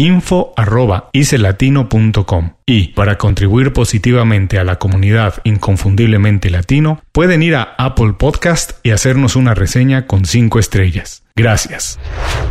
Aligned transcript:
info.icelatino.com 0.00 2.50
y 2.64 2.88
para 2.88 3.18
contribuir 3.18 3.74
positivamente 3.74 4.58
a 4.58 4.64
la 4.64 4.78
comunidad 4.78 5.34
inconfundiblemente 5.44 6.48
latino 6.48 7.02
pueden 7.12 7.42
ir 7.42 7.56
a 7.56 7.74
Apple 7.76 8.14
Podcast 8.14 8.78
y 8.82 8.92
hacernos 8.92 9.36
una 9.36 9.52
reseña 9.54 10.06
con 10.06 10.24
5 10.24 10.58
estrellas. 10.58 11.22
Gracias. 11.36 11.98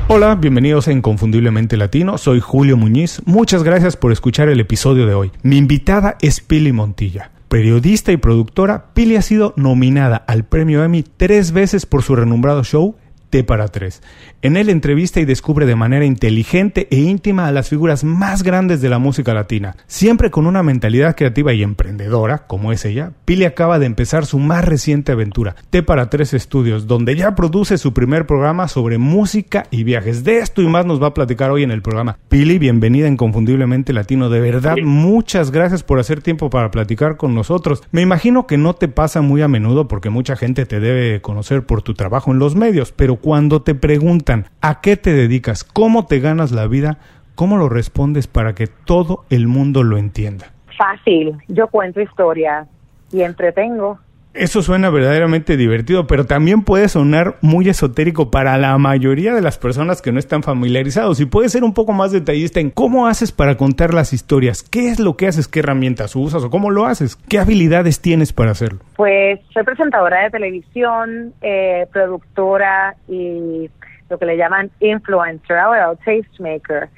Hola, 0.08 0.36
bienvenidos 0.36 0.88
a 0.88 0.92
Inconfundiblemente 0.92 1.76
Latino, 1.76 2.20
soy 2.20 2.40
Julio 2.40 2.78
Muñiz, 2.78 3.24
muchas 3.26 3.64
gracias 3.64 3.98
por 3.98 4.12
escuchar 4.12 4.48
el 4.50 4.60
episodio 4.60 5.08
de 5.08 5.16
hoy. 5.16 5.32
Mi 5.42 5.58
invitada 5.58 6.18
es 6.22 6.42
Pili 6.42 6.72
Montilla. 6.72 7.32
Periodista 7.48 8.12
y 8.12 8.18
productora, 8.18 8.94
Pili 8.94 9.16
ha 9.16 9.24
sido 9.24 9.56
nominada 9.58 10.18
al 10.18 10.46
premio 10.46 10.84
Emmy 10.84 11.04
tres 11.18 11.52
veces 11.52 11.88
por 11.88 12.04
su 12.04 12.16
renombrado 12.16 12.64
show 12.64 12.96
T 13.30 13.44
para 13.44 13.68
tres. 13.68 14.02
En 14.42 14.58
él 14.58 14.70
entrevista 14.70 15.20
y 15.20 15.26
descubre 15.26 15.66
de 15.66 15.76
manera 15.76 16.06
inteligente 16.06 16.88
e 16.92 16.98
íntima 16.98 17.48
a 17.48 17.52
las 17.52 17.70
figuras 17.70 18.04
más 18.04 18.44
grandes 18.44 18.82
de 18.82 18.90
la 18.90 19.00
música 19.00 19.34
latina. 19.34 19.76
Siempre 19.88 20.32
con 20.32 20.48
una 20.48 20.64
mentalidad 20.64 21.16
creativa 21.16 21.54
y 21.54 21.64
emprendedora, 21.64 22.48
como 22.48 22.72
es 22.72 22.86
ella, 22.86 23.12
Pili 23.26 23.46
acaba 23.46 23.80
de 23.80 23.86
empezar 23.86 24.26
su 24.26 24.40
más 24.40 24.66
reciente 24.66 25.12
aventura, 25.12 25.56
T 25.70 25.84
para 25.84 26.10
tres 26.10 26.34
estudios, 26.34 26.88
donde 26.88 27.16
ya 27.16 27.36
produce 27.36 27.78
su 27.78 27.94
primer 27.94 28.26
programa 28.26 28.68
sobre 28.68 28.98
música 28.98 29.66
y 29.72 29.84
viajes. 29.84 30.24
De 30.24 30.40
esto 30.40 30.62
y 30.62 30.68
más 30.68 30.86
nos 30.86 31.02
va 31.02 31.08
a 31.08 31.14
platicar 31.14 31.52
hoy 31.52 31.64
en 31.64 31.72
el 31.72 31.82
programa. 31.82 32.18
Pili, 32.30 32.58
bienvenida 32.60 33.06
a 33.06 33.10
Inconfundiblemente 33.10 33.94
Latino. 33.94 34.30
De 34.30 34.40
verdad, 34.40 34.76
muchas 34.84 35.52
gracias 35.52 35.84
por 35.84 36.00
hacer 36.00 36.22
tiempo 36.22 36.50
para 36.50 36.72
platicar 36.72 37.18
con 37.18 37.36
nosotros. 37.36 37.84
Me 37.92 38.02
imagino 38.02 38.48
que 38.48 38.58
no 38.58 38.74
te 38.74 38.88
pasa 38.88 39.22
muy 39.22 39.42
a 39.42 39.48
menudo 39.48 39.88
porque 39.88 40.10
mucha 40.10 40.36
gente 40.36 40.66
te 40.66 40.80
debe 40.80 41.22
conocer 41.22 41.66
por 41.66 41.82
tu 41.82 41.94
trabajo 41.94 42.32
en 42.32 42.40
los 42.40 42.56
medios, 42.56 42.92
pero 42.92 43.19
cuando 43.22 43.62
te 43.62 43.76
preguntan 43.76 44.46
a 44.62 44.82
qué 44.82 44.98
te 44.98 45.14
dedicas, 45.14 45.64
cómo 45.64 46.06
te 46.06 46.20
ganas 46.20 46.52
la 46.52 46.68
vida, 46.68 47.00
¿cómo 47.36 47.58
lo 47.58 47.70
respondes 47.70 48.28
para 48.28 48.56
que 48.56 48.68
todo 48.68 49.26
el 49.30 49.48
mundo 49.48 49.84
lo 49.84 49.98
entienda? 49.98 50.52
Fácil, 50.78 51.38
yo 51.48 51.68
cuento 51.68 52.02
historias 52.02 52.68
y 53.12 53.22
entretengo. 53.22 54.00
Eso 54.34 54.62
suena 54.62 54.92
verdaderamente 54.92 55.58
divertido, 55.58 56.06
pero 56.06 56.26
también 56.26 56.64
puede 56.64 56.88
sonar 56.88 57.36
muy 57.42 57.68
esotérico 57.68 58.30
para 58.30 58.58
la 58.60 58.78
mayoría 58.78 59.34
de 59.34 59.42
las 59.42 59.58
personas 59.58 60.04
que 60.04 60.12
no 60.12 60.20
están 60.20 60.44
familiarizados. 60.44 61.20
Y 61.20 61.26
puede 61.26 61.50
ser 61.50 61.64
un 61.64 61.74
poco 61.74 61.94
más 61.94 62.12
detallista 62.12 62.60
en 62.60 62.70
cómo 62.70 63.08
haces 63.08 63.32
para 63.32 63.58
contar 63.58 63.92
las 63.94 64.14
historias, 64.14 64.62
qué 64.62 64.90
es 64.90 65.00
lo 65.00 65.18
que 65.18 65.28
haces, 65.28 65.48
qué 65.48 65.62
herramientas 65.62 66.16
usas 66.16 66.44
o 66.44 66.52
cómo 66.52 66.70
lo 66.70 66.86
haces, 66.86 67.16
qué 67.16 67.40
habilidades 67.40 68.02
tienes 68.02 68.32
para 68.32 68.52
hacerlo. 68.52 68.80
Pues 68.96 69.40
soy 69.52 69.64
presentadora 69.64 70.24
de 70.24 70.30
televisión, 70.30 71.34
eh, 71.42 71.88
productora 71.92 72.96
y 73.08 73.70
lo 74.10 74.18
que 74.20 74.26
le 74.26 74.38
llaman 74.38 74.70
influencer 74.80 75.58
o 75.58 75.96
tastemaker. 76.06 76.90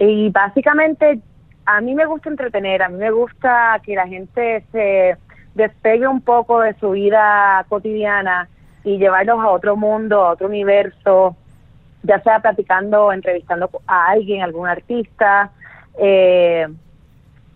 Y 0.00 0.30
básicamente 0.30 1.20
a 1.66 1.80
mí 1.80 1.94
me 1.94 2.04
gusta 2.04 2.30
entretener, 2.30 2.82
a 2.82 2.88
mí 2.88 2.98
me 2.98 3.10
gusta 3.10 3.80
que 3.84 3.94
la 3.94 4.08
gente 4.08 4.64
se 4.72 5.16
despegue 5.54 6.06
un 6.06 6.20
poco 6.20 6.60
de 6.60 6.74
su 6.74 6.90
vida 6.90 7.64
cotidiana 7.68 8.48
y 8.84 8.98
llevarlos 8.98 9.40
a 9.40 9.48
otro 9.48 9.76
mundo, 9.76 10.24
a 10.24 10.30
otro 10.32 10.46
universo, 10.46 11.36
ya 12.02 12.20
sea 12.22 12.40
platicando 12.40 13.12
entrevistando 13.12 13.70
a 13.86 14.08
alguien, 14.08 14.42
algún 14.42 14.68
artista, 14.68 15.50
eh, 15.98 16.66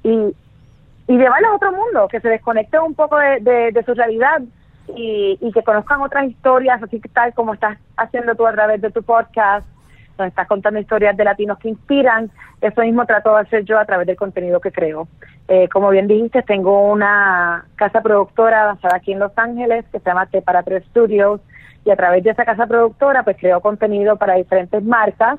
y, 0.03 0.34
y 1.06 1.16
llevarlos 1.16 1.53
a 1.53 1.56
otro 1.56 1.72
mundo, 1.72 2.09
que 2.09 2.21
se 2.21 2.28
desconecten 2.28 2.81
un 2.83 2.94
poco 2.94 3.16
de, 3.16 3.41
de, 3.41 3.72
de 3.72 3.84
su 3.84 3.94
realidad 3.94 4.43
y, 4.94 5.38
y, 5.41 5.53
que 5.53 5.62
conozcan 5.62 6.03
otras 6.03 6.27
historias, 6.27 6.83
así 6.83 7.00
que 7.00 7.09
tal 7.09 7.33
como 7.33 7.54
estás 7.54 7.78
haciendo 7.97 8.34
tú 8.34 8.47
a 8.47 8.53
través 8.53 8.83
de 8.83 8.91
tu 8.91 9.03
podcast, 9.03 9.66
nos 10.19 10.28
estás 10.28 10.47
contando 10.47 10.80
historias 10.80 11.16
de 11.16 11.25
latinos 11.25 11.58
que 11.58 11.69
inspiran, 11.69 12.30
eso 12.60 12.80
mismo 12.82 13.04
trato 13.06 13.34
de 13.34 13.42
hacer 13.42 13.64
yo 13.64 13.78
a 13.78 13.84
través 13.84 14.06
del 14.06 14.16
contenido 14.16 14.60
que 14.60 14.72
creo. 14.72 15.08
Eh, 15.48 15.69
como 15.69 15.91
bien 15.91 16.06
dijiste, 16.06 16.42
tengo 16.42 16.91
una 16.91 17.66
casa 17.76 18.00
productora 18.02 18.66
basada 18.66 18.97
aquí 18.97 19.12
en 19.12 19.19
Los 19.19 19.32
Ángeles 19.36 19.84
que 19.92 19.98
se 19.98 20.04
llama 20.04 20.26
T 20.26 20.42
para 20.42 20.62
Tres 20.62 20.84
Studios 20.86 21.41
y 21.84 21.91
a 21.91 21.97
través 21.97 22.24
de 22.24 22.30
esa 22.30 22.44
casa 22.44 22.66
productora 22.66 23.22
pues 23.22 23.36
creo 23.38 23.60
contenido 23.60 24.16
para 24.16 24.34
diferentes 24.34 24.82
marcas, 24.82 25.38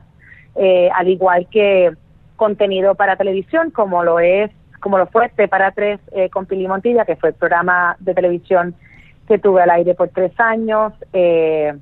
eh, 0.55 0.89
al 0.93 1.07
igual 1.07 1.47
que 1.49 1.91
contenido 2.35 2.95
para 2.95 3.15
televisión 3.15 3.71
como 3.71 4.03
lo 4.03 4.19
es 4.19 4.51
como 4.79 4.99
lo 4.99 5.07
fue 5.07 5.29
T 5.29 5.47
para 5.47 5.71
Tres 5.71 5.99
eh, 6.11 6.29
con 6.29 6.45
Pili 6.45 6.67
Montilla, 6.67 7.05
que 7.05 7.15
fue 7.15 7.29
el 7.29 7.35
programa 7.35 7.95
de 7.99 8.13
televisión 8.13 8.75
que 9.27 9.39
tuve 9.39 9.63
al 9.63 9.71
aire 9.71 9.95
por 9.95 10.09
tres 10.09 10.31
años 10.39 10.93
eh, 11.13 11.73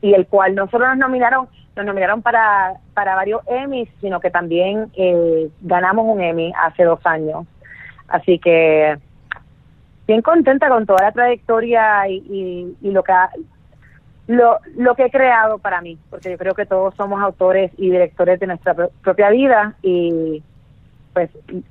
y 0.00 0.14
el 0.14 0.26
cual 0.26 0.54
no 0.54 0.68
solo 0.68 0.88
nos 0.88 0.96
nominaron 0.96 1.48
nos 1.76 1.86
nominaron 1.86 2.22
para, 2.22 2.74
para 2.94 3.14
varios 3.14 3.40
Emmys, 3.46 3.88
sino 4.00 4.20
que 4.20 4.30
también 4.30 4.90
eh, 4.94 5.48
ganamos 5.62 6.04
un 6.06 6.20
Emmy 6.20 6.52
hace 6.62 6.84
dos 6.84 7.00
años. 7.04 7.46
Así 8.08 8.38
que 8.38 8.98
bien 10.06 10.22
contenta 10.22 10.68
con 10.68 10.86
toda 10.86 11.04
la 11.04 11.12
trayectoria 11.12 12.08
y, 12.08 12.76
y, 12.80 12.90
lo 12.90 13.02
que 13.02 13.12
ha, 13.12 13.30
lo, 14.26 14.58
lo 14.76 14.94
que 14.94 15.06
he 15.06 15.10
creado 15.10 15.58
para 15.58 15.80
mí, 15.80 15.98
porque 16.10 16.30
yo 16.30 16.38
creo 16.38 16.54
que 16.54 16.66
todos 16.66 16.94
somos 16.94 17.22
autores 17.22 17.70
y 17.78 17.90
directores 17.90 18.38
de 18.38 18.48
nuestra 18.48 18.74
pro 18.74 18.90
propia 19.02 19.30
vida 19.30 19.74
y 19.82 20.42
pues 21.12 21.30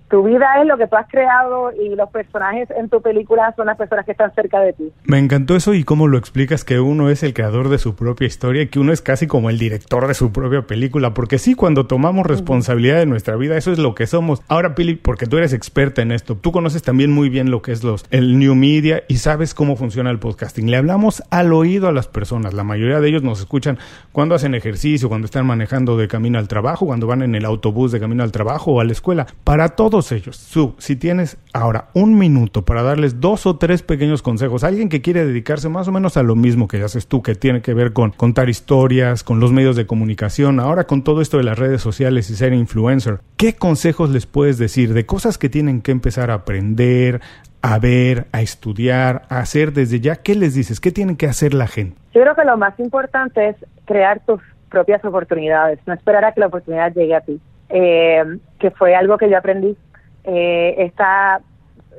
tu 0.09 0.24
vida 0.24 0.46
es 0.62 0.68
lo 0.68 0.78
que 0.78 0.88
tú 0.88 0.96
has 0.96 1.07
creado 1.07 1.72
y 1.72 1.96
los 1.96 2.09
personajes 2.09 2.69
en 2.72 2.90
tu 2.90 3.02
película 3.02 3.53
son 3.56 3.66
las 3.68 3.78
personas 3.78 4.06
que 4.06 4.12
están 4.12 4.34
cerca 4.35 4.59
de 4.59 4.74
ti. 4.74 4.91
Me 5.06 5.18
encantó 5.18 5.56
eso 5.56 5.74
y 5.74 5.84
cómo 5.84 6.07
lo 6.07 6.18
explicas 6.18 6.63
que 6.63 6.79
uno 6.79 7.09
es 7.09 7.24
el 7.24 7.34
creador 7.34 7.69
de 7.69 7.78
su 7.78 7.96
propia 7.96 8.28
historia 8.28 8.62
y 8.63 8.68
que 8.68 8.79
uno 8.79 8.91
es 8.94 9.02
casi 9.02 9.28
como 9.28 9.50
el 9.50 9.57
director 9.57 10.08
de 10.08 10.14
su 10.14 10.32
propia 10.32 10.64
película, 10.64 11.14
porque 11.14 11.40
sí, 11.40 11.55
cuando 11.55 11.88
tomamos 11.88 12.26
responsabilidad 12.26 12.97
de 12.97 13.05
nuestra 13.05 13.35
vida, 13.35 13.58
eso 13.58 13.72
es 13.72 13.79
lo 13.79 13.96
que 13.96 14.05
somos. 14.05 14.41
Ahora, 14.47 14.76
Pili, 14.76 14.96
porque 14.96 15.26
tú 15.26 15.38
eres 15.38 15.53
experta 15.53 16.02
en 16.02 16.11
esto, 16.11 16.35
tú 16.35 16.52
conoces 16.52 16.84
también 16.84 17.11
muy 17.11 17.29
bien 17.29 17.49
lo 17.49 17.61
que 17.61 17.72
es 17.72 17.84
los 17.84 18.05
el 18.11 18.38
new 18.38 18.55
media 18.55 19.03
y 19.08 19.17
sabes 19.17 19.53
cómo 19.53 19.76
funciona 19.76 20.11
el 20.11 20.20
podcasting. 20.20 20.70
Le 20.70 20.78
hablamos 20.78 21.23
al 21.32 21.53
oído 21.53 21.88
a 21.88 21.91
las 21.91 22.08
personas, 22.08 22.53
la 22.53 22.64
mayoría 22.64 22.99
de 22.99 23.09
ellos 23.09 23.23
nos 23.23 23.40
escuchan 23.40 23.79
cuando 24.11 24.35
hacen 24.35 24.55
ejercicio, 24.55 25.09
cuando 25.09 25.26
están 25.26 25.46
manejando 25.46 25.97
de 25.97 26.08
camino 26.08 26.38
al 26.38 26.47
trabajo, 26.47 26.85
cuando 26.85 27.08
van 27.08 27.22
en 27.22 27.35
el 27.35 27.46
autobús 27.46 27.91
de 27.91 27.99
camino 27.99 28.23
al 28.23 28.32
trabajo 28.32 28.73
o 28.73 28.82
a 28.82 28.84
la 28.84 28.91
escuela 28.91 29.28
para 29.43 29.69
todos 29.69 30.11
ellos. 30.11 30.37
Su, 30.37 30.75
si 30.78 30.95
tienes 30.95 31.37
ahora 31.53 31.89
un 31.93 32.17
minuto 32.17 32.63
para 32.63 32.83
darles 32.83 33.19
dos 33.19 33.45
o 33.45 33.57
tres 33.57 33.81
pequeños 33.81 34.22
consejos, 34.22 34.63
alguien 34.63 34.89
que 34.89 35.01
quiere 35.01 35.25
dedicarse 35.25 35.69
más 35.69 35.87
o 35.87 35.91
menos 35.91 36.17
a 36.17 36.23
lo 36.23 36.35
mismo 36.35 36.67
que 36.67 36.81
haces 36.81 37.07
tú, 37.07 37.22
que 37.22 37.35
tiene 37.35 37.61
que 37.61 37.73
ver 37.73 37.93
con 37.93 38.11
contar 38.11 38.49
historias, 38.49 39.23
con 39.23 39.39
los 39.39 39.51
medios 39.51 39.75
de 39.75 39.85
comunicación, 39.85 40.59
ahora 40.59 40.85
con 40.85 41.03
todo 41.03 41.22
esto 41.22 41.37
de 41.37 41.43
las 41.43 41.59
redes 41.59 41.81
sociales 41.81 42.29
y 42.29 42.35
ser 42.35 42.53
influencer, 42.53 43.19
¿qué 43.37 43.55
consejos 43.55 44.09
les 44.09 44.25
puedes 44.25 44.57
decir 44.57 44.93
de 44.93 45.05
cosas 45.05 45.37
que 45.37 45.49
tienen 45.49 45.81
que 45.81 45.91
empezar 45.91 46.31
a 46.31 46.35
aprender, 46.35 47.22
a 47.61 47.79
ver, 47.79 48.28
a 48.31 48.41
estudiar, 48.41 49.23
a 49.29 49.39
hacer 49.39 49.73
desde 49.73 49.99
ya? 49.99 50.17
¿Qué 50.17 50.35
les 50.35 50.53
dices? 50.53 50.79
¿Qué 50.79 50.91
tienen 50.91 51.16
que 51.16 51.28
hacer 51.28 51.53
la 51.53 51.67
gente? 51.67 51.97
Yo 52.13 52.22
creo 52.22 52.35
que 52.35 52.45
lo 52.45 52.57
más 52.57 52.79
importante 52.79 53.49
es 53.49 53.55
crear 53.85 54.22
tus 54.25 54.41
propias 54.69 55.03
oportunidades, 55.03 55.79
no 55.85 55.93
esperar 55.93 56.23
a 56.25 56.31
que 56.31 56.39
la 56.39 56.47
oportunidad 56.47 56.93
llegue 56.93 57.16
a 57.16 57.22
ti, 57.22 57.39
eh, 57.72 58.23
que 58.59 58.72
fue 58.72 58.96
algo 58.96 59.18
que 59.18 59.29
yo 59.29 59.38
aprendí. 59.38 59.76
Eh, 60.23 60.76
está, 60.78 61.41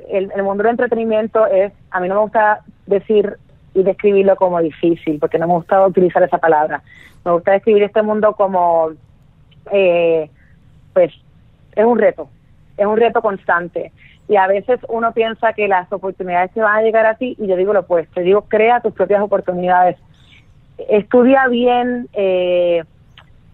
el, 0.08 0.30
mundo 0.42 0.62
del 0.62 0.72
entretenimiento 0.72 1.46
es, 1.46 1.72
a 1.90 2.00
mí 2.00 2.08
no 2.08 2.14
me 2.16 2.20
gusta 2.22 2.60
decir 2.86 3.36
y 3.74 3.82
describirlo 3.82 4.36
como 4.36 4.60
difícil, 4.60 5.18
porque 5.18 5.38
no 5.38 5.46
me 5.46 5.54
gusta 5.54 5.86
utilizar 5.86 6.22
esa 6.22 6.38
palabra. 6.38 6.82
Me 7.24 7.32
gusta 7.32 7.52
describir 7.52 7.84
este 7.84 8.02
mundo 8.02 8.34
como, 8.34 8.90
eh, 9.72 10.28
pues, 10.92 11.12
es 11.74 11.84
un 11.84 11.98
reto, 11.98 12.28
es 12.76 12.86
un 12.86 12.96
reto 12.96 13.22
constante. 13.22 13.92
Y 14.28 14.36
a 14.36 14.46
veces 14.46 14.78
uno 14.88 15.12
piensa 15.12 15.52
que 15.52 15.68
las 15.68 15.90
oportunidades 15.92 16.50
se 16.52 16.60
van 16.60 16.78
a 16.78 16.82
llegar 16.82 17.06
a 17.06 17.14
ti, 17.14 17.34
y 17.38 17.46
yo 17.46 17.56
digo 17.56 17.72
lo 17.72 17.80
opuesto, 17.80 18.20
digo, 18.20 18.42
crea 18.42 18.80
tus 18.80 18.92
propias 18.92 19.22
oportunidades. 19.22 19.96
Estudia 20.88 21.48
bien 21.48 22.08
eh, 22.12 22.84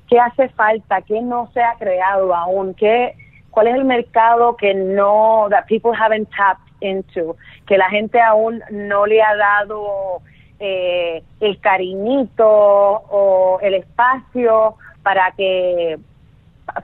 qué 0.08 0.18
hace 0.18 0.48
falta, 0.50 1.02
qué 1.02 1.20
no 1.20 1.50
se 1.52 1.62
ha 1.62 1.74
creado 1.78 2.34
aún, 2.34 2.74
qué, 2.74 3.14
cuál 3.50 3.68
es 3.68 3.74
el 3.74 3.84
mercado 3.84 4.56
que 4.56 4.74
no, 4.74 5.46
that 5.50 5.66
people 5.66 5.92
haven't 5.92 6.28
tapped 6.30 6.64
into, 6.80 7.36
que 7.66 7.76
la 7.76 7.90
gente 7.90 8.20
aún 8.20 8.62
no 8.70 9.06
le 9.06 9.22
ha 9.22 9.36
dado 9.36 10.20
eh, 10.60 11.22
el 11.40 11.60
cariñito 11.60 12.46
o 12.46 13.58
el 13.62 13.74
espacio 13.74 14.74
para 15.02 15.30
que 15.32 15.98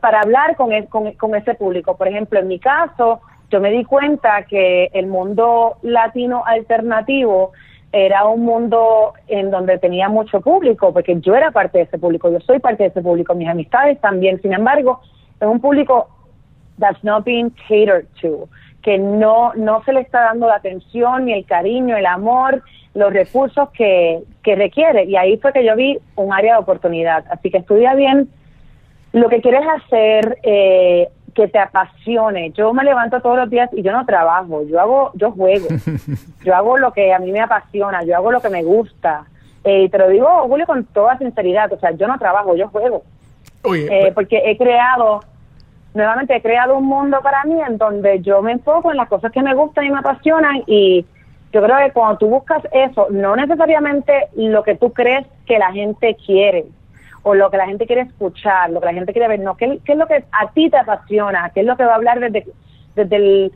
para 0.01 0.21
hablar 0.21 0.57
con, 0.57 0.71
con, 0.87 1.13
con 1.13 1.35
ese 1.35 1.55
público. 1.55 1.97
Por 1.97 2.09
ejemplo, 2.09 2.41
en 2.41 2.49
mi 2.49 2.59
caso, 2.59 3.21
yo 3.51 3.61
me 3.61 3.71
di 3.71 3.85
cuenta 3.85 4.45
que 4.45 4.91
el 4.95 5.07
mundo 5.07 5.77
latino 5.83 6.43
alternativo 6.47 7.53
era 7.95 8.27
un 8.27 8.45
mundo 8.45 9.15
en 9.29 9.53
donde 9.53 9.79
tenía 9.79 10.09
mucho 10.09 10.41
público, 10.41 10.93
porque 10.93 11.21
yo 11.21 11.37
era 11.37 11.53
parte 11.53 11.79
de 11.79 11.85
ese 11.85 11.97
público, 11.97 12.29
yo 12.29 12.41
soy 12.41 12.59
parte 12.59 12.83
de 12.83 12.89
ese 12.89 13.03
público, 13.03 13.37
mis 13.37 13.49
amistades 13.49 14.01
también. 14.01 14.43
Sin 14.43 14.53
embargo, 14.53 15.01
es 15.41 15.47
un 15.47 15.61
público 15.61 16.09
that's 16.81 17.03
not 17.05 17.25
being 17.25 17.51
catered 17.69 18.07
to, 18.21 18.49
que 18.83 18.99
no, 18.99 19.55
no 19.55 19.85
se 19.85 19.93
le 19.93 20.01
está 20.01 20.23
dando 20.23 20.49
la 20.49 20.57
atención, 20.57 21.27
ni 21.27 21.35
el 21.35 21.47
cariño, 21.47 21.97
el 21.97 22.07
amor, 22.07 22.65
los 22.95 23.13
recursos 23.13 23.71
que, 23.71 24.23
que 24.43 24.57
requiere. 24.57 25.05
Y 25.05 25.15
ahí 25.15 25.37
fue 25.39 25.53
que 25.53 25.65
yo 25.65 25.77
vi 25.77 25.99
un 26.17 26.33
área 26.33 26.55
de 26.55 26.61
oportunidad. 26.61 27.25
Así 27.31 27.49
que 27.49 27.59
estudia 27.59 27.95
bien 27.95 28.29
lo 29.13 29.29
que 29.29 29.41
quieres 29.41 29.63
hacer, 29.77 30.39
eh, 30.43 31.09
que 31.35 31.49
te 31.49 31.59
apasione. 31.59 32.51
Yo 32.53 32.73
me 32.73 32.85
levanto 32.85 33.21
todos 33.21 33.37
los 33.37 33.51
días 33.51 33.69
y 33.73 33.83
yo 33.83 33.93
no 33.93 34.07
trabajo, 34.07 34.63
yo 34.67 34.81
hago, 34.81 35.11
yo 35.15 35.33
juego, 35.33 35.67
yo 36.45 36.55
hago 36.55 36.79
lo 36.79 36.93
que 36.93 37.13
a 37.13 37.19
mí 37.19 37.33
me 37.33 37.41
apasiona, 37.41 38.03
yo 38.05 38.17
hago 38.17 38.33
lo 38.33 38.41
que 38.41 38.51
me 38.51 38.63
gusta. 38.63 39.25
Eh, 39.65 39.85
y 39.85 39.89
te 39.89 39.99
lo 39.99 40.09
digo, 40.09 40.29
Julio, 40.47 40.67
con 40.67 40.85
toda 40.85 41.19
sinceridad, 41.19 41.73
o 41.73 41.79
sea, 41.79 41.91
yo 41.93 42.07
no 42.07 42.19
trabajo, 42.19 42.55
yo 42.55 42.69
juego. 42.69 43.03
eh, 43.85 44.01
pues 44.03 44.15
porque 44.15 44.43
he 44.45 44.57
creado 44.57 45.23
nuevamente 45.95 46.35
he 46.35 46.43
creado 46.43 46.77
un 46.77 46.87
mundo 46.87 47.21
para 47.23 47.45
mí 47.45 47.61
en 47.67 47.79
donde 47.79 48.21
yo 48.21 48.43
me 48.43 48.53
enfoco 48.53 48.91
en 48.91 48.97
las 48.97 49.09
cosas 49.09 49.31
que 49.33 49.43
me 49.43 49.55
gustan 49.55 49.85
y 49.85 49.91
me 49.91 49.99
apasionan 49.99 50.63
y 50.67 51.07
yo 51.53 51.63
creo 51.63 51.79
que 51.79 51.93
cuando 51.93 52.19
tú 52.19 52.27
buscas 52.27 52.63
eso, 52.73 53.07
no 53.11 53.37
necesariamente 53.37 54.27
lo 54.35 54.65
que 54.65 54.75
tú 54.75 54.93
crees 54.93 55.25
que 55.47 55.57
la 55.57 55.73
gente 55.73 56.17
quiere 56.27 56.65
o 57.25 57.35
lo 57.35 57.51
que 57.51 57.57
la 57.57 57.67
gente 57.67 57.87
quiere 57.87 58.03
escuchar, 58.03 58.71
lo 58.71 58.81
que 58.81 58.87
la 58.87 58.95
gente 58.95 59.13
quiere 59.13 59.29
ver, 59.29 59.41
no, 59.41 59.57
¿qué, 59.57 59.81
es 59.85 59.97
lo 59.97 60.07
que 60.07 60.25
a 60.31 60.51
ti 60.53 60.71
te 60.71 60.77
apasiona? 60.77 61.51
¿Qué 61.51 61.61
es 61.61 61.67
lo 61.67 61.77
que 61.77 61.85
va 61.85 61.93
a 61.93 61.97
hablar 61.97 62.21
desde, 62.21 62.47
desde 62.95 63.17
el 63.17 63.53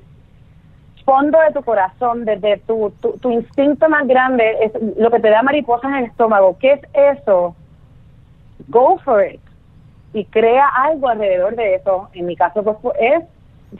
fondo 1.04 1.38
de 1.40 1.52
tu 1.52 1.62
corazón, 1.62 2.24
desde 2.24 2.58
tu, 2.58 2.92
tu, 3.00 3.12
tu 3.18 3.30
instinto 3.30 3.88
más 3.88 4.06
grande, 4.06 4.56
es 4.62 4.72
lo 4.98 5.10
que 5.10 5.20
te 5.20 5.30
da 5.30 5.42
mariposas 5.42 5.90
en 5.92 5.98
el 5.98 6.04
estómago? 6.06 6.56
¿Qué 6.58 6.72
es 6.72 6.80
eso? 6.94 7.54
Go 8.68 8.98
for 9.04 9.24
it 9.24 9.40
y 10.12 10.24
crea 10.24 10.66
algo 10.68 11.08
alrededor 11.08 11.54
de 11.54 11.76
eso. 11.76 12.08
En 12.14 12.26
mi 12.26 12.36
caso 12.36 12.62
pues 12.62 12.96
es 12.98 13.24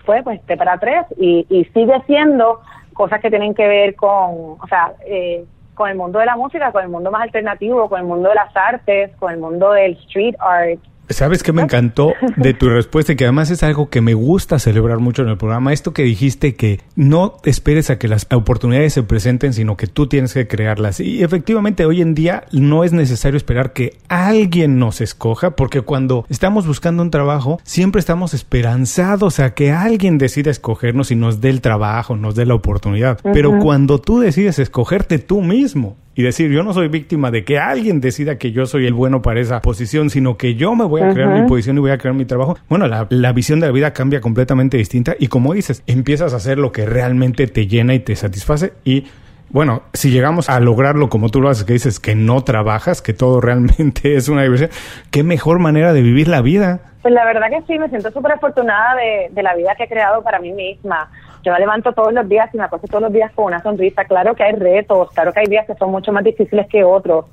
fue 0.05 0.23
pues 0.23 0.41
T 0.43 0.56
para 0.56 0.79
tres 0.79 1.06
y, 1.17 1.46
y 1.49 1.64
sigue 1.67 2.00
siendo 2.06 2.61
cosas 2.93 3.20
que 3.20 3.31
tienen 3.31 3.55
que 3.55 3.67
ver 3.67 3.94
con, 3.94 4.56
o 4.61 4.67
sea, 4.69 4.93
eh, 5.06 5.44
con 5.79 5.89
el 5.89 5.97
mundo 5.97 6.19
de 6.19 6.27
la 6.27 6.37
música, 6.37 6.73
con 6.73 6.83
el 6.83 6.91
mundo 6.91 7.11
más 7.11 7.23
alternativo, 7.23 7.89
con 7.89 8.01
el 8.01 8.07
mundo 8.07 8.29
de 8.29 8.35
las 8.35 8.55
artes, 8.55 9.13
con 9.19 9.33
el 9.33 9.39
mundo 9.39 9.71
del 9.71 9.93
street 9.93 10.35
art, 10.41 10.81
¿Sabes 11.10 11.43
qué 11.43 11.52
me 11.52 11.62
encantó 11.62 12.12
de 12.37 12.55
tu 12.55 12.69
respuesta? 12.69 13.12
Y 13.12 13.16
que 13.16 13.25
además 13.25 13.50
es 13.50 13.62
algo 13.62 13.88
que 13.88 14.00
me 14.00 14.14
gusta 14.14 14.58
celebrar 14.58 14.99
mucho 14.99 15.22
en 15.22 15.28
el 15.28 15.38
programa. 15.38 15.72
Esto 15.72 15.93
que 15.93 16.02
dijiste 16.02 16.55
que 16.55 16.81
no 16.96 17.37
esperes 17.44 17.90
a 17.90 17.99
que 17.99 18.08
las 18.08 18.26
oportunidades 18.31 18.93
se 18.93 19.02
presenten, 19.02 19.52
sino 19.55 19.76
que 19.76 19.87
tú 19.87 20.06
tienes 20.06 20.34
que 20.34 20.46
crearlas. 20.46 21.00
Y 21.00 21.22
efectivamente 21.22 21.87
hoy 21.87 22.02
en 22.02 22.14
día 22.14 22.44
no 22.52 22.84
es 22.84 22.93
necesario 22.93 23.37
esperar 23.37 23.72
que 23.72 23.96
alguien 24.08 24.78
nos 24.78 25.00
escoja, 25.00 25.52
porque 25.52 25.81
cuando 25.81 26.26
estamos 26.28 26.66
buscando 26.66 27.02
un 27.02 27.10
trabajo, 27.10 27.58
siempre 27.64 28.00
estamos 28.00 28.34
esperanzados 28.34 29.40
a 29.40 29.55
que 29.55 29.72
alguien 29.72 30.19
decida 30.19 30.50
escogernos 30.50 31.10
y 31.10 31.16
nos 31.16 31.40
dé 31.40 31.49
el 31.49 31.62
trabajo, 31.62 32.16
nos 32.16 32.34
dé 32.34 32.44
la 32.44 32.55
oportunidad. 32.55 33.19
Pero 33.32 33.58
cuando 33.60 33.99
tú 33.99 34.20
decides 34.20 34.58
escogerte 34.58 35.19
tú 35.19 35.40
mismo, 35.40 35.96
y 36.19 36.23
decir, 36.25 36.50
yo 36.50 36.65
no 36.65 36.75
soy 36.75 36.88
víctima 36.88 37.31
de 37.31 37.44
que 37.44 37.61
alguien 37.61 38.00
decida 38.00 38.38
que 38.38 38.50
yo 38.50 38.67
soy 38.67 38.87
el 38.88 38.93
bueno 38.93 39.23
para 39.23 39.38
esa 39.38 39.61
posición, 39.61 40.11
sino 40.11 40.37
que 40.37 40.56
yo 40.56 40.75
me 40.75 40.85
voy 40.85 41.00
a 41.00 41.11
crear 41.11 41.29
mi 41.29 41.47
posición 41.47 41.76
y 41.76 41.81
voy 41.81 41.93
a 41.93 41.99
crear 41.99 42.12
mi 42.12 42.25
trabajo. 42.25 42.59
Bueno, 42.69 42.88
la, 42.88 43.06
la, 43.09 43.32
visión 43.32 43.61
de 43.61 43.69
la 43.69 43.73
vida 43.73 43.93
cambia 43.93 44.20
completamente 44.20 44.76
distinta 44.79 45.15
y 45.17 45.29
como 45.29 45.55
dices, 45.55 45.85
empiezas 45.87 46.32
a 46.35 46.38
hacer 46.38 46.59
lo 46.59 46.73
que 46.73 46.87
realmente 46.87 47.47
te 47.47 47.69
llena 47.69 47.94
y 47.94 48.00
te 48.00 48.17
satisface 48.17 48.73
y 48.82 49.06
bueno, 49.50 49.85
si 49.93 50.11
llegamos 50.11 50.50
a 50.50 50.59
lograrlo 50.59 51.09
como 51.09 51.29
tú 51.29 51.41
lo 51.41 51.50
haces, 51.50 51.62
que 51.62 51.75
dices 51.75 52.00
que 52.00 52.17
no 52.17 52.43
trabajas, 52.43 53.00
que 53.00 53.12
todo 53.12 53.41
realmente 53.41 54.17
es 54.17 54.29
una 54.29 54.43
diversión, 54.43 54.70
qué 55.12 55.23
mejor 55.23 55.61
manera 55.61 55.93
de 55.93 56.03
vivir 56.03 56.26
la 56.26 56.43
vida. 56.43 56.81
Pues 57.00 57.15
la 57.15 57.25
verdad 57.26 57.47
que 57.49 57.62
sí, 57.69 57.79
me 57.79 57.88
siento 57.91 58.11
súper 58.11 58.32
afortunada 58.32 58.97
de, 58.97 59.29
de 59.31 59.43
la 59.44 59.55
vida 59.55 59.76
que 59.76 59.85
he 59.85 59.88
creado 59.88 60.20
para 60.25 60.41
mí 60.41 60.50
misma 60.50 61.09
yo 61.43 61.52
me 61.52 61.58
levanto 61.58 61.93
todos 61.93 62.12
los 62.12 62.29
días 62.29 62.52
y 62.52 62.58
me 62.58 62.64
acuesto 62.64 62.88
todos 62.88 63.02
los 63.02 63.12
días 63.12 63.32
con 63.32 63.46
una 63.46 63.62
sonrisa. 63.62 64.05
Claro 64.05 64.35
que 64.35 64.44
hay 64.44 64.52
retos, 64.52 65.11
claro 65.12 65.32
que 65.32 65.40
hay 65.40 65.46
días 65.46 65.67
que 65.67 65.75
son 65.75 65.90
mucho 65.90 66.12
más 66.12 66.25
difíciles 66.25 66.67
que 66.69 66.85
otros, 66.85 67.26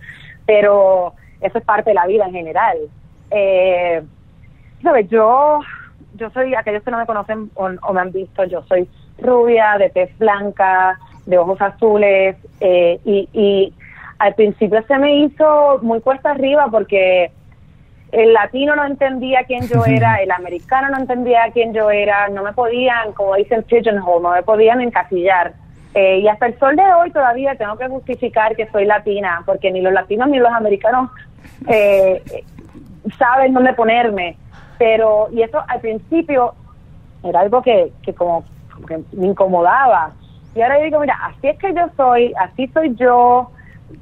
pero 0.45 1.13
eso 1.41 1.57
es 1.57 1.63
parte 1.63 1.91
de 1.91 1.95
la 1.95 2.05
vida 2.05 2.25
en 2.25 2.33
general. 2.33 2.77
Eh, 3.31 4.03
¿Sabes? 4.83 5.09
Yo, 5.09 5.59
yo 6.15 6.29
soy, 6.29 6.53
aquellos 6.53 6.83
que 6.83 6.91
no 6.91 6.97
me 6.97 7.05
conocen 7.05 7.49
o, 7.55 7.93
me 7.93 8.01
han 8.01 8.11
visto, 8.11 8.43
yo 8.45 8.61
soy 8.63 8.87
rubia, 9.17 9.77
de 9.77 9.89
tez 9.89 10.17
blanca, 10.17 10.99
de 11.25 11.37
ojos 11.37 11.59
azules, 11.61 12.35
eh, 12.59 12.99
y, 13.03 13.27
y 13.33 13.73
al 14.19 14.35
principio 14.35 14.81
se 14.87 14.97
me 14.97 15.15
hizo 15.17 15.79
muy 15.81 16.01
cuesta 16.01 16.31
arriba 16.31 16.67
porque 16.69 17.31
el 18.15 18.31
latino 18.31 18.75
no 18.77 18.85
entendía 18.85 19.43
quién 19.43 19.67
yo 19.67 19.83
era, 19.85 20.15
el 20.21 20.31
americano 20.31 20.87
no 20.89 20.99
entendía 20.99 21.51
quién 21.51 21.73
yo 21.73 21.91
era, 21.91 22.29
no 22.29 22.43
me 22.43 22.53
podían, 22.53 23.11
como 23.11 23.35
dicen 23.35 23.63
pigeonhole, 23.63 24.23
no 24.23 24.31
me 24.31 24.41
podían 24.41 24.79
encasillar. 24.79 25.53
Eh, 25.93 26.19
y 26.19 26.27
hasta 26.29 26.45
el 26.45 26.57
sol 26.57 26.77
de 26.77 26.93
hoy 26.93 27.11
todavía 27.11 27.55
tengo 27.55 27.77
que 27.77 27.89
justificar 27.89 28.55
que 28.55 28.67
soy 28.67 28.85
latina, 28.85 29.43
porque 29.45 29.69
ni 29.69 29.81
los 29.81 29.91
latinos 29.91 30.29
ni 30.29 30.39
los 30.39 30.51
americanos 30.51 31.11
eh, 31.67 32.23
saben 33.19 33.53
dónde 33.53 33.73
ponerme. 33.73 34.37
Pero, 34.77 35.27
y 35.31 35.41
eso 35.41 35.61
al 35.67 35.81
principio 35.81 36.53
era 37.21 37.41
algo 37.41 37.61
que, 37.61 37.91
que 38.01 38.13
como, 38.13 38.45
como 38.73 38.85
que 38.87 38.99
me 39.11 39.27
incomodaba. 39.27 40.11
Y 40.55 40.61
ahora 40.61 40.77
yo 40.79 40.85
digo, 40.85 40.99
mira, 41.01 41.19
así 41.21 41.49
es 41.49 41.59
que 41.59 41.73
yo 41.73 41.89
soy, 41.97 42.33
así 42.39 42.67
soy 42.67 42.95
yo, 42.95 43.51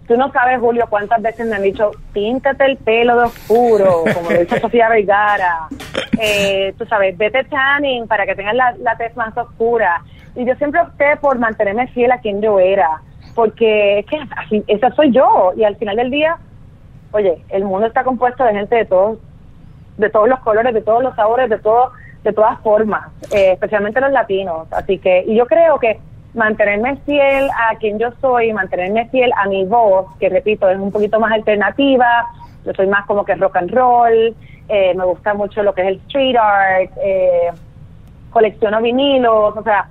tú 0.08 0.18
no 0.18 0.32
sabes, 0.32 0.60
Julio, 0.60 0.86
cuántas 0.90 1.22
veces 1.22 1.48
me 1.48 1.56
han 1.56 1.64
dicho, 1.64 1.92
píntate 2.14 2.66
el 2.66 2.78
pelo 2.78 3.18
de 3.18 3.26
oscuro, 3.26 4.04
como 4.14 4.32
lo 4.32 4.40
dice 4.40 4.60
Sofía 4.62 4.90
Vergara. 4.90 5.68
Eh, 6.20 6.74
tú 6.78 6.86
sabes, 6.86 7.18
vete 7.18 7.44
tanning 7.46 8.08
para 8.08 8.26
que 8.26 8.36
tengas 8.36 8.56
la, 8.56 8.76
la 8.80 8.96
tez 8.98 9.16
más 9.16 9.36
oscura. 9.38 10.02
Y 10.36 10.46
yo 10.46 10.56
siempre 10.56 10.82
opté 10.82 11.18
por 11.18 11.38
mantenerme 11.38 11.88
fiel 11.88 12.12
a 12.12 12.20
quien 12.20 12.42
yo 12.42 12.60
era, 12.60 13.02
porque 13.36 14.00
es 14.00 14.06
que 14.06 14.20
así, 14.38 14.64
esa 14.68 14.92
soy 14.92 15.12
yo. 15.12 15.54
Y 15.56 15.64
al 15.64 15.76
final 15.78 15.96
del 15.96 16.12
día, 16.12 16.38
oye, 17.12 17.44
el 17.50 17.66
mundo 17.66 17.88
está 17.88 18.04
compuesto 18.04 18.44
de 18.44 18.54
gente 18.54 18.76
de 18.76 18.86
todos, 18.86 19.20
de 19.98 20.10
todos 20.10 20.28
los 20.28 20.40
colores, 20.40 20.74
de 20.74 20.82
todos 20.82 21.04
los 21.04 21.16
sabores, 21.16 21.50
de 21.50 21.60
todo, 21.60 21.92
de 22.24 22.34
todas 22.34 22.60
formas, 22.62 23.12
eh, 23.32 23.52
especialmente 23.54 24.02
los 24.02 24.12
latinos. 24.12 24.68
Así 24.72 24.98
que, 24.98 25.24
y 25.28 25.36
yo 25.36 25.46
creo 25.46 25.80
que 25.80 26.00
mantenerme 26.34 26.98
fiel 27.06 27.50
a 27.50 27.76
quien 27.76 28.00
yo 28.00 28.10
soy, 28.22 28.54
mantenerme 28.54 29.08
fiel 29.10 29.32
a 29.36 29.48
mi 29.48 29.66
voz, 29.66 30.08
que 30.20 30.30
repito, 30.30 30.70
es 30.70 30.80
un 30.80 30.92
poquito 30.92 31.20
más 31.20 31.32
alternativa, 31.32 32.26
yo 32.66 32.74
soy 32.74 32.88
más 32.88 33.06
como 33.06 33.24
que 33.24 33.36
rock 33.36 33.58
and 33.58 33.72
roll, 33.72 34.36
eh, 34.70 34.94
me 34.96 35.06
gusta 35.06 35.34
mucho 35.34 35.62
lo 35.64 35.74
que 35.74 35.82
es 35.82 35.88
el 35.90 35.96
street 36.08 36.36
art, 36.38 36.92
eh, 37.04 37.52
colecciono 38.32 38.82
vinilos, 38.82 39.56
o 39.56 39.64
sea, 39.64 39.90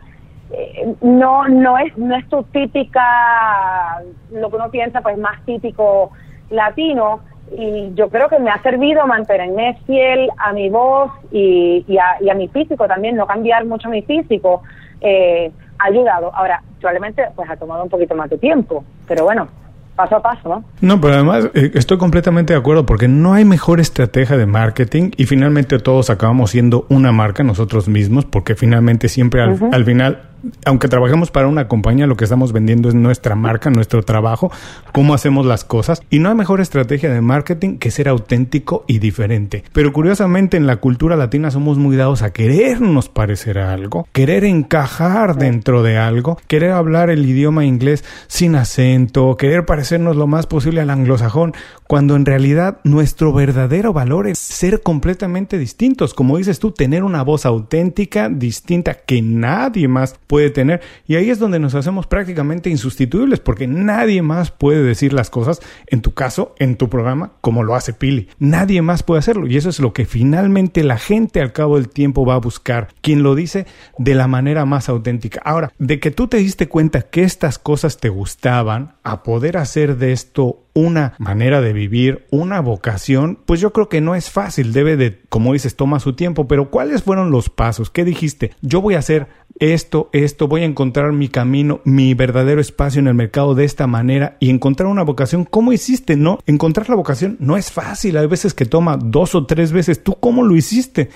eh, 0.50 0.94
no 1.00 1.48
no 1.48 1.78
es 1.78 1.96
no 1.96 2.14
es 2.14 2.28
tu 2.28 2.42
típica 2.44 4.02
lo 4.30 4.50
que 4.50 4.56
uno 4.56 4.70
piensa 4.70 5.00
pues 5.00 5.16
más 5.16 5.42
típico 5.44 6.10
latino. 6.50 7.20
Y 7.54 7.92
yo 7.94 8.08
creo 8.08 8.28
que 8.28 8.38
me 8.38 8.50
ha 8.50 8.62
servido 8.62 9.06
mantenerme 9.06 9.78
fiel 9.86 10.30
a 10.38 10.54
mi 10.54 10.70
voz 10.70 11.10
y, 11.30 11.84
y, 11.86 11.98
a, 11.98 12.16
y 12.20 12.30
a 12.30 12.34
mi 12.34 12.48
físico 12.48 12.86
también 12.88 13.16
no 13.16 13.26
cambiar 13.26 13.66
mucho 13.66 13.90
mi 13.90 14.00
físico. 14.00 14.62
Eh, 15.02 15.50
ha 15.82 15.88
ayudado. 15.88 16.34
Ahora, 16.34 16.62
probablemente 16.80 17.22
pues 17.34 17.48
ha 17.50 17.56
tomado 17.56 17.82
un 17.82 17.88
poquito 17.88 18.14
más 18.14 18.30
de 18.30 18.38
tiempo, 18.38 18.84
pero 19.06 19.24
bueno, 19.24 19.48
paso 19.96 20.16
a 20.16 20.22
paso, 20.22 20.48
¿no? 20.48 20.64
No, 20.80 21.00
pero 21.00 21.14
además 21.14 21.50
eh, 21.54 21.72
estoy 21.74 21.98
completamente 21.98 22.52
de 22.52 22.58
acuerdo 22.58 22.86
porque 22.86 23.08
no 23.08 23.34
hay 23.34 23.44
mejor 23.44 23.80
estrategia 23.80 24.36
de 24.36 24.46
marketing 24.46 25.10
y 25.16 25.26
finalmente 25.26 25.78
todos 25.78 26.10
acabamos 26.10 26.50
siendo 26.50 26.86
una 26.88 27.12
marca 27.12 27.42
nosotros 27.42 27.88
mismos 27.88 28.24
porque 28.24 28.54
finalmente 28.54 29.08
siempre 29.08 29.42
al, 29.42 29.58
al 29.72 29.84
final 29.84 30.31
aunque 30.64 30.88
trabajemos 30.88 31.30
para 31.30 31.48
una 31.48 31.68
compañía, 31.68 32.06
lo 32.06 32.16
que 32.16 32.24
estamos 32.24 32.52
vendiendo 32.52 32.88
es 32.88 32.94
nuestra 32.94 33.34
marca, 33.34 33.70
nuestro 33.70 34.02
trabajo, 34.02 34.50
cómo 34.92 35.14
hacemos 35.14 35.46
las 35.46 35.64
cosas. 35.64 36.02
Y 36.10 36.18
no 36.18 36.28
hay 36.28 36.34
mejor 36.34 36.60
estrategia 36.60 37.10
de 37.10 37.20
marketing 37.20 37.78
que 37.78 37.90
ser 37.90 38.08
auténtico 38.08 38.84
y 38.86 38.98
diferente. 38.98 39.64
Pero 39.72 39.92
curiosamente 39.92 40.56
en 40.56 40.66
la 40.66 40.76
cultura 40.76 41.16
latina 41.16 41.50
somos 41.50 41.78
muy 41.78 41.96
dados 41.96 42.22
a 42.22 42.32
querernos 42.32 43.08
parecer 43.08 43.58
a 43.58 43.72
algo, 43.72 44.06
querer 44.12 44.44
encajar 44.44 45.36
dentro 45.36 45.82
de 45.82 45.98
algo, 45.98 46.38
querer 46.46 46.72
hablar 46.72 47.10
el 47.10 47.24
idioma 47.24 47.64
inglés 47.64 48.04
sin 48.26 48.54
acento, 48.56 49.36
querer 49.36 49.64
parecernos 49.66 50.16
lo 50.16 50.26
más 50.26 50.46
posible 50.46 50.80
al 50.80 50.90
anglosajón, 50.90 51.54
cuando 51.86 52.16
en 52.16 52.24
realidad 52.24 52.78
nuestro 52.84 53.32
verdadero 53.32 53.92
valor 53.92 54.26
es 54.26 54.38
ser 54.38 54.82
completamente 54.82 55.58
distintos. 55.58 56.14
Como 56.14 56.38
dices 56.38 56.58
tú, 56.58 56.72
tener 56.72 57.04
una 57.04 57.22
voz 57.22 57.44
auténtica, 57.44 58.28
distinta, 58.28 58.94
que 58.94 59.20
nadie 59.22 59.88
más 59.88 60.18
puede 60.32 60.48
tener. 60.48 60.80
Y 61.06 61.16
ahí 61.16 61.28
es 61.28 61.38
donde 61.38 61.58
nos 61.58 61.74
hacemos 61.74 62.06
prácticamente 62.06 62.70
insustituibles, 62.70 63.38
porque 63.38 63.66
nadie 63.66 64.22
más 64.22 64.50
puede 64.50 64.82
decir 64.82 65.12
las 65.12 65.28
cosas, 65.28 65.60
en 65.88 66.00
tu 66.00 66.14
caso, 66.14 66.54
en 66.58 66.76
tu 66.76 66.88
programa, 66.88 67.32
como 67.42 67.64
lo 67.64 67.74
hace 67.74 67.92
Pili. 67.92 68.30
Nadie 68.38 68.80
más 68.80 69.02
puede 69.02 69.18
hacerlo. 69.18 69.46
Y 69.46 69.58
eso 69.58 69.68
es 69.68 69.78
lo 69.78 69.92
que 69.92 70.06
finalmente 70.06 70.84
la 70.84 70.96
gente 70.96 71.42
al 71.42 71.52
cabo 71.52 71.76
del 71.76 71.90
tiempo 71.90 72.24
va 72.24 72.36
a 72.36 72.40
buscar. 72.40 72.88
Quien 73.02 73.22
lo 73.22 73.34
dice 73.34 73.66
de 73.98 74.14
la 74.14 74.26
manera 74.26 74.64
más 74.64 74.88
auténtica. 74.88 75.42
Ahora, 75.44 75.70
de 75.78 76.00
que 76.00 76.10
tú 76.10 76.28
te 76.28 76.38
diste 76.38 76.66
cuenta 76.66 77.02
que 77.02 77.24
estas 77.24 77.58
cosas 77.58 77.98
te 77.98 78.08
gustaban, 78.08 78.94
a 79.04 79.22
poder 79.22 79.56
hacer 79.56 79.96
de 79.96 80.12
esto 80.12 80.58
una 80.74 81.14
manera 81.18 81.60
de 81.60 81.72
vivir, 81.72 82.26
una 82.30 82.60
vocación, 82.60 83.38
pues 83.44 83.60
yo 83.60 83.72
creo 83.72 83.88
que 83.88 84.00
no 84.00 84.14
es 84.14 84.30
fácil, 84.30 84.72
debe 84.72 84.96
de, 84.96 85.20
como 85.28 85.52
dices, 85.52 85.76
toma 85.76 86.00
su 86.00 86.14
tiempo, 86.14 86.46
pero 86.46 86.70
¿cuáles 86.70 87.02
fueron 87.02 87.30
los 87.30 87.50
pasos? 87.50 87.90
¿Qué 87.90 88.04
dijiste? 88.04 88.52
Yo 88.62 88.80
voy 88.80 88.94
a 88.94 89.00
hacer 89.00 89.26
esto, 89.58 90.08
esto, 90.12 90.48
voy 90.48 90.62
a 90.62 90.66
encontrar 90.66 91.12
mi 91.12 91.28
camino, 91.28 91.80
mi 91.84 92.14
verdadero 92.14 92.60
espacio 92.60 93.00
en 93.00 93.08
el 93.08 93.14
mercado 93.14 93.54
de 93.54 93.64
esta 93.64 93.86
manera 93.86 94.36
y 94.40 94.50
encontrar 94.50 94.88
una 94.88 95.02
vocación. 95.02 95.44
¿Cómo 95.44 95.72
hiciste? 95.72 96.16
No, 96.16 96.38
encontrar 96.46 96.88
la 96.88 96.96
vocación 96.96 97.36
no 97.40 97.56
es 97.56 97.70
fácil, 97.70 98.16
hay 98.16 98.26
veces 98.26 98.54
que 98.54 98.64
toma 98.64 98.96
dos 98.96 99.34
o 99.34 99.46
tres 99.46 99.72
veces. 99.72 100.02
¿Tú 100.02 100.14
cómo 100.14 100.42
lo 100.42 100.54
hiciste? 100.54 101.10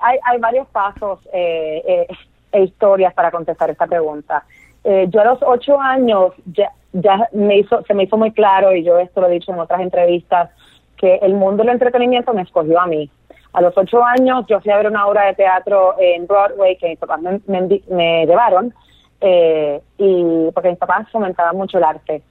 Hay, 0.00 0.18
hay 0.24 0.38
varios 0.38 0.68
pasos 0.68 1.18
eh, 1.32 1.82
eh, 1.86 2.06
e 2.52 2.64
historias 2.64 3.12
para 3.14 3.30
contestar 3.30 3.70
esta 3.70 3.86
pregunta. 3.86 4.44
Eh, 4.84 5.06
yo 5.10 5.20
a 5.20 5.24
los 5.24 5.38
ocho 5.42 5.80
años 5.80 6.32
ya, 6.46 6.72
ya 6.92 7.28
me 7.32 7.58
hizo, 7.58 7.82
se 7.84 7.94
me 7.94 8.04
hizo 8.04 8.16
muy 8.16 8.32
claro, 8.32 8.74
y 8.74 8.82
yo 8.82 8.98
esto 8.98 9.20
lo 9.20 9.28
he 9.28 9.32
dicho 9.32 9.52
en 9.52 9.60
otras 9.60 9.80
entrevistas, 9.80 10.50
que 10.96 11.16
el 11.16 11.34
mundo 11.34 11.62
del 11.62 11.72
entretenimiento 11.72 12.32
me 12.32 12.42
escogió 12.42 12.80
a 12.80 12.86
mí. 12.86 13.10
A 13.52 13.60
los 13.60 13.76
ocho 13.76 14.04
años 14.04 14.44
yo 14.48 14.60
fui 14.60 14.70
a 14.70 14.76
ver 14.76 14.86
una 14.86 15.06
obra 15.06 15.26
de 15.26 15.34
teatro 15.34 15.96
en 15.98 16.26
Broadway 16.26 16.76
que 16.76 16.90
mis 16.90 16.98
papás 16.98 17.20
me, 17.46 18.26
llevaron, 18.26 18.72
eh, 19.20 19.80
y 19.98 20.50
porque 20.54 20.70
mis 20.70 20.78
papás 20.78 21.08
fomentaban 21.10 21.56
mucho 21.56 21.78
el 21.78 21.84
arte, 21.84 22.22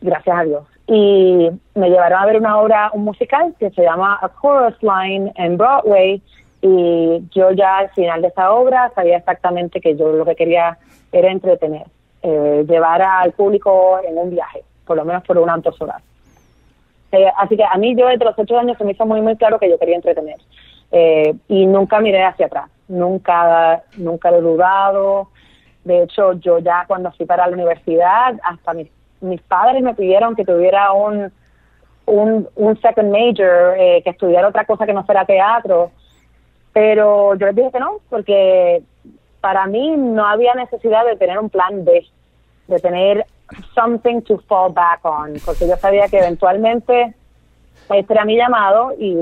gracias 0.00 0.38
a 0.38 0.44
Dios. 0.44 0.64
Y 0.88 1.50
me 1.74 1.90
llevaron 1.90 2.18
a 2.18 2.26
ver 2.26 2.38
una 2.38 2.58
obra, 2.58 2.90
un 2.94 3.04
musical 3.04 3.54
que 3.58 3.70
se 3.70 3.82
llama 3.82 4.18
A 4.22 4.30
Chorus 4.40 4.76
Line 4.82 5.32
en 5.36 5.56
Broadway, 5.56 6.22
y 6.68 7.22
yo 7.30 7.52
ya 7.52 7.78
al 7.78 7.90
final 7.90 8.20
de 8.22 8.28
esa 8.28 8.50
obra 8.50 8.90
sabía 8.94 9.18
exactamente 9.18 9.80
que 9.80 9.94
yo 9.94 10.10
lo 10.10 10.24
que 10.24 10.34
quería 10.34 10.76
era 11.12 11.30
entretener, 11.30 11.86
eh, 12.22 12.64
llevar 12.68 13.02
al 13.02 13.30
público 13.32 14.00
en 14.04 14.18
un 14.18 14.30
viaje, 14.30 14.64
por 14.84 14.96
lo 14.96 15.04
menos 15.04 15.22
por 15.22 15.38
un 15.38 15.48
alto 15.48 15.70
solar. 15.72 16.00
Eh, 17.12 17.30
así 17.38 17.56
que 17.56 17.62
a 17.62 17.76
mí 17.76 17.94
yo 17.94 18.08
desde 18.08 18.24
los 18.24 18.36
ocho 18.36 18.58
años 18.58 18.76
se 18.76 18.84
me 18.84 18.92
hizo 18.92 19.06
muy 19.06 19.20
muy 19.20 19.36
claro 19.36 19.60
que 19.60 19.70
yo 19.70 19.78
quería 19.78 19.94
entretener 19.94 20.38
eh, 20.90 21.34
y 21.46 21.66
nunca 21.66 22.00
miré 22.00 22.24
hacia 22.24 22.46
atrás, 22.46 22.68
nunca 22.88 23.84
nunca 23.96 24.32
lo 24.32 24.38
he 24.38 24.42
dudado. 24.42 25.28
De 25.84 26.02
hecho, 26.02 26.32
yo 26.32 26.58
ya 26.58 26.84
cuando 26.88 27.12
fui 27.12 27.26
para 27.26 27.46
la 27.46 27.54
universidad, 27.54 28.34
hasta 28.42 28.74
mis, 28.74 28.88
mis 29.20 29.40
padres 29.42 29.84
me 29.84 29.94
pidieron 29.94 30.34
que 30.34 30.44
tuviera 30.44 30.90
un, 30.90 31.30
un, 32.06 32.48
un 32.56 32.80
second 32.80 33.12
major, 33.12 33.76
eh, 33.78 34.02
que 34.02 34.10
estudiara 34.10 34.48
otra 34.48 34.64
cosa 34.64 34.84
que 34.84 34.92
no 34.92 35.04
fuera 35.04 35.24
teatro, 35.24 35.92
pero 36.76 37.34
yo 37.36 37.46
les 37.46 37.56
dije 37.56 37.70
que 37.72 37.80
no, 37.80 38.00
porque 38.10 38.82
para 39.40 39.66
mí 39.66 39.96
no 39.96 40.26
había 40.26 40.52
necesidad 40.52 41.06
de 41.06 41.16
tener 41.16 41.38
un 41.38 41.48
plan 41.48 41.86
B, 41.86 42.04
de 42.66 42.78
tener 42.80 43.24
something 43.74 44.20
to 44.20 44.36
fall 44.46 44.74
back 44.74 45.02
on, 45.02 45.36
porque 45.46 45.66
yo 45.66 45.74
sabía 45.78 46.06
que 46.08 46.18
eventualmente 46.18 47.14
este 47.88 48.12
era 48.12 48.26
mi 48.26 48.36
llamado 48.36 48.92
y 48.98 49.14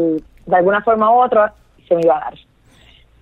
de 0.47 0.57
alguna 0.57 0.83
forma 0.83 1.15
u 1.15 1.23
otra 1.23 1.55
se 1.87 1.95
me 1.95 2.03
iba 2.03 2.17
a 2.17 2.25
dar. 2.25 2.35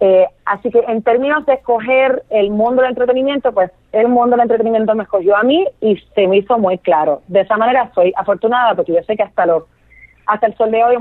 Eh, 0.01 0.27
así 0.47 0.71
que 0.71 0.79
en 0.79 1.03
términos 1.03 1.45
de 1.45 1.53
escoger 1.53 2.23
el 2.31 2.49
mundo 2.49 2.81
del 2.81 2.93
entretenimiento, 2.93 3.53
pues 3.53 3.71
el 3.93 4.09
mundo 4.09 4.35
del 4.35 4.45
entretenimiento 4.45 4.95
me 4.95 5.03
escogió 5.03 5.37
a 5.37 5.43
mí 5.43 5.69
y 5.83 5.99
se 6.15 6.27
me 6.27 6.39
hizo 6.39 6.57
muy 6.57 6.79
claro. 6.79 7.21
De 7.29 7.43
esa 7.43 7.59
manera 7.59 7.91
soy 7.95 8.15
afortunada 8.17 8.75
porque 8.77 8.95
yo 8.95 9.03
sé 9.03 9.15
que 9.15 9.25
hasta 9.25 9.45
los 9.45 9.65
hasta 10.25 10.47
el 10.47 10.57
sol 10.57 10.71
de 10.71 10.83
hoy 10.83 10.97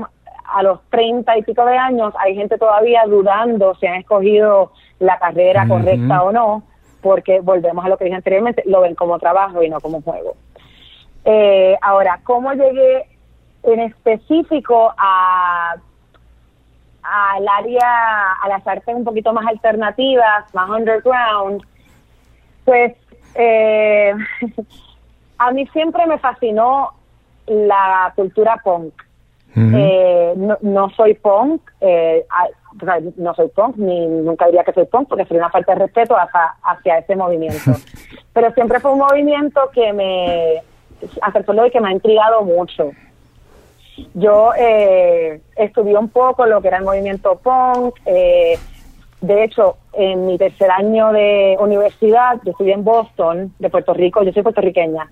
a 0.52 0.62
los 0.62 0.80
treinta 0.90 1.36
y 1.36 1.42
pico 1.42 1.64
de 1.64 1.76
años 1.76 2.14
hay 2.18 2.34
gente 2.34 2.58
todavía 2.58 3.04
dudando 3.06 3.74
si 3.76 3.86
han 3.86 3.94
escogido 3.94 4.72
la 4.98 5.18
carrera 5.18 5.66
correcta 5.66 6.22
o 6.22 6.32
no, 6.32 6.62
porque 7.00 7.40
volvemos 7.40 7.84
a 7.84 7.88
lo 7.88 7.96
que 7.96 8.04
dije 8.04 8.16
anteriormente, 8.16 8.62
lo 8.66 8.80
ven 8.80 8.94
como 8.94 9.18
trabajo 9.18 9.62
y 9.62 9.68
no 9.68 9.80
como 9.80 10.02
juego. 10.02 10.36
Eh, 11.24 11.76
ahora, 11.82 12.20
¿cómo 12.24 12.52
llegué 12.52 13.06
en 13.62 13.80
específico 13.80 14.92
a 14.96 15.76
al 17.02 17.48
área, 17.48 18.32
a 18.40 18.48
las 18.48 18.64
artes 18.64 18.94
un 18.94 19.02
poquito 19.02 19.32
más 19.32 19.46
alternativas, 19.46 20.54
más 20.54 20.70
underground? 20.70 21.62
Pues 22.64 22.94
eh, 23.34 24.14
a 25.38 25.50
mí 25.50 25.66
siempre 25.68 26.06
me 26.06 26.18
fascinó 26.18 26.90
la 27.46 28.12
cultura 28.14 28.60
punk 28.62 28.94
eh, 29.54 30.32
no, 30.36 30.56
no, 30.62 30.90
soy 30.90 31.14
punk, 31.14 31.60
eh, 31.80 32.24
no 33.16 33.34
soy 33.34 33.48
punk, 33.48 33.76
ni 33.76 34.06
nunca 34.06 34.46
diría 34.46 34.64
que 34.64 34.72
soy 34.72 34.86
punk, 34.86 35.08
porque 35.08 35.24
sería 35.24 35.42
una 35.42 35.50
falta 35.50 35.74
de 35.74 35.80
respeto 35.80 36.16
hacia, 36.16 36.54
hacia 36.62 36.98
ese 36.98 37.16
movimiento. 37.16 37.72
Pero 38.32 38.52
siempre 38.52 38.80
fue 38.80 38.92
un 38.92 39.00
movimiento 39.00 39.60
que 39.74 39.92
me, 39.92 40.62
hasta 41.20 41.38
el 41.38 41.70
que 41.70 41.80
me 41.80 41.88
ha 41.88 41.92
intrigado 41.92 42.42
mucho. 42.44 42.92
Yo 44.14 44.52
eh, 44.58 45.40
estudié 45.56 45.98
un 45.98 46.08
poco 46.08 46.46
lo 46.46 46.62
que 46.62 46.68
era 46.68 46.78
el 46.78 46.84
movimiento 46.84 47.36
punk. 47.36 47.96
Eh, 48.06 48.58
de 49.20 49.44
hecho, 49.44 49.76
en 49.92 50.26
mi 50.26 50.38
tercer 50.38 50.70
año 50.70 51.12
de 51.12 51.56
universidad, 51.60 52.40
yo 52.42 52.52
estudié 52.52 52.72
en 52.72 52.84
Boston, 52.84 53.54
de 53.58 53.68
Puerto 53.68 53.92
Rico. 53.92 54.22
Yo 54.22 54.32
soy 54.32 54.42
puertorriqueña. 54.42 55.10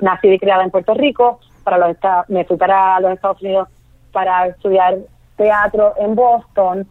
nací 0.00 0.28
y 0.28 0.38
criada 0.38 0.62
en 0.62 0.70
Puerto 0.70 0.92
Rico 0.92 1.40
para 1.66 1.78
los 1.78 1.96
me 2.28 2.44
fui 2.44 2.56
para 2.56 3.00
los 3.00 3.10
Estados 3.10 3.42
Unidos 3.42 3.68
para 4.12 4.46
estudiar 4.46 4.98
teatro 5.36 5.94
en 5.98 6.14
Boston 6.14 6.86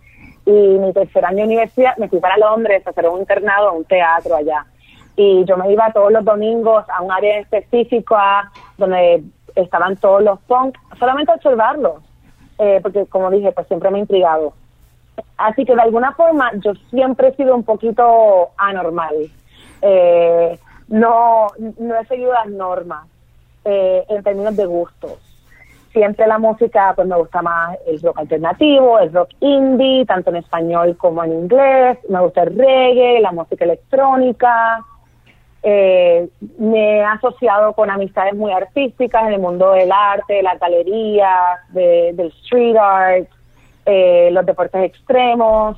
y 0.46 0.52
mi 0.52 0.92
tercer 0.92 1.24
año 1.24 1.38
de 1.38 1.44
universidad 1.46 1.96
me 1.96 2.10
fui 2.10 2.20
para 2.20 2.38
Londres 2.38 2.86
a 2.86 2.90
hacer 2.90 3.08
un 3.08 3.22
internado 3.22 3.72
un 3.72 3.86
teatro 3.86 4.36
allá. 4.36 4.66
Y 5.16 5.46
yo 5.46 5.56
me 5.56 5.72
iba 5.72 5.94
todos 5.94 6.12
los 6.12 6.26
domingos 6.26 6.84
a 6.90 7.02
un 7.02 7.10
área 7.10 7.40
específica 7.40 8.52
donde 8.78 9.24
estaban 9.56 9.96
todos 9.96 10.22
los 10.22 10.42
punk, 10.42 10.78
solamente 11.00 11.32
a 11.32 11.36
observarlos, 11.36 12.04
eh, 12.60 12.80
porque 12.84 13.06
como 13.06 13.32
dije, 13.32 13.54
pues 13.54 13.68
siempre 13.68 13.90
me 13.92 14.00
ha 14.00 14.02
intrigado. 14.02 14.52
Así 15.38 15.64
que 15.64 15.74
de 15.74 15.82
alguna 15.82 16.12
forma 16.12 16.52
yo 16.56 16.74
siempre 16.90 17.30
he 17.30 17.36
sido 17.36 17.56
un 17.56 17.64
poquito 17.64 18.50
anormal. 18.58 19.16
Eh, 19.82 20.60
no, 20.90 21.48
no 21.80 21.96
he 21.96 22.06
seguido 22.08 22.34
las 22.34 22.48
normas. 22.48 23.08
Eh, 23.68 24.06
en 24.10 24.22
términos 24.22 24.56
de 24.56 24.68
gustos. 24.68 25.14
Siempre 25.92 26.28
la 26.28 26.38
música, 26.38 26.94
pues 26.96 27.08
me 27.08 27.16
gusta 27.16 27.42
más 27.42 27.76
el 27.88 28.00
rock 28.00 28.20
alternativo, 28.20 29.00
el 29.00 29.12
rock 29.12 29.30
indie, 29.40 30.06
tanto 30.06 30.30
en 30.30 30.36
español 30.36 30.96
como 30.98 31.24
en 31.24 31.32
inglés. 31.32 31.98
Me 32.08 32.20
gusta 32.20 32.44
el 32.44 32.56
reggae, 32.56 33.20
la 33.22 33.32
música 33.32 33.66
electrónica. 33.66 34.86
Eh, 35.64 36.30
me 36.60 36.98
he 36.98 37.04
asociado 37.04 37.74
con 37.74 37.90
amistades 37.90 38.36
muy 38.36 38.52
artísticas 38.52 39.24
en 39.24 39.34
el 39.34 39.40
mundo 39.40 39.72
del 39.72 39.92
arte, 39.92 40.36
de 40.36 40.44
la 40.44 40.58
galería, 40.58 41.32
del 41.70 42.20
street 42.44 42.78
art, 42.78 43.28
eh, 43.88 44.30
los 44.32 44.46
deportes 44.46 44.84
extremos. 44.84 45.76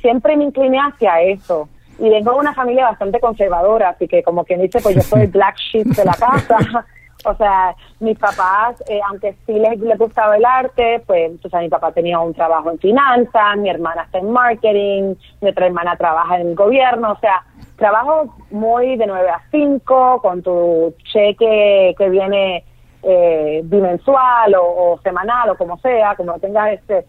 Siempre 0.00 0.38
me 0.38 0.44
incliné 0.44 0.78
hacia 0.78 1.20
eso 1.20 1.68
y 1.98 2.08
vengo 2.08 2.32
de 2.32 2.38
una 2.38 2.54
familia 2.54 2.86
bastante 2.86 3.20
conservadora, 3.20 3.90
así 3.90 4.08
que 4.08 4.22
como 4.22 4.44
quien 4.44 4.62
dice, 4.62 4.80
pues 4.80 4.94
yo 4.94 5.02
soy 5.02 5.22
el 5.22 5.26
black 5.32 5.56
sheep 5.58 5.88
de 5.88 6.04
la 6.06 6.14
casa. 6.14 6.86
O 7.26 7.34
sea, 7.34 7.74
mis 7.98 8.16
papás, 8.18 8.82
eh, 8.88 9.00
aunque 9.08 9.34
sí 9.46 9.52
les, 9.54 9.80
les, 9.80 9.98
gustaba 9.98 10.36
el 10.36 10.44
arte, 10.44 11.02
pues, 11.06 11.32
o 11.44 11.48
sea, 11.48 11.60
mi 11.60 11.68
papá 11.68 11.90
tenía 11.90 12.20
un 12.20 12.32
trabajo 12.32 12.70
en 12.70 12.78
finanzas, 12.78 13.56
mi 13.56 13.68
hermana 13.68 14.02
está 14.02 14.18
en 14.18 14.30
marketing, 14.30 15.14
mi 15.40 15.48
otra 15.50 15.66
hermana 15.66 15.96
trabaja 15.96 16.38
en 16.38 16.48
el 16.48 16.54
gobierno, 16.54 17.12
o 17.12 17.18
sea, 17.18 17.44
trabajo 17.76 18.34
muy 18.50 18.96
de 18.96 19.06
9 19.06 19.28
a 19.28 19.40
5, 19.50 20.20
con 20.22 20.42
tu 20.42 20.94
cheque 21.12 21.94
que 21.98 22.08
viene 22.08 22.64
eh, 23.02 23.60
bimensual 23.64 24.54
o, 24.60 24.98
semanal 25.02 25.50
o 25.50 25.56
como 25.56 25.78
sea, 25.78 26.14
como 26.14 26.38
tengas 26.38 26.72
este. 26.72 27.06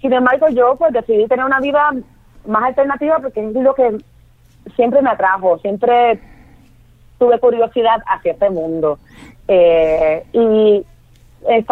Sin 0.00 0.12
embargo, 0.12 0.48
yo 0.48 0.76
pues 0.76 0.92
decidí 0.92 1.26
tener 1.26 1.44
una 1.44 1.60
vida 1.60 1.92
más 2.46 2.62
alternativa 2.64 3.18
porque 3.18 3.46
es 3.46 3.54
lo 3.54 3.74
que 3.74 3.98
siempre 4.76 5.02
me 5.02 5.10
atrajo, 5.10 5.58
siempre 5.58 6.20
tuve 7.18 7.38
curiosidad 7.38 8.02
hacia 8.06 8.32
este 8.32 8.50
mundo. 8.50 8.98
Eh, 9.46 10.24
y 10.32 10.84
eh, 11.48 11.64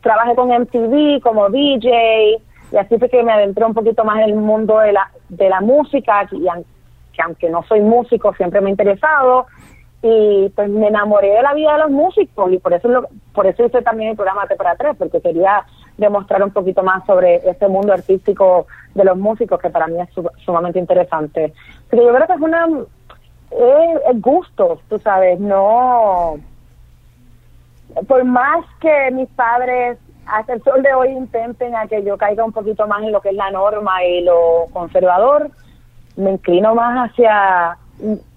trabajé 0.00 0.34
con 0.34 0.48
MTV 0.48 1.20
como 1.20 1.50
DJ 1.50 2.40
y 2.72 2.76
así 2.76 2.98
fue 2.98 3.08
que 3.08 3.22
me 3.22 3.32
adentré 3.32 3.64
un 3.64 3.74
poquito 3.74 4.04
más 4.04 4.18
en 4.18 4.24
el 4.24 4.34
mundo 4.34 4.78
de 4.78 4.92
la, 4.92 5.10
de 5.28 5.48
la 5.48 5.60
música, 5.60 6.26
y, 6.32 6.44
que 7.12 7.22
aunque 7.22 7.48
no 7.48 7.62
soy 7.64 7.80
músico, 7.80 8.34
siempre 8.34 8.60
me 8.60 8.68
ha 8.68 8.70
interesado 8.70 9.46
y 10.06 10.50
pues 10.50 10.68
me 10.68 10.88
enamoré 10.88 11.30
de 11.30 11.42
la 11.42 11.54
vida 11.54 11.72
de 11.72 11.78
los 11.78 11.90
músicos 11.90 12.52
y 12.52 12.58
por 12.58 12.74
eso 12.74 12.88
lo, 12.88 13.08
por 13.32 13.46
eso 13.46 13.64
hice 13.64 13.80
también 13.80 14.10
el 14.10 14.16
programa 14.16 14.46
T 14.46 14.54
para 14.54 14.76
tres 14.76 14.94
porque 14.98 15.18
quería 15.22 15.64
demostrar 15.96 16.42
un 16.42 16.50
poquito 16.50 16.82
más 16.82 17.06
sobre 17.06 17.36
este 17.48 17.68
mundo 17.68 17.94
artístico 17.94 18.66
de 18.94 19.02
los 19.02 19.16
músicos 19.16 19.58
que 19.62 19.70
para 19.70 19.86
mí 19.86 19.98
es 19.98 20.10
sumamente 20.44 20.78
interesante 20.78 21.54
pero 21.88 22.02
yo 22.02 22.14
creo 22.14 22.26
que 22.26 22.32
es 22.34 22.40
una 22.40 22.66
es, 23.58 24.20
gusto 24.20 24.80
tú 24.88 24.98
sabes 24.98 25.38
no 25.40 26.36
por 28.08 28.24
más 28.24 28.64
que 28.80 29.10
mis 29.12 29.28
padres 29.30 29.98
hasta 30.26 30.54
el 30.54 30.62
sol 30.62 30.82
de 30.82 30.92
hoy 30.94 31.10
intenten 31.10 31.76
a 31.76 31.86
que 31.86 32.02
yo 32.02 32.16
caiga 32.16 32.44
un 32.44 32.52
poquito 32.52 32.86
más 32.86 33.02
en 33.02 33.12
lo 33.12 33.20
que 33.20 33.28
es 33.30 33.34
la 33.34 33.50
norma 33.50 34.02
y 34.04 34.22
lo 34.22 34.66
conservador 34.72 35.50
me 36.16 36.32
inclino 36.32 36.74
más 36.74 37.10
hacia 37.10 37.76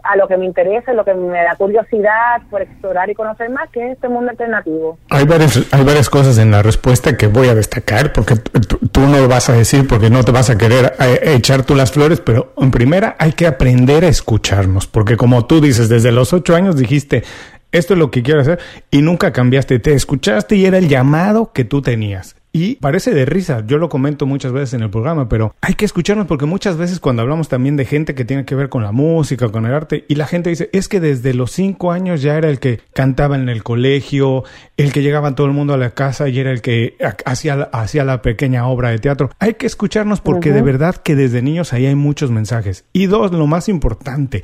a 0.08 0.16
lo 0.16 0.28
que 0.28 0.38
me 0.38 0.46
interesa, 0.46 0.94
lo 0.94 1.04
que 1.04 1.14
me 1.14 1.44
da 1.44 1.56
curiosidad 1.56 2.42
por 2.50 2.62
explorar 2.62 3.10
y 3.10 3.16
conocer 3.16 3.50
más, 3.50 3.70
que 3.70 3.86
es 3.86 3.94
este 3.94 4.08
mundo 4.08 4.32
alternativo. 4.32 4.98
Hay 5.10 5.26
varias, 5.26 5.62
hay 5.72 5.84
varias 5.84 6.10
cosas 6.10 6.38
en 6.38 6.52
la 6.52 6.64
respuesta 6.64 7.18
que 7.18 7.28
voy 7.28 7.50
a 7.50 7.56
destacar, 7.56 8.14
porque 8.14 8.36
tú 8.36 9.02
no 9.02 9.28
vas 9.28 9.50
a 9.50 9.54
decir 9.54 9.88
porque 9.88 10.10
no 10.10 10.24
te 10.24 10.32
vas 10.32 10.50
a 10.50 10.58
querer 10.58 10.94
eh, 11.00 11.34
echar 11.36 11.64
tú 11.64 11.76
las 11.76 11.92
flores, 11.92 12.22
pero 12.22 12.54
en 12.58 12.72
primera 12.72 13.16
hay 13.20 13.34
que 13.34 13.48
aprender 13.48 14.06
a 14.06 14.08
escucharnos, 14.08 14.88
porque 14.88 15.18
como 15.18 15.46
tú 15.46 15.60
dices, 15.60 15.90
desde 15.90 16.12
los 16.12 16.32
ocho 16.34 16.56
años 16.56 16.78
dijiste, 16.78 17.24
esto 17.72 17.94
es 17.94 18.00
lo 18.00 18.12
que 18.12 18.24
quiero 18.24 18.42
hacer, 18.42 18.60
y 18.92 19.02
nunca 19.02 19.34
cambiaste, 19.34 19.80
te 19.80 19.94
escuchaste 19.94 20.56
y 20.56 20.66
era 20.66 20.78
el 20.78 20.88
llamado 20.88 21.52
que 21.52 21.66
tú 21.66 21.82
tenías. 21.82 22.37
Y 22.60 22.74
parece 22.78 23.14
de 23.14 23.24
risa, 23.24 23.64
yo 23.68 23.78
lo 23.78 23.88
comento 23.88 24.26
muchas 24.26 24.52
veces 24.52 24.74
en 24.74 24.82
el 24.82 24.90
programa, 24.90 25.30
pero 25.30 25.54
hay 25.62 25.76
que 25.76 25.86
escucharnos 25.86 26.26
porque 26.26 26.48
muchas 26.48 26.76
veces 26.76 27.00
cuando 27.00 27.22
hablamos 27.22 27.50
también 27.50 27.76
de 27.78 27.86
gente 27.86 28.16
que 28.16 28.26
tiene 28.26 28.46
que 28.46 28.56
ver 28.56 28.70
con 28.70 28.82
la 28.82 28.92
música, 28.92 29.50
con 29.50 29.68
el 29.68 29.76
arte, 29.76 30.06
y 30.08 30.16
la 30.16 30.26
gente 30.26 30.50
dice, 30.50 30.68
es 30.74 30.88
que 30.88 31.00
desde 31.00 31.36
los 31.36 31.52
cinco 31.52 31.92
años 31.92 32.24
ya 32.24 32.36
era 32.36 32.50
el 32.50 32.60
que 32.60 32.80
cantaba 32.94 33.36
en 33.36 33.48
el 33.48 33.62
colegio, 33.62 34.44
el 34.76 34.92
que 34.92 35.04
llegaba 35.04 35.36
todo 35.36 35.46
el 35.46 35.54
mundo 35.54 35.76
a 35.76 35.78
la 35.78 35.92
casa 35.92 36.30
y 36.30 36.40
era 36.40 36.50
el 36.52 36.64
que 36.64 36.96
hacía, 37.26 37.70
hacía 37.74 38.04
la 38.04 38.24
pequeña 38.24 38.66
obra 38.66 38.90
de 38.90 38.98
teatro. 38.98 39.30
Hay 39.38 39.54
que 39.54 39.68
escucharnos 39.68 40.20
porque 40.20 40.52
de 40.52 40.64
verdad 40.64 40.96
que 40.96 41.14
desde 41.14 41.44
niños 41.44 41.74
ahí 41.74 41.86
hay 41.86 41.94
muchos 41.94 42.32
mensajes. 42.32 42.86
Y 42.92 43.06
dos, 43.06 43.32
lo 43.34 43.46
más 43.46 43.70
importante, 43.70 44.42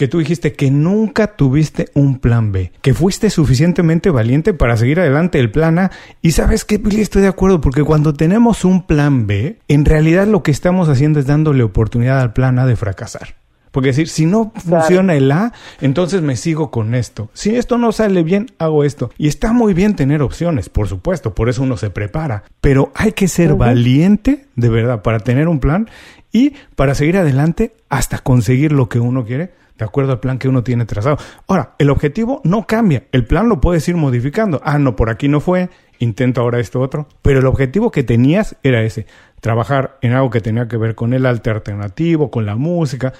que 0.00 0.08
tú 0.08 0.20
dijiste 0.20 0.54
que 0.54 0.70
nunca 0.70 1.36
tuviste 1.36 1.90
un 1.92 2.20
plan 2.20 2.52
B, 2.52 2.72
que 2.80 2.94
fuiste 2.94 3.28
suficientemente 3.28 4.08
valiente 4.08 4.54
para 4.54 4.78
seguir 4.78 4.98
adelante 4.98 5.38
el 5.38 5.50
plan 5.50 5.78
A. 5.78 5.90
Y 6.22 6.30
sabes 6.30 6.64
qué, 6.64 6.78
Billy, 6.78 7.02
estoy 7.02 7.20
de 7.20 7.28
acuerdo, 7.28 7.60
porque 7.60 7.84
cuando 7.84 8.14
tenemos 8.14 8.64
un 8.64 8.86
plan 8.86 9.26
B, 9.26 9.58
en 9.68 9.84
realidad 9.84 10.26
lo 10.26 10.42
que 10.42 10.52
estamos 10.52 10.88
haciendo 10.88 11.20
es 11.20 11.26
dándole 11.26 11.64
oportunidad 11.64 12.18
al 12.18 12.32
plan 12.32 12.58
A 12.58 12.64
de 12.64 12.76
fracasar. 12.76 13.34
Porque 13.72 13.88
decir, 13.88 14.08
si 14.08 14.24
no 14.24 14.54
funciona 14.56 15.14
el 15.16 15.30
A, 15.32 15.52
entonces 15.82 16.22
me 16.22 16.36
sigo 16.36 16.70
con 16.70 16.94
esto. 16.94 17.28
Si 17.34 17.54
esto 17.54 17.76
no 17.76 17.92
sale 17.92 18.22
bien, 18.22 18.46
hago 18.58 18.84
esto. 18.84 19.10
Y 19.18 19.28
está 19.28 19.52
muy 19.52 19.74
bien 19.74 19.96
tener 19.96 20.22
opciones, 20.22 20.70
por 20.70 20.88
supuesto, 20.88 21.34
por 21.34 21.50
eso 21.50 21.62
uno 21.62 21.76
se 21.76 21.90
prepara. 21.90 22.44
Pero 22.62 22.90
hay 22.94 23.12
que 23.12 23.28
ser 23.28 23.54
valiente, 23.54 24.46
de 24.56 24.70
verdad, 24.70 25.02
para 25.02 25.18
tener 25.18 25.46
un 25.46 25.60
plan 25.60 25.90
y 26.32 26.54
para 26.74 26.94
seguir 26.94 27.18
adelante 27.18 27.74
hasta 27.90 28.16
conseguir 28.20 28.72
lo 28.72 28.88
que 28.88 28.98
uno 28.98 29.26
quiere 29.26 29.59
de 29.80 29.86
acuerdo 29.86 30.12
al 30.12 30.20
plan 30.20 30.38
que 30.38 30.48
uno 30.48 30.62
tiene 30.62 30.84
trazado. 30.84 31.16
Ahora, 31.48 31.72
el 31.78 31.90
objetivo 31.90 32.40
no 32.44 32.66
cambia, 32.66 33.04
el 33.12 33.26
plan 33.26 33.48
lo 33.48 33.60
puedes 33.60 33.88
ir 33.88 33.96
modificando. 33.96 34.60
Ah, 34.62 34.78
no, 34.78 34.94
por 34.94 35.10
aquí 35.10 35.28
no 35.28 35.40
fue, 35.40 35.68
intento 35.98 36.40
ahora 36.40 36.60
esto 36.60 36.80
otro, 36.80 37.06
pero 37.22 37.40
el 37.40 37.46
objetivo 37.46 37.90
que 37.90 38.04
tenías 38.04 38.56
era 38.62 38.82
ese, 38.82 39.06
trabajar 39.40 39.96
en 40.02 40.12
algo 40.12 40.30
que 40.30 40.40
tenía 40.40 40.68
que 40.68 40.76
ver 40.76 40.94
con 40.94 41.14
el 41.14 41.26
arte 41.26 41.50
alternativo, 41.50 42.30
con 42.30 42.46
la 42.46 42.56
música, 42.56 43.12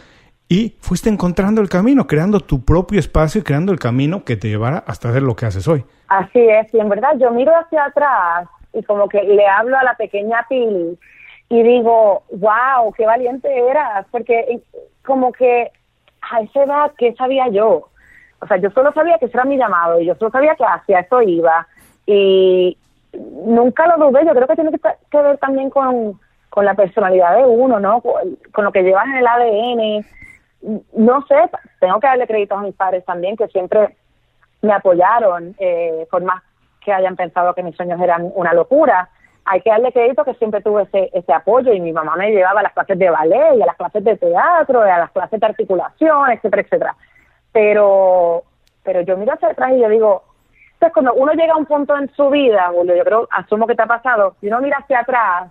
y 0.48 0.76
fuiste 0.80 1.08
encontrando 1.08 1.60
el 1.60 1.68
camino, 1.68 2.06
creando 2.06 2.40
tu 2.40 2.64
propio 2.64 2.98
espacio 2.98 3.40
y 3.40 3.44
creando 3.44 3.72
el 3.72 3.78
camino 3.78 4.24
que 4.24 4.36
te 4.36 4.48
llevara 4.48 4.84
hasta 4.86 5.08
hacer 5.08 5.22
lo 5.22 5.36
que 5.36 5.46
haces 5.46 5.66
hoy. 5.66 5.84
Así 6.08 6.40
es, 6.40 6.72
y 6.74 6.78
en 6.78 6.88
verdad 6.88 7.12
yo 7.18 7.30
miro 7.30 7.52
hacia 7.56 7.84
atrás 7.84 8.48
y 8.74 8.82
como 8.82 9.08
que 9.08 9.22
le 9.22 9.46
hablo 9.46 9.78
a 9.78 9.84
la 9.84 9.94
pequeña 9.94 10.44
Pili 10.48 10.98
y 11.48 11.62
digo, 11.62 12.22
wow, 12.32 12.92
qué 12.96 13.06
valiente 13.06 13.48
eras, 13.48 14.06
porque 14.10 14.38
eh, 14.40 14.60
como 15.04 15.32
que 15.32 15.70
a 16.22 16.40
esa 16.40 16.64
edad, 16.64 16.92
¿qué 16.98 17.14
sabía 17.14 17.48
yo? 17.48 17.88
O 18.40 18.46
sea, 18.46 18.56
yo 18.56 18.70
solo 18.70 18.92
sabía 18.92 19.18
que 19.18 19.26
ese 19.26 19.36
era 19.36 19.44
mi 19.44 19.56
llamado 19.56 20.00
y 20.00 20.06
yo 20.06 20.14
solo 20.14 20.30
sabía 20.30 20.54
que 20.54 20.64
hacia 20.64 21.00
eso 21.00 21.22
iba. 21.22 21.66
Y 22.06 22.76
nunca 23.12 23.86
lo 23.86 24.06
dudé. 24.06 24.24
Yo 24.24 24.32
creo 24.32 24.46
que 24.46 24.54
tiene 24.54 24.70
que, 24.70 25.22
ver 25.22 25.38
también 25.38 25.70
con, 25.70 26.18
con 26.48 26.64
la 26.64 26.74
personalidad 26.74 27.36
de 27.36 27.44
uno, 27.44 27.78
¿no? 27.78 28.00
Con, 28.00 28.64
lo 28.64 28.72
que 28.72 28.82
llevas 28.82 29.06
en 29.06 29.16
el 29.16 29.26
ADN. 29.26 30.06
No 30.94 31.24
sé, 31.26 31.36
tengo 31.80 32.00
que 32.00 32.06
darle 32.06 32.26
crédito 32.26 32.54
a 32.54 32.62
mis 32.62 32.74
padres 32.74 33.04
también, 33.04 33.36
que 33.36 33.48
siempre 33.48 33.96
me 34.62 34.72
apoyaron, 34.72 35.54
eh, 35.58 36.06
por 36.10 36.22
más 36.22 36.42
que 36.84 36.92
hayan 36.92 37.16
pensado 37.16 37.54
que 37.54 37.62
mis 37.62 37.76
sueños 37.76 38.00
eran 38.00 38.30
una 38.34 38.52
locura 38.52 39.08
hay 39.50 39.62
que 39.62 39.70
darle 39.70 39.92
crédito 39.92 40.24
que 40.24 40.34
siempre 40.34 40.62
tuve 40.62 40.84
ese, 40.84 41.10
ese 41.12 41.32
apoyo 41.32 41.72
y 41.72 41.80
mi 41.80 41.92
mamá 41.92 42.14
me 42.14 42.30
llevaba 42.30 42.60
a 42.60 42.62
las 42.62 42.72
clases 42.72 42.96
de 42.96 43.10
ballet 43.10 43.56
y 43.56 43.62
a 43.62 43.66
las 43.66 43.76
clases 43.76 44.04
de 44.04 44.16
teatro 44.16 44.86
y 44.86 44.90
a 44.90 44.98
las 44.98 45.10
clases 45.10 45.40
de 45.40 45.46
articulación, 45.46 46.30
etcétera, 46.30 46.62
etcétera. 46.62 46.96
Pero, 47.50 48.44
pero 48.84 49.00
yo 49.00 49.16
miro 49.16 49.32
hacia 49.32 49.48
atrás 49.48 49.72
y 49.72 49.80
yo 49.80 49.88
digo, 49.88 50.22
entonces 50.74 50.94
cuando 50.94 51.14
uno 51.14 51.32
llega 51.32 51.54
a 51.54 51.56
un 51.56 51.66
punto 51.66 51.98
en 51.98 52.08
su 52.14 52.30
vida, 52.30 52.70
Julio, 52.72 52.94
yo 52.94 53.02
creo, 53.02 53.28
asumo 53.32 53.66
que 53.66 53.74
te 53.74 53.82
ha 53.82 53.86
pasado, 53.86 54.36
si 54.40 54.46
uno 54.46 54.60
mira 54.60 54.78
hacia 54.78 55.00
atrás, 55.00 55.50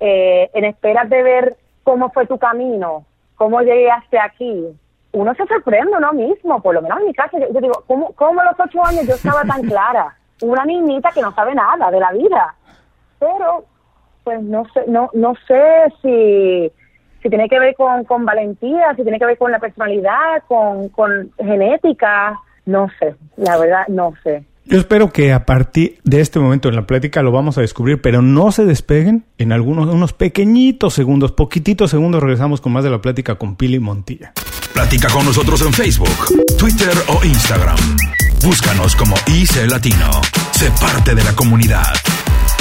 eh, 0.00 0.50
en 0.52 0.64
espera 0.64 1.04
de 1.04 1.22
ver 1.22 1.56
cómo 1.84 2.10
fue 2.10 2.26
tu 2.26 2.38
camino, 2.38 3.04
cómo 3.36 3.60
llegué 3.60 3.88
hasta 3.88 4.24
aquí, 4.24 4.66
uno 5.12 5.32
se 5.34 5.46
sorprende 5.46 5.96
uno 5.96 6.12
mismo, 6.12 6.60
por 6.60 6.74
lo 6.74 6.82
menos 6.82 6.98
en 6.98 7.06
mi 7.06 7.14
caso, 7.14 7.38
yo, 7.38 7.60
digo, 7.60 7.84
¿cómo, 7.86 8.12
¿cómo 8.14 8.40
a 8.40 8.46
los 8.46 8.58
ocho 8.58 8.84
años 8.84 9.06
yo 9.06 9.14
estaba 9.14 9.42
tan 9.44 9.62
clara? 9.68 10.16
Una 10.42 10.64
niñita 10.64 11.12
que 11.12 11.22
no 11.22 11.32
sabe 11.32 11.54
nada 11.54 11.88
de 11.92 12.00
la 12.00 12.10
vida 12.10 12.54
pero 13.18 13.64
pues 14.24 14.42
no 14.42 14.64
sé, 14.74 14.82
no, 14.88 15.10
no 15.14 15.34
sé 15.46 15.62
si, 16.02 16.70
si 17.22 17.28
tiene 17.28 17.48
que 17.48 17.58
ver 17.58 17.74
con, 17.74 18.04
con 18.04 18.24
valentía, 18.24 18.94
si 18.94 19.02
tiene 19.02 19.18
que 19.18 19.26
ver 19.26 19.38
con 19.38 19.50
la 19.50 19.58
personalidad, 19.58 20.42
con, 20.46 20.90
con 20.90 21.30
genética, 21.38 22.38
no 22.66 22.88
sé, 22.98 23.14
la 23.36 23.56
verdad 23.56 23.86
no 23.88 24.12
sé. 24.22 24.44
Yo 24.66 24.76
espero 24.76 25.10
que 25.10 25.32
a 25.32 25.46
partir 25.46 25.98
de 26.04 26.20
este 26.20 26.38
momento 26.38 26.68
en 26.68 26.76
la 26.76 26.86
plática 26.86 27.22
lo 27.22 27.32
vamos 27.32 27.56
a 27.56 27.62
descubrir, 27.62 28.02
pero 28.02 28.20
no 28.20 28.52
se 28.52 28.66
despeguen. 28.66 29.24
En 29.38 29.52
algunos 29.52 29.86
unos 29.86 30.12
pequeñitos 30.12 30.92
segundos, 30.92 31.32
poquititos 31.32 31.90
segundos, 31.90 32.22
regresamos 32.22 32.60
con 32.60 32.72
más 32.72 32.84
de 32.84 32.90
la 32.90 33.00
plática 33.00 33.36
con 33.36 33.56
Pili 33.56 33.78
Montilla. 33.78 34.34
Platica 34.74 35.08
con 35.08 35.24
nosotros 35.24 35.62
en 35.62 35.72
Facebook, 35.72 36.10
Twitter 36.58 36.92
o 37.08 37.24
Instagram. 37.24 37.78
Búscanos 38.44 38.94
como 38.94 39.14
IC 39.26 39.70
Latino. 39.70 40.10
Sé 40.52 40.70
parte 40.78 41.14
de 41.14 41.24
la 41.24 41.34
comunidad. 41.34 41.86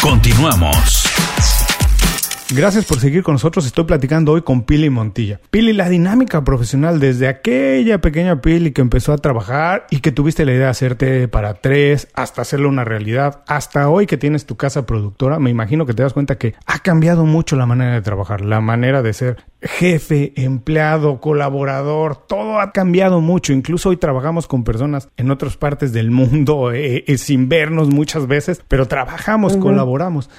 Continuamos. 0.08 1.67
Gracias 2.56 2.86
por 2.86 3.02
seguir 3.02 3.24
con 3.24 3.34
nosotros. 3.34 3.66
Estoy 3.66 3.84
platicando 3.84 4.32
hoy 4.32 4.42
con 4.42 4.64
Pili 4.64 4.90
Montilla. 4.90 5.42
Pili, 5.52 5.74
la 5.74 5.90
dinámica 5.90 6.46
profesional 6.46 6.98
desde 6.98 7.28
aquella 7.28 8.00
pequeña 8.00 8.40
Pili 8.40 8.72
que 8.72 8.80
empezó 8.80 9.12
a 9.12 9.18
trabajar 9.18 9.86
y 9.92 10.00
que 10.00 10.14
tuviste 10.14 10.46
la 10.46 10.54
idea 10.54 10.66
de 10.66 10.72
hacerte 10.72 11.28
para 11.28 11.56
tres, 11.56 12.08
hasta 12.14 12.44
hacerlo 12.44 12.70
una 12.70 12.86
realidad, 12.86 13.44
hasta 13.48 13.90
hoy 13.90 14.06
que 14.06 14.16
tienes 14.16 14.46
tu 14.46 14.56
casa 14.56 14.86
productora, 14.86 15.40
me 15.40 15.50
imagino 15.50 15.86
que 15.86 15.94
te 15.94 16.04
das 16.04 16.14
cuenta 16.14 16.38
que 16.38 16.56
ha 16.66 16.80
cambiado 16.80 17.26
mucho 17.26 17.58
la 17.58 17.66
manera 17.66 17.94
de 17.94 18.02
trabajar, 18.02 18.40
la 18.40 18.62
manera 18.62 19.02
de 19.02 19.12
ser 19.12 19.44
jefe, 19.62 20.32
empleado, 20.38 21.20
colaborador, 21.20 22.16
todo 22.16 22.62
ha 22.62 22.72
cambiado 22.72 23.20
mucho. 23.20 23.52
Incluso 23.52 23.90
hoy 23.90 23.98
trabajamos 23.98 24.48
con 24.48 24.64
personas 24.64 25.10
en 25.18 25.32
otras 25.32 25.58
partes 25.58 25.92
del 25.92 26.12
mundo 26.12 26.72
eh, 26.72 27.04
eh, 27.08 27.18
sin 27.18 27.50
vernos 27.50 27.90
muchas 27.90 28.26
veces, 28.26 28.62
pero 28.70 28.88
trabajamos, 28.88 29.58
colaboramos. 29.58 30.30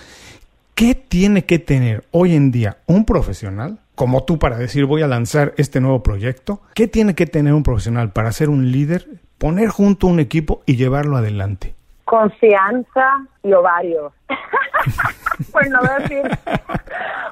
¿Qué 0.78 0.94
tiene 0.94 1.44
que 1.44 1.58
tener 1.58 2.04
hoy 2.12 2.36
en 2.36 2.52
día 2.52 2.76
un 2.86 3.04
profesional 3.04 3.80
como 3.96 4.22
tú 4.22 4.38
para 4.38 4.58
decir 4.58 4.84
voy 4.84 5.02
a 5.02 5.08
lanzar 5.08 5.52
este 5.56 5.80
nuevo 5.80 6.04
proyecto? 6.04 6.60
¿Qué 6.72 6.86
tiene 6.86 7.16
que 7.16 7.26
tener 7.26 7.52
un 7.52 7.64
profesional 7.64 8.12
para 8.12 8.30
ser 8.30 8.48
un 8.48 8.70
líder, 8.70 9.04
poner 9.38 9.70
junto 9.70 10.06
un 10.06 10.20
equipo 10.20 10.62
y 10.66 10.76
llevarlo 10.76 11.16
adelante? 11.16 11.74
Confianza 12.04 13.26
y 13.42 13.52
ovario. 13.54 14.12
por, 15.52 15.68
no 15.68 15.80
decir, 15.98 16.22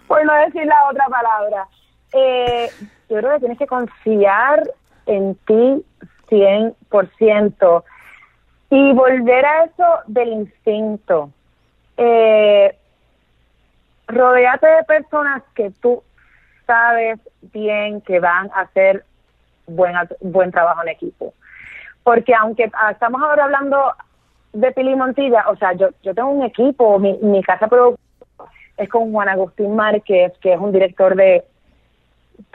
por 0.08 0.26
no 0.26 0.34
decir 0.44 0.66
la 0.66 0.88
otra 0.90 1.06
palabra. 1.06 1.68
Eh, 2.14 2.68
yo 3.08 3.16
creo 3.18 3.32
que 3.34 3.38
tienes 3.38 3.58
que 3.58 3.68
confiar 3.68 4.68
en 5.06 5.36
ti 5.46 5.84
100% 6.30 7.84
y 8.70 8.92
volver 8.92 9.46
a 9.46 9.64
eso 9.66 9.84
del 10.08 10.32
instinto. 10.32 11.30
Eh, 11.96 12.76
rodeate 14.08 14.66
de 14.66 14.84
personas 14.84 15.42
que 15.54 15.70
tú 15.82 16.02
sabes 16.66 17.18
bien 17.52 18.00
que 18.00 18.20
van 18.20 18.50
a 18.54 18.62
hacer 18.62 19.04
buen, 19.66 19.94
buen 20.20 20.50
trabajo 20.50 20.82
en 20.82 20.88
equipo. 20.88 21.34
Porque 22.02 22.34
aunque 22.34 22.70
ah, 22.74 22.92
estamos 22.92 23.20
ahora 23.22 23.44
hablando 23.44 23.92
de 24.52 24.72
Pili 24.72 24.94
Montilla, 24.94 25.44
o 25.48 25.56
sea, 25.56 25.72
yo, 25.72 25.88
yo 26.02 26.14
tengo 26.14 26.30
un 26.30 26.44
equipo, 26.44 26.98
mi, 26.98 27.18
mi 27.20 27.42
casa 27.42 27.68
es 28.76 28.88
con 28.88 29.12
Juan 29.12 29.28
Agustín 29.28 29.74
Márquez, 29.74 30.32
que 30.40 30.52
es 30.52 30.60
un 30.60 30.72
director 30.72 31.14
de 31.14 31.44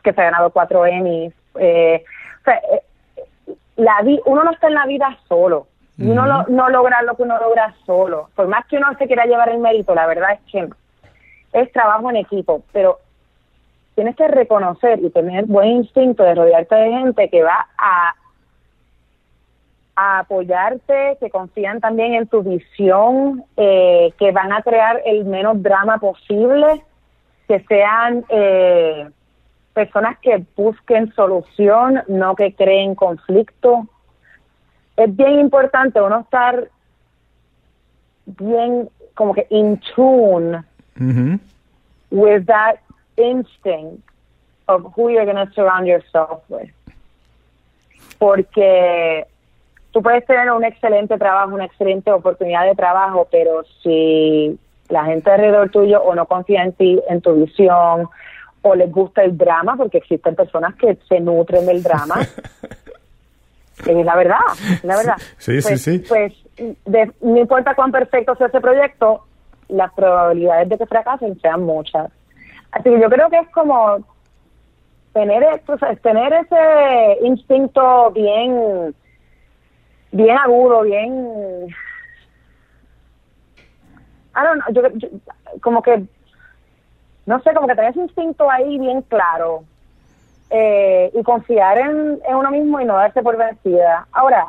que 0.04 0.14
se 0.14 0.22
ha 0.22 0.26
ganado 0.26 0.52
cuatro 0.52 0.86
Emmys. 0.86 1.34
Eh, 1.56 2.04
o 2.42 2.44
sea, 2.44 2.56
eh, 2.56 2.84
la 3.76 3.98
uno 4.26 4.44
no 4.44 4.52
está 4.52 4.68
en 4.68 4.76
la 4.76 4.86
vida 4.86 5.18
solo. 5.28 5.68
Y 5.98 6.10
uno 6.10 6.46
no 6.48 6.70
logra 6.70 7.04
lo 7.04 7.16
que 7.16 7.24
uno 7.24 7.38
logra 7.38 7.76
solo. 7.86 8.30
Por 8.34 8.48
más 8.48 8.66
que 8.66 8.78
uno 8.78 8.88
se 8.98 9.06
quiera 9.06 9.26
llevar 9.26 9.50
el 9.50 9.60
mérito, 9.60 9.94
la 9.94 10.08
verdad 10.08 10.32
es 10.32 10.40
que 10.52 10.68
es 11.54 11.72
trabajo 11.72 12.10
en 12.10 12.18
equipo. 12.18 12.64
Pero 12.72 13.00
tienes 13.96 14.16
que 14.16 14.28
reconocer 14.28 15.00
y 15.04 15.10
tener 15.10 15.46
buen 15.46 15.70
instinto 15.70 16.24
de 16.24 16.36
rodearte 16.36 16.76
de 16.76 16.92
gente 16.92 17.30
que 17.30 17.44
va 17.44 17.68
a, 17.78 18.16
apoyarte, 19.94 21.18
que 21.20 21.30
confían 21.30 21.80
también 21.80 22.16
en 22.16 22.26
tu 22.26 22.42
visión, 22.42 23.44
eh, 23.56 24.12
que 24.18 24.32
van 24.32 24.52
a 24.52 24.64
crear 24.64 25.00
el 25.06 25.26
menos 25.26 25.62
drama 25.62 26.00
posible, 26.00 26.84
que 27.48 27.60
sean 27.68 28.26
eh, 28.30 29.08
personas 29.74 30.18
que 30.20 30.44
busquen 30.56 31.14
solución, 31.14 32.02
no 32.08 32.36
que 32.36 32.56
creen 32.56 32.96
conflicto. 32.96 33.86
Es 34.96 35.16
bien 35.16 35.40
importante 35.40 36.02
uno 36.02 36.22
estar 36.22 36.70
bien 38.26 38.90
como 39.14 39.34
que 39.34 39.46
in 39.50 39.80
tune 39.94 40.64
with 41.00 42.46
that 42.48 42.82
instinct 43.18 44.04
of 44.68 44.94
who 44.96 45.10
you're 45.10 45.26
going 45.26 45.46
to 45.46 45.52
surround 45.54 45.88
yourself 45.88 46.44
with. 46.50 46.70
Porque 48.20 49.26
tú 49.92 50.02
puedes 50.02 50.26
tener 50.26 50.52
un 50.52 50.64
excelente 50.64 51.18
trabajo, 51.18 51.56
una 51.56 51.66
excelente 51.66 52.12
oportunidad 52.12 52.66
de 52.66 52.76
trabajo, 52.76 53.28
pero 53.32 53.64
si 53.82 54.58
la 54.90 55.06
gente 55.06 55.32
alrededor 55.32 55.70
tuyo 55.70 56.02
o 56.02 56.14
no 56.16 56.26
confía 56.26 56.64
en 56.64 56.74
ti, 56.74 57.02
en 57.10 57.22
tu 57.22 57.34
visión, 57.34 58.10
o 58.62 58.76
les 58.76 58.92
gusta 58.92 59.24
el 59.24 59.38
drama, 59.38 59.76
porque 59.76 59.98
existen 59.98 60.36
personas 60.36 60.76
que 60.76 60.98
se 61.08 61.20
nutren 61.20 61.66
del 61.66 61.82
drama. 61.82 62.16
es 63.86 64.06
la 64.06 64.16
verdad, 64.16 64.38
la 64.84 64.98
verdad. 64.98 65.16
Sí, 65.38 65.62
sí, 65.62 65.78
sí. 65.78 66.00
Pues, 66.08 66.34
pues 66.84 67.10
no 67.22 67.38
importa 67.38 67.74
cuán 67.74 67.92
perfecto 67.92 68.36
sea 68.36 68.48
ese 68.48 68.62
proyecto, 68.62 69.26
las 69.72 69.92
probabilidades 69.94 70.70
de 70.70 70.78
que 70.78 70.86
fracasen 70.86 71.40
sean 71.40 71.64
muchas. 71.64 72.12
Así 72.72 72.84
que 72.84 73.00
yo 73.00 73.10
creo 73.10 73.30
que 73.30 73.40
es 73.40 73.50
como 73.50 74.00
tener, 75.14 75.62
tener 76.02 76.34
ese 76.34 77.26
instinto 77.26 78.12
bien, 78.12 78.96
bien 80.12 80.38
agudo, 80.38 80.82
bien, 80.84 81.68
I 84.36 84.44
don't 84.44 84.64
know, 84.64 84.74
yo, 84.74 85.10
como 85.62 85.82
que, 85.82 86.04
no 87.26 87.42
sé, 87.42 87.54
como 87.54 87.68
que 87.68 87.76
tener 87.76 87.92
ese 87.92 88.00
instinto 88.00 88.50
ahí 88.50 88.78
bien 88.80 89.02
claro 89.04 89.64
eh, 90.50 91.12
y 91.14 91.24
confiar 91.24 91.78
en, 91.78 92.20
en 92.26 92.36
uno 92.36 92.52
mismo 92.52 92.80
y 92.80 92.86
no 92.86 92.96
darse 92.96 93.22
por 93.22 93.38
vencida. 93.38 94.08
Ahora, 94.12 94.48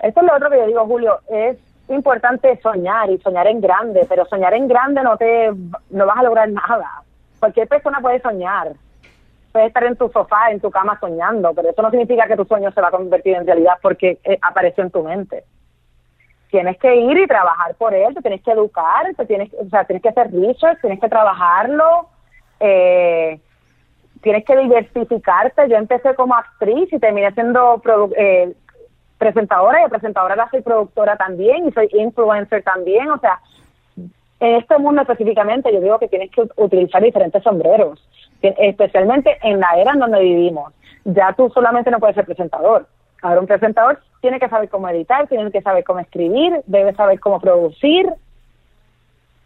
esto 0.00 0.20
es 0.20 0.26
lo 0.26 0.34
otro 0.34 0.50
que 0.50 0.58
yo 0.58 0.66
digo, 0.66 0.86
Julio, 0.86 1.20
es 1.28 1.56
importante 1.90 2.58
soñar 2.62 3.10
y 3.10 3.18
soñar 3.18 3.46
en 3.46 3.60
grande, 3.60 4.06
pero 4.08 4.24
soñar 4.26 4.54
en 4.54 4.68
grande 4.68 5.02
no 5.02 5.16
te 5.16 5.50
no 5.90 6.06
vas 6.06 6.18
a 6.18 6.22
lograr 6.22 6.48
nada. 6.48 7.02
Cualquier 7.38 7.68
persona 7.68 8.00
puede 8.00 8.20
soñar. 8.20 8.72
Puede 9.52 9.66
estar 9.66 9.82
en 9.82 9.96
tu 9.96 10.08
sofá, 10.10 10.50
en 10.50 10.60
tu 10.60 10.70
cama 10.70 10.98
soñando, 11.00 11.52
pero 11.54 11.70
eso 11.70 11.82
no 11.82 11.90
significa 11.90 12.26
que 12.28 12.36
tu 12.36 12.44
sueño 12.44 12.70
se 12.70 12.80
va 12.80 12.88
a 12.88 12.92
convertir 12.92 13.34
en 13.34 13.46
realidad 13.46 13.74
porque 13.82 14.18
eh, 14.22 14.38
apareció 14.40 14.84
en 14.84 14.90
tu 14.92 15.02
mente. 15.02 15.42
Tienes 16.50 16.78
que 16.78 16.94
ir 16.94 17.18
y 17.18 17.26
trabajar 17.26 17.74
por 17.74 17.92
él, 17.92 18.14
te 18.14 18.22
tienes 18.22 18.42
que 18.42 18.52
educar, 18.52 19.12
te 19.16 19.26
tienes, 19.26 19.50
o 19.54 19.68
sea, 19.68 19.84
tienes 19.84 20.02
que 20.02 20.08
hacer 20.08 20.30
research, 20.32 20.80
tienes 20.80 21.00
que 21.00 21.08
trabajarlo, 21.08 22.08
eh, 22.60 23.40
tienes 24.22 24.44
que 24.44 24.56
diversificarte. 24.56 25.68
Yo 25.68 25.76
empecé 25.76 26.14
como 26.14 26.34
actriz 26.34 26.92
y 26.92 26.98
terminé 27.00 27.32
siendo 27.32 27.82
eh, 28.16 28.54
presentadora 29.20 29.84
y 29.84 29.90
presentadora 29.90 30.34
la 30.34 30.50
soy 30.50 30.62
productora 30.62 31.14
también 31.16 31.68
y 31.68 31.72
soy 31.72 31.90
influencer 31.92 32.62
también, 32.62 33.10
o 33.10 33.18
sea, 33.18 33.38
en 34.40 34.56
este 34.56 34.78
mundo 34.78 35.02
específicamente 35.02 35.70
yo 35.70 35.80
digo 35.80 35.98
que 35.98 36.08
tienes 36.08 36.30
que 36.30 36.48
utilizar 36.56 37.02
diferentes 37.02 37.42
sombreros, 37.42 38.02
especialmente 38.40 39.36
en 39.42 39.60
la 39.60 39.72
era 39.76 39.92
en 39.92 39.98
donde 39.98 40.20
vivimos. 40.20 40.72
Ya 41.04 41.34
tú 41.34 41.50
solamente 41.50 41.90
no 41.90 42.00
puedes 42.00 42.16
ser 42.16 42.24
presentador. 42.24 42.86
Ahora 43.20 43.40
un 43.40 43.46
presentador 43.46 44.00
tiene 44.22 44.40
que 44.40 44.48
saber 44.48 44.70
cómo 44.70 44.88
editar, 44.88 45.28
tiene 45.28 45.50
que 45.50 45.60
saber 45.60 45.84
cómo 45.84 46.00
escribir, 46.00 46.62
debe 46.66 46.94
saber 46.94 47.20
cómo 47.20 47.38
producir, 47.40 48.10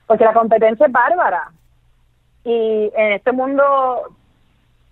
porque 0.07 0.25
la 0.25 0.33
competencia 0.33 0.87
es 0.87 0.93
bárbara. 0.93 1.51
Y 2.45 2.93
en 2.95 3.13
este 3.15 3.33
mundo 3.33 3.65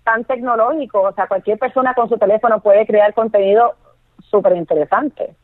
tan 0.02 0.24
tecnológico, 0.24 1.02
o 1.02 1.12
sea, 1.12 1.28
cualquier 1.28 1.58
persona 1.58 1.94
con 1.94 2.08
su 2.08 2.18
teléfono 2.18 2.58
puede 2.58 2.84
crear 2.84 3.14
contenido 3.14 3.76
súper 4.32 4.56
interesante. 4.56 5.36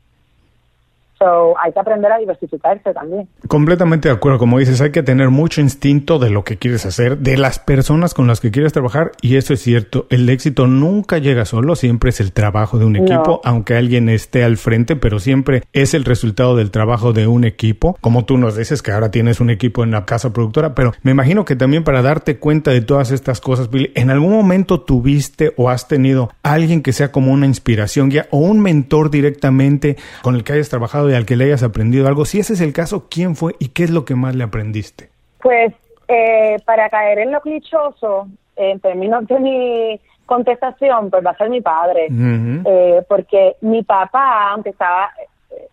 So, 1.19 1.59
hay 1.59 1.73
que 1.73 1.81
aprender 1.81 2.13
a 2.13 2.19
diversificarse 2.19 2.95
también. 2.95 3.29
Completamente 3.49 4.09
de 4.09 4.15
acuerdo, 4.15 4.39
como 4.39 4.59
dices, 4.59 4.81
hay 4.81 4.93
que 4.93 5.03
tener 5.03 5.31
mucho 5.31 5.61
instinto 5.61 6.19
de 6.19 6.31
lo 6.31 6.45
que 6.45 6.59
quieres 6.59 6.87
hacer, 6.87 7.19
de 7.19 7.37
las 7.37 7.59
personas 7.59 8.15
con 8.15 8.29
las 8.29 8.41
que 8.41 8.51
quieres 8.51 8.73
trabajar, 8.73 9.11
y 9.21 9.37
eso 9.37 9.53
es 9.53 9.61
cierto, 9.61 10.07
el 10.11 10.29
éxito 10.29 10.67
nunca 10.67 11.19
llega 11.19 11.45
solo, 11.45 11.75
siempre 11.75 12.11
es 12.11 12.21
el 12.21 12.33
trabajo 12.33 12.79
de 12.79 12.85
un 12.85 12.97
equipo, 12.97 13.41
aunque 13.45 13.75
alguien 13.77 14.09
esté 14.09 14.45
al 14.45 14.57
frente, 14.57 14.95
pero 14.95 15.19
siempre 15.19 15.65
es 15.73 15.95
el 15.95 16.05
resultado 16.05 16.55
del 16.55 16.71
trabajo 16.71 17.13
de 17.13 17.27
un 17.27 17.45
equipo, 17.45 17.97
como 18.01 18.25
tú 18.25 18.39
nos 18.39 18.57
dices 18.57 18.83
que 18.83 18.93
ahora 18.93 19.11
tienes 19.11 19.41
un 19.41 19.51
equipo 19.51 19.83
en 19.83 19.91
la 19.91 20.05
casa 20.05 20.33
productora, 20.33 20.75
pero 20.75 20.93
me 21.03 21.11
imagino 21.11 21.45
que 21.45 21.57
también 21.57 21.83
para 21.83 22.03
darte 22.03 22.39
cuenta 22.39 22.71
de 22.71 22.81
todas 22.81 23.11
estas 23.11 23.41
cosas, 23.41 23.71
Billy, 23.71 23.91
¿en 23.97 24.11
algún 24.11 24.33
momento 24.33 24.81
tuviste 24.81 25.53
o 25.57 25.69
has 25.69 25.89
tenido 25.89 26.31
alguien 26.43 26.83
que 26.83 26.93
sea 26.93 27.11
como 27.11 27.33
una 27.33 27.47
inspiración 27.47 28.09
guía 28.09 28.29
o 28.31 28.39
un 28.39 28.61
mentor 28.61 29.11
directamente 29.11 29.97
con 30.23 30.37
el 30.37 30.45
que 30.45 30.53
hayas 30.53 30.69
trabajado 30.69 31.08
al 31.17 31.27
que 31.27 31.37
le 31.37 31.45
hayas 31.45 31.63
aprendido 31.63 32.07
algo. 32.09 32.25
Si 32.25 32.39
ese 32.39 32.55
es 32.55 32.61
el 32.61 32.73
caso, 32.73 33.07
¿quién 33.11 33.37
fue 33.37 33.55
y 33.59 33.69
qué 33.69 33.85
es 33.85 33.91
lo 33.91 34.05
que 34.05 34.15
más 34.15 34.35
le 34.35 34.45
aprendiste? 34.45 35.11
Pues 35.41 35.73
eh, 36.09 36.57
para 36.65 36.89
caer 36.89 37.19
en 37.19 37.33
lo 37.33 37.41
clichoso, 37.41 38.29
en 38.57 38.81
términos 38.81 39.27
de 39.27 39.41
mi 39.41 40.01
contestación, 40.27 41.11
pues 41.11 41.25
va 41.25 41.31
a 41.31 41.37
ser 41.37 41.51
mi 41.51 41.61
padre. 41.61 42.09
Eh, 42.11 43.03
porque 43.09 43.57
mi 43.61 43.83
papá, 43.83 44.51
aunque 44.51 44.71
estaba, 44.71 45.11
eh, 45.51 45.69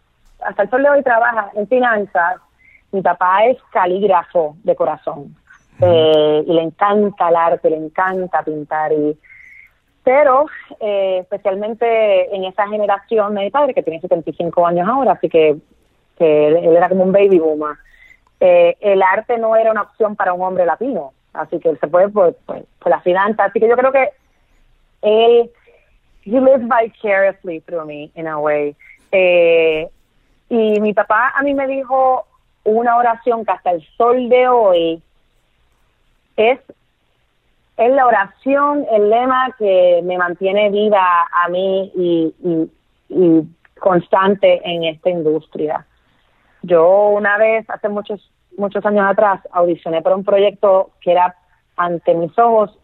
hasta 0.45 0.63
el 0.63 0.69
sol 0.69 0.84
de 0.84 0.89
hoy 0.89 1.04
trabaja 1.04 1.50
en 1.56 1.67
finanzas, 1.67 2.36
mi 2.91 3.02
papá 3.02 3.45
es 3.45 3.58
calígrafo 3.71 4.56
de 4.63 4.76
corazón. 4.76 5.36
y 5.82 6.54
le 6.54 6.62
encanta 6.62 7.28
el 7.30 7.36
arte, 7.36 7.69
le 7.69 7.78
encanta 7.78 8.43
pintar 8.43 8.93
y 8.93 9.17
pero 10.06 10.46
eh, 10.80 11.18
especialmente 11.24 12.34
en 12.34 12.46
esa 12.46 12.68
generación 12.68 13.34
de 13.34 13.41
mi 13.41 13.50
padre, 13.50 13.74
que 13.74 13.82
tiene 13.82 14.00
75 14.00 14.65
años 14.65 14.88
ahora, 14.88 15.13
así 15.13 15.28
que, 15.28 15.58
él, 16.20 16.78
era 16.78 16.88
como 16.88 17.04
un 17.04 17.12
baby 17.12 17.39
boomer, 17.39 17.76
eh, 18.39 18.78
el 18.80 19.02
arte 19.02 19.38
no 19.38 19.56
era 19.56 19.72
una 19.72 19.82
opción 19.82 20.15
para 20.15 20.32
un 20.34 20.44
hombre 20.44 20.65
latino, 20.65 21.12
así 21.34 21.60
que 21.60 21.70
él 21.70 21.80
se 21.80 21.88
fue 21.88 22.08
por, 22.10 22.36
la 22.86 23.02
finanza, 23.02 23.46
así 23.46 23.60
que 23.60 23.68
yo 23.68 23.76
creo 23.76 23.91
que 23.91 24.10
él, 25.02 25.52
he 26.24 26.39
lives 26.39 26.68
vicariously 26.68 27.62
through 27.62 27.86
me, 27.86 28.12
in 28.15 28.28
a 28.28 28.39
way. 28.39 28.76
Eh, 29.12 29.89
y 30.50 30.80
mi 30.80 30.94
papá 30.94 31.34
a 31.36 31.41
mí 31.41 31.54
me 31.56 31.68
dijo 31.68 32.26
una 32.63 32.96
oración 32.98 33.44
que 33.44 33.52
hasta 33.52 33.72
el 33.72 33.88
sol 33.98 34.30
de 34.30 34.48
hoy 34.48 35.02
es 36.38 36.60
es 37.78 37.92
la 37.92 38.06
oración, 38.06 38.86
el 38.92 39.10
lema 39.10 39.54
que 39.58 40.02
me 40.04 40.18
mantiene 40.18 40.70
viva 40.70 41.28
a 41.32 41.50
mí 41.50 41.92
y, 41.96 42.34
constante 43.80 44.62
en 44.64 44.86
esta 44.86 45.10
industria. 45.10 45.86
Yo 46.64 47.10
una 47.10 47.38
vez, 47.38 47.70
hace 47.70 47.90
muchos, 47.90 48.32
muchos 48.58 48.84
años 48.86 49.06
atrás, 49.08 49.42
audicioné 49.52 50.02
para 50.02 50.16
un 50.16 50.24
proyecto 50.24 50.92
que 51.02 51.12
era 51.12 51.36
ante 51.76 52.16
mis 52.16 52.38
ojos 52.40 52.78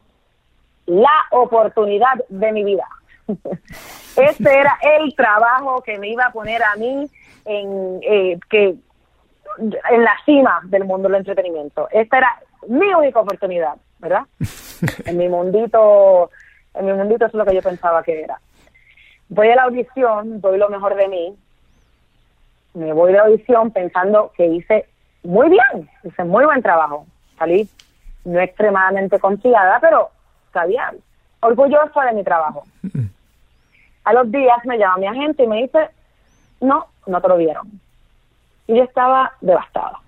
la 0.85 1.13
oportunidad 1.31 2.13
de 2.27 2.51
mi 2.51 2.63
vida. 2.63 2.85
Ese 4.17 4.53
era 4.53 4.77
el 4.99 5.15
trabajo 5.15 5.81
que 5.81 5.97
me 5.97 6.09
iba 6.09 6.25
a 6.25 6.31
poner 6.31 6.61
a 6.61 6.75
mí 6.75 7.09
en, 7.45 7.99
eh, 8.03 8.37
que, 8.49 8.75
en 9.57 10.03
la 10.03 10.15
cima 10.25 10.59
del 10.65 10.83
mundo 10.83 11.07
del 11.07 11.19
entretenimiento. 11.19 11.87
Esta 11.89 12.17
era 12.17 12.39
mi 12.67 12.93
única 12.93 13.21
oportunidad, 13.21 13.75
¿verdad? 13.99 14.25
en 15.05 15.17
mi 15.17 15.29
mundito, 15.29 16.29
en 16.73 16.85
mi 16.85 16.93
mundito 16.93 17.25
es 17.25 17.33
lo 17.33 17.45
que 17.45 17.55
yo 17.55 17.61
pensaba 17.61 18.03
que 18.03 18.21
era. 18.21 18.39
Voy 19.29 19.49
a 19.49 19.55
la 19.55 19.63
audición, 19.63 20.41
doy 20.41 20.57
lo 20.57 20.69
mejor 20.69 20.95
de 20.95 21.07
mí, 21.07 21.35
me 22.73 22.93
voy 22.93 23.13
de 23.13 23.19
audición 23.19 23.71
pensando 23.71 24.31
que 24.35 24.45
hice 24.45 24.85
muy 25.23 25.49
bien, 25.49 25.89
hice 26.03 26.23
muy 26.23 26.45
buen 26.45 26.61
trabajo, 26.61 27.05
salí 27.37 27.69
no 28.23 28.39
extremadamente 28.39 29.19
confiada, 29.19 29.79
pero 29.79 30.09
sabía 30.53 30.93
orgullosa 31.39 32.05
de 32.05 32.13
mi 32.13 32.23
trabajo. 32.23 32.63
A 34.03 34.13
los 34.13 34.31
días 34.31 34.57
me 34.65 34.77
llama 34.77 34.97
mi 34.97 35.07
agente 35.07 35.43
y 35.43 35.47
me 35.47 35.61
dice, 35.63 35.89
no, 36.59 36.87
no 37.07 37.21
te 37.21 37.27
lo 37.27 37.37
dieron. 37.37 37.67
Y 38.67 38.75
yo 38.75 38.83
estaba 38.83 39.33
devastada. 39.41 39.99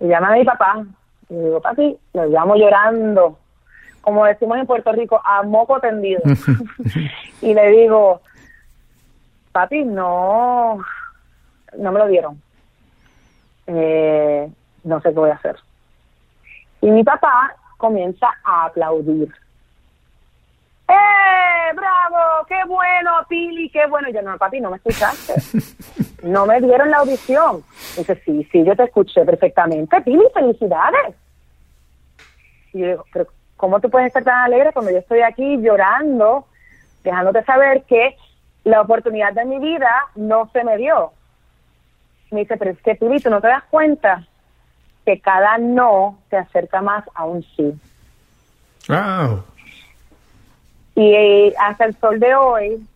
Y 0.00 0.08
llama 0.08 0.28
a 0.28 0.36
mi 0.36 0.44
papá 0.44 0.84
y 1.28 1.34
digo, 1.34 1.60
papi, 1.60 1.96
lo 2.12 2.26
llamo 2.26 2.56
llorando, 2.56 3.38
como 4.06 4.24
decimos 4.24 4.56
en 4.56 4.68
Puerto 4.68 4.92
Rico, 4.92 5.20
a 5.24 5.42
moco 5.42 5.80
tendido. 5.80 6.20
y 7.42 7.52
le 7.52 7.70
digo, 7.72 8.20
papi, 9.50 9.82
no, 9.82 10.78
no 11.76 11.90
me 11.90 11.98
lo 11.98 12.06
dieron. 12.06 12.40
Eh, 13.66 14.48
no 14.84 15.00
sé 15.00 15.08
qué 15.08 15.14
voy 15.16 15.30
a 15.30 15.34
hacer. 15.34 15.56
Y 16.82 16.90
mi 16.92 17.02
papá 17.02 17.56
comienza 17.78 18.28
a 18.44 18.66
aplaudir. 18.66 19.34
¡Eh, 20.86 21.74
bravo! 21.74 22.46
¡Qué 22.46 22.62
bueno, 22.64 23.10
Pili! 23.28 23.68
¡Qué 23.70 23.88
bueno! 23.88 24.08
Y 24.08 24.12
yo, 24.12 24.22
no, 24.22 24.38
papi, 24.38 24.60
no 24.60 24.70
me 24.70 24.76
escuchaste. 24.76 25.34
no 26.22 26.46
me 26.46 26.60
dieron 26.60 26.92
la 26.92 26.98
audición. 26.98 27.64
dice, 27.96 28.22
sí, 28.24 28.48
sí, 28.52 28.62
yo 28.62 28.76
te 28.76 28.84
escuché 28.84 29.24
perfectamente. 29.24 30.00
Pili, 30.02 30.22
felicidades. 30.32 31.16
Y 32.72 32.78
yo 32.78 32.86
digo, 32.86 33.04
pero 33.12 33.26
¿cómo 33.56 33.80
tú 33.80 33.90
puedes 33.90 34.08
estar 34.08 34.24
tan 34.24 34.44
alegre 34.44 34.72
cuando 34.72 34.90
yo 34.90 34.98
estoy 34.98 35.20
aquí 35.22 35.58
llorando, 35.58 36.46
dejándote 37.02 37.44
saber 37.44 37.82
que 37.84 38.16
la 38.64 38.80
oportunidad 38.80 39.32
de 39.32 39.44
mi 39.44 39.58
vida 39.58 39.90
no 40.14 40.48
se 40.52 40.64
me 40.64 40.76
dio? 40.76 41.12
Me 42.30 42.40
dice, 42.40 42.56
pero 42.56 42.72
es 42.72 42.82
que 42.82 42.94
¿tú 42.96 43.08
no 43.30 43.40
te 43.40 43.48
das 43.48 43.64
cuenta 43.70 44.26
que 45.04 45.20
cada 45.20 45.58
no 45.58 46.18
te 46.28 46.36
acerca 46.36 46.82
más 46.82 47.04
a 47.14 47.24
un 47.24 47.42
sí? 47.42 47.72
Wow. 48.88 49.44
Y 50.96 51.14
eh, 51.14 51.54
hasta 51.58 51.84
el 51.84 51.96
sol 51.98 52.18
de 52.18 52.34
hoy, 52.34 52.86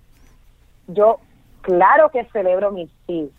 yo 0.88 1.20
claro 1.60 2.10
que 2.10 2.24
celebro 2.26 2.72
mis 2.72 2.90
sí. 3.06 3.30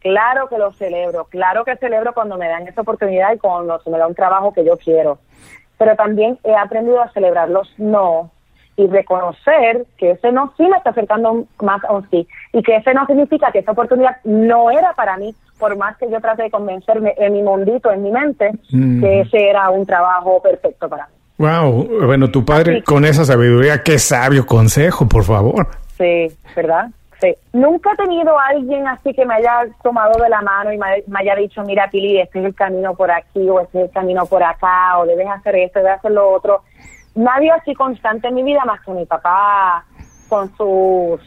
Claro 0.00 0.48
que 0.48 0.58
lo 0.58 0.72
celebro. 0.72 1.24
Claro 1.24 1.64
que 1.64 1.76
celebro 1.76 2.12
cuando 2.12 2.36
me 2.36 2.48
dan 2.48 2.68
esa 2.68 2.82
oportunidad 2.82 3.34
y 3.34 3.38
cuando 3.38 3.80
se 3.80 3.90
me 3.90 3.98
da 3.98 4.06
un 4.06 4.14
trabajo 4.14 4.52
que 4.52 4.64
yo 4.64 4.76
quiero. 4.76 5.18
Pero 5.78 5.96
también 5.96 6.38
he 6.44 6.54
aprendido 6.54 7.02
a 7.02 7.10
celebrar 7.10 7.48
los 7.48 7.68
no 7.78 8.30
y 8.76 8.86
reconocer 8.86 9.86
que 9.96 10.12
ese 10.12 10.32
no 10.32 10.52
sí 10.56 10.64
me 10.64 10.76
está 10.76 10.90
acercando 10.90 11.44
más 11.62 11.84
a 11.84 11.92
un 11.92 12.10
sí 12.10 12.26
y 12.52 12.62
que 12.62 12.76
ese 12.76 12.92
no 12.92 13.06
significa 13.06 13.52
que 13.52 13.60
esa 13.60 13.72
oportunidad 13.72 14.16
no 14.24 14.70
era 14.70 14.92
para 14.94 15.16
mí 15.16 15.34
por 15.58 15.76
más 15.76 15.96
que 15.96 16.10
yo 16.10 16.20
trate 16.20 16.42
de 16.42 16.50
convencerme 16.50 17.14
en 17.16 17.32
mi 17.32 17.42
mundito, 17.42 17.90
en 17.92 18.02
mi 18.02 18.10
mente, 18.10 18.50
que 18.70 19.20
ese 19.20 19.48
era 19.48 19.70
un 19.70 19.86
trabajo 19.86 20.42
perfecto 20.42 20.88
para 20.88 21.06
mí. 21.06 21.12
Wow, 21.38 22.06
bueno, 22.06 22.30
tu 22.30 22.44
padre 22.44 22.82
con 22.82 23.04
esa 23.04 23.24
sabiduría, 23.24 23.82
qué 23.82 23.98
sabio 23.98 24.46
consejo, 24.46 25.08
por 25.08 25.24
favor. 25.24 25.68
Sí, 25.96 26.28
¿verdad? 26.54 26.90
Nunca 27.52 27.92
he 27.92 27.96
tenido 27.96 28.38
a 28.38 28.46
alguien 28.48 28.86
así 28.86 29.12
que 29.14 29.24
me 29.24 29.34
haya 29.34 29.66
tomado 29.82 30.22
de 30.22 30.28
la 30.28 30.42
mano 30.42 30.72
y 30.72 30.78
me, 30.78 31.18
haya 31.18 31.36
dicho, 31.36 31.62
mira, 31.62 31.88
Pili, 31.90 32.20
este 32.20 32.40
es 32.40 32.46
el 32.46 32.54
camino 32.54 32.94
por 32.94 33.10
aquí 33.10 33.48
o 33.48 33.60
este 33.60 33.78
es 33.78 33.84
el 33.86 33.90
camino 33.90 34.26
por 34.26 34.42
acá 34.42 34.98
o 34.98 35.06
debes 35.06 35.28
hacer 35.28 35.56
esto, 35.56 35.78
debes 35.80 35.98
hacer 35.98 36.12
lo 36.12 36.30
otro. 36.30 36.62
Nadie 37.14 37.50
así 37.52 37.74
constante 37.74 38.28
en 38.28 38.34
mi 38.34 38.42
vida 38.42 38.64
más 38.64 38.80
que 38.80 38.90
mi 38.92 39.06
papá 39.06 39.84
con 40.28 40.54
sus 40.56 41.20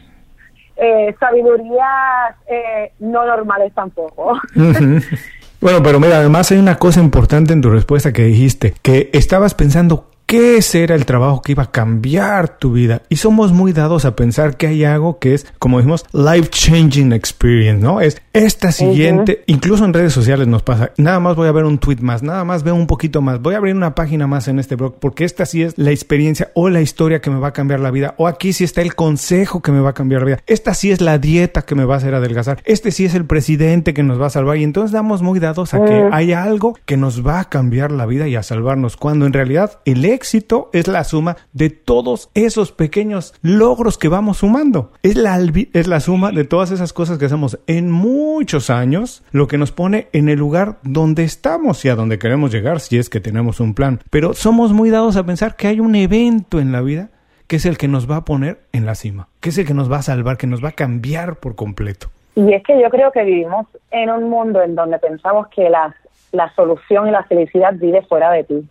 eh, 0.76 1.14
sabidurías 1.18 2.36
eh, 2.46 2.92
no 2.98 3.24
normales 3.24 3.72
tampoco. 3.74 4.38
Bueno, 5.60 5.82
pero 5.82 5.98
mira, 5.98 6.18
además 6.18 6.52
hay 6.52 6.58
una 6.58 6.78
cosa 6.78 7.00
importante 7.00 7.52
en 7.52 7.60
tu 7.60 7.68
respuesta 7.68 8.12
que 8.12 8.22
dijiste, 8.22 8.74
que 8.80 9.10
estabas 9.12 9.54
pensando 9.54 10.08
qué 10.28 10.58
era 10.74 10.94
el 10.94 11.06
trabajo 11.06 11.40
que 11.40 11.52
iba 11.52 11.62
a 11.62 11.70
cambiar 11.70 12.58
tu 12.58 12.72
vida. 12.72 13.00
Y 13.08 13.16
somos 13.16 13.52
muy 13.52 13.72
dados 13.72 14.04
a 14.04 14.14
pensar 14.14 14.58
que 14.58 14.66
hay 14.66 14.84
algo 14.84 15.18
que 15.18 15.32
es, 15.32 15.46
como 15.58 15.78
dijimos, 15.78 16.04
life 16.12 16.50
changing 16.50 17.14
experience, 17.14 17.82
¿no? 17.82 18.02
Es 18.02 18.20
esta 18.34 18.70
siguiente, 18.70 19.42
incluso 19.46 19.86
en 19.86 19.94
redes 19.94 20.12
sociales 20.12 20.46
nos 20.46 20.62
pasa, 20.62 20.92
nada 20.98 21.18
más 21.18 21.34
voy 21.34 21.48
a 21.48 21.52
ver 21.52 21.64
un 21.64 21.78
tweet 21.78 22.00
más, 22.02 22.22
nada 22.22 22.44
más 22.44 22.62
veo 22.62 22.74
un 22.74 22.86
poquito 22.86 23.22
más, 23.22 23.40
voy 23.40 23.54
a 23.54 23.56
abrir 23.56 23.74
una 23.74 23.94
página 23.94 24.26
más 24.26 24.48
en 24.48 24.58
este 24.58 24.76
blog, 24.76 24.98
porque 25.00 25.24
esta 25.24 25.46
sí 25.46 25.62
es 25.62 25.78
la 25.78 25.92
experiencia 25.92 26.50
o 26.54 26.68
la 26.68 26.82
historia 26.82 27.20
que 27.20 27.30
me 27.30 27.40
va 27.40 27.48
a 27.48 27.52
cambiar 27.52 27.80
la 27.80 27.90
vida, 27.90 28.14
o 28.18 28.28
aquí 28.28 28.52
sí 28.52 28.64
está 28.64 28.82
el 28.82 28.94
consejo 28.94 29.62
que 29.62 29.72
me 29.72 29.80
va 29.80 29.90
a 29.90 29.94
cambiar 29.94 30.20
la 30.20 30.26
vida, 30.26 30.42
esta 30.46 30.74
sí 30.74 30.90
es 30.90 31.00
la 31.00 31.18
dieta 31.18 31.62
que 31.62 31.74
me 31.74 31.84
va 31.84 31.94
a 31.94 31.98
hacer 31.98 32.14
adelgazar, 32.14 32.60
este 32.64 32.90
sí 32.90 33.06
es 33.06 33.14
el 33.14 33.24
presidente 33.24 33.94
que 33.94 34.02
nos 34.02 34.20
va 34.20 34.26
a 34.26 34.30
salvar, 34.30 34.58
y 34.58 34.62
entonces 34.62 34.92
damos 34.92 35.22
muy 35.22 35.40
dados 35.40 35.74
a 35.74 35.84
que 35.84 36.08
hay 36.12 36.32
algo 36.32 36.78
que 36.84 36.96
nos 36.96 37.26
va 37.26 37.40
a 37.40 37.48
cambiar 37.48 37.90
la 37.92 38.06
vida 38.06 38.28
y 38.28 38.36
a 38.36 38.42
salvarnos, 38.42 38.96
cuando 38.96 39.26
en 39.26 39.32
realidad 39.32 39.80
el 39.84 40.04
éxito 40.18 40.68
es 40.72 40.88
la 40.88 41.04
suma 41.04 41.36
de 41.52 41.70
todos 41.70 42.28
esos 42.34 42.72
pequeños 42.72 43.34
logros 43.40 43.98
que 43.98 44.08
vamos 44.08 44.38
sumando. 44.38 44.90
Es 45.04 45.14
la, 45.14 45.38
es 45.72 45.86
la 45.86 46.00
suma 46.00 46.32
de 46.32 46.44
todas 46.44 46.72
esas 46.72 46.92
cosas 46.92 47.18
que 47.18 47.26
hacemos 47.26 47.60
en 47.68 47.92
muchos 47.92 48.68
años, 48.68 49.22
lo 49.30 49.46
que 49.46 49.58
nos 49.58 49.70
pone 49.70 50.08
en 50.12 50.28
el 50.28 50.40
lugar 50.40 50.78
donde 50.82 51.22
estamos 51.22 51.84
y 51.84 51.88
a 51.88 51.94
donde 51.94 52.18
queremos 52.18 52.52
llegar 52.52 52.80
si 52.80 52.98
es 52.98 53.08
que 53.08 53.20
tenemos 53.20 53.60
un 53.60 53.74
plan. 53.74 54.00
Pero 54.10 54.34
somos 54.34 54.72
muy 54.72 54.90
dados 54.90 55.16
a 55.16 55.24
pensar 55.24 55.54
que 55.54 55.68
hay 55.68 55.78
un 55.78 55.94
evento 55.94 56.58
en 56.58 56.72
la 56.72 56.80
vida 56.80 57.10
que 57.46 57.56
es 57.56 57.64
el 57.64 57.78
que 57.78 57.88
nos 57.88 58.10
va 58.10 58.16
a 58.16 58.24
poner 58.24 58.58
en 58.72 58.84
la 58.84 58.94
cima, 58.94 59.28
que 59.40 59.50
es 59.50 59.58
el 59.58 59.66
que 59.66 59.72
nos 59.72 59.90
va 59.90 59.98
a 59.98 60.02
salvar, 60.02 60.36
que 60.36 60.48
nos 60.48 60.62
va 60.62 60.70
a 60.70 60.72
cambiar 60.72 61.36
por 61.36 61.54
completo. 61.54 62.08
Y 62.34 62.52
es 62.52 62.62
que 62.64 62.78
yo 62.80 62.90
creo 62.90 63.10
que 63.12 63.22
vivimos 63.24 63.66
en 63.90 64.10
un 64.10 64.28
mundo 64.28 64.60
en 64.62 64.74
donde 64.74 64.98
pensamos 64.98 65.46
que 65.48 65.70
la, 65.70 65.94
la 66.32 66.52
solución 66.54 67.08
y 67.08 67.10
la 67.10 67.22
felicidad 67.24 67.72
vive 67.74 68.02
fuera 68.02 68.32
de 68.32 68.44
ti 68.44 68.68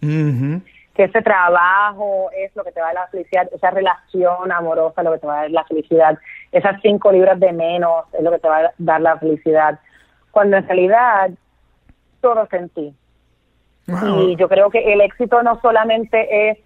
que 0.98 1.04
ese 1.04 1.22
trabajo 1.22 2.32
es 2.36 2.54
lo 2.56 2.64
que 2.64 2.72
te 2.72 2.82
va 2.82 2.90
a 2.90 2.94
dar 2.94 3.04
la 3.04 3.08
felicidad, 3.10 3.48
esa 3.54 3.70
relación 3.70 4.52
amorosa 4.52 5.02
es 5.02 5.06
lo 5.06 5.12
que 5.14 5.20
te 5.20 5.28
va 5.28 5.38
a 5.38 5.42
dar 5.44 5.52
la 5.52 5.64
felicidad, 5.66 6.18
esas 6.52 6.82
cinco 6.82 7.12
libras 7.12 7.40
de 7.40 7.54
menos 7.54 8.06
es 8.14 8.24
lo 8.24 8.32
que 8.32 8.40
te 8.40 8.50
va 8.50 8.58
a 8.58 8.74
dar 8.80 9.02
la 9.02 9.18
felicidad, 9.20 9.80
cuando 10.32 10.58
en 10.58 10.68
realidad 10.68 11.30
todo 12.20 12.44
está 12.44 12.58
en 12.58 12.70
ti. 12.70 12.94
Y 14.18 14.36
yo 14.38 14.50
creo 14.50 14.72
que 14.72 14.92
el 14.92 15.00
éxito 15.02 15.44
no 15.44 15.62
solamente 15.62 16.50
es 16.50 16.58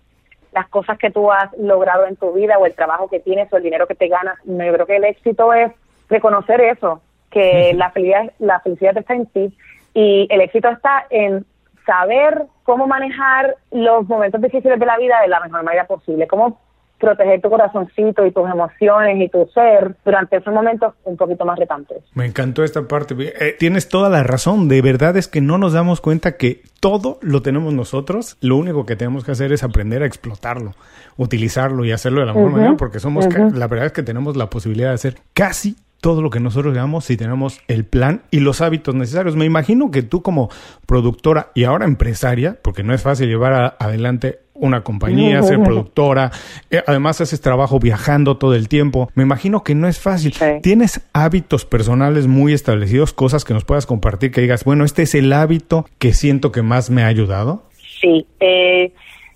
las 0.53 0.67
cosas 0.69 0.97
que 0.97 1.11
tú 1.11 1.29
has 1.29 1.51
logrado 1.57 2.07
en 2.07 2.15
tu 2.15 2.31
vida 2.31 2.57
o 2.57 2.65
el 2.65 2.73
trabajo 2.73 3.09
que 3.09 3.19
tienes 3.19 3.51
o 3.51 3.57
el 3.57 3.63
dinero 3.63 3.85
que 3.85 3.95
te 3.95 4.07
ganas, 4.07 4.37
no, 4.45 4.63
yo 4.63 4.73
creo 4.73 4.85
que 4.85 4.95
el 4.95 5.03
éxito 5.03 5.53
es 5.53 5.73
reconocer 6.09 6.61
eso, 6.61 7.01
que 7.29 7.73
la 7.75 7.91
felicidad, 7.91 8.31
la 8.39 8.61
felicidad 8.61 8.97
está 8.97 9.13
en 9.13 9.25
ti 9.25 9.53
y 9.93 10.27
el 10.29 10.39
éxito 10.39 10.69
está 10.69 11.05
en 11.09 11.45
saber 11.85 12.45
cómo 12.63 12.87
manejar 12.87 13.55
los 13.71 14.07
momentos 14.07 14.41
difíciles 14.41 14.79
de 14.79 14.85
la 14.85 14.97
vida 14.97 15.21
de 15.21 15.27
la 15.27 15.39
mejor 15.39 15.63
manera 15.63 15.85
posible, 15.85 16.27
cómo 16.27 16.59
proteger 17.01 17.41
tu 17.41 17.49
corazoncito 17.49 18.25
y 18.25 18.31
tus 18.31 18.47
emociones 18.47 19.19
y 19.19 19.27
tu 19.27 19.49
ser 19.53 19.95
durante 20.05 20.37
esos 20.37 20.53
momentos 20.53 20.93
un 21.03 21.17
poquito 21.17 21.43
más 21.43 21.57
retantes. 21.57 22.03
Me 22.13 22.25
encantó 22.25 22.63
esta 22.63 22.87
parte. 22.87 23.15
Eh, 23.19 23.55
tienes 23.59 23.89
toda 23.89 24.09
la 24.09 24.23
razón. 24.23 24.69
De 24.69 24.81
verdad 24.81 25.17
es 25.17 25.27
que 25.27 25.41
no 25.41 25.57
nos 25.57 25.73
damos 25.73 25.99
cuenta 25.99 26.37
que 26.37 26.61
todo 26.79 27.17
lo 27.21 27.41
tenemos 27.41 27.73
nosotros. 27.73 28.37
Lo 28.39 28.55
único 28.55 28.85
que 28.85 28.95
tenemos 28.95 29.25
que 29.25 29.31
hacer 29.31 29.51
es 29.51 29.63
aprender 29.63 30.03
a 30.03 30.05
explotarlo, 30.05 30.73
utilizarlo 31.17 31.83
y 31.83 31.91
hacerlo 31.91 32.21
de 32.21 32.27
la 32.27 32.33
mejor 32.33 32.51
manera 32.51 32.75
porque 32.77 32.99
somos, 32.99 33.27
la 33.35 33.67
verdad 33.67 33.87
es 33.87 33.91
que 33.91 34.03
tenemos 34.03 34.37
la 34.37 34.49
posibilidad 34.49 34.89
de 34.89 34.95
hacer 34.95 35.15
casi 35.33 35.75
todo 36.01 36.23
lo 36.23 36.31
que 36.31 36.39
nosotros 36.39 36.73
hagamos 36.73 37.05
si 37.05 37.15
tenemos 37.15 37.61
el 37.67 37.85
plan 37.85 38.23
y 38.31 38.39
los 38.39 38.59
hábitos 38.61 38.95
necesarios. 38.95 39.35
Me 39.35 39.45
imagino 39.45 39.91
que 39.91 40.01
tú 40.01 40.21
como 40.23 40.49
productora 40.87 41.51
y 41.53 41.63
ahora 41.63 41.85
empresaria, 41.85 42.57
porque 42.61 42.83
no 42.83 42.93
es 42.93 43.03
fácil 43.03 43.29
llevar 43.29 43.75
adelante 43.79 44.39
una 44.53 44.83
compañía, 44.83 45.41
ser 45.43 45.61
productora, 45.61 46.31
eh, 46.69 46.83
además 46.85 47.21
haces 47.21 47.39
trabajo 47.39 47.79
viajando 47.79 48.37
todo 48.37 48.55
el 48.55 48.67
tiempo, 48.67 49.09
me 49.15 49.23
imagino 49.23 49.63
que 49.63 49.75
no 49.75 49.87
es 49.87 49.99
fácil. 49.99 50.33
¿Tienes 50.61 51.07
hábitos 51.13 51.65
personales 51.65 52.27
muy 52.27 52.53
establecidos, 52.53 53.13
cosas 53.13 53.45
que 53.45 53.53
nos 53.53 53.63
puedas 53.63 53.85
compartir, 53.85 54.31
que 54.31 54.41
digas, 54.41 54.65
bueno, 54.65 54.83
este 54.83 55.03
es 55.03 55.15
el 55.15 55.31
hábito 55.33 55.85
que 55.99 56.13
siento 56.13 56.51
que 56.51 56.63
más 56.63 56.89
me 56.89 57.03
ha 57.03 57.07
ayudado? 57.07 57.63
Sí, 58.01 58.25
eh, 58.39 58.91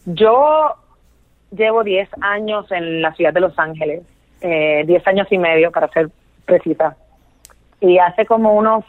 yo 0.06 0.75
llevo 1.56 1.84
10 1.84 2.10
años 2.21 2.71
en 2.71 3.01
la 3.01 3.13
ciudad 3.13 3.34
de 3.34 3.39
Los 3.39 3.58
Ángeles, 3.58 4.01
eh, 4.41 4.84
10 4.86 5.08
años 5.08 5.28
y 5.32 5.38
medio 5.38 5.71
para 5.71 5.88
ser 5.89 6.10
precisa. 6.45 6.95
Y 7.79 7.97
hace 7.97 8.25
como 8.25 8.53
unos 8.53 8.86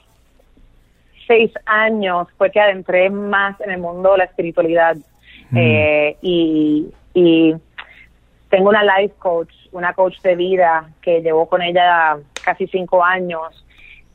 seis 1.27 1.51
años 1.67 2.29
fue 2.39 2.51
que 2.51 2.61
adentré 2.61 3.11
más 3.11 3.61
en 3.61 3.71
el 3.71 3.81
mundo 3.81 4.13
de 4.13 4.19
la 4.19 4.25
espiritualidad 4.25 4.97
mm. 5.51 5.57
eh, 5.57 6.17
y, 6.23 6.87
tengo 8.49 8.69
una 8.69 8.85
life 8.85 9.15
coach, 9.19 9.53
una 9.73 9.93
coach 9.93 10.21
de 10.21 10.37
vida 10.37 10.89
que 11.03 11.21
llevo 11.21 11.49
con 11.49 11.63
ella 11.63 12.17
casi 12.45 12.69
cinco 12.69 13.03
años, 13.03 13.65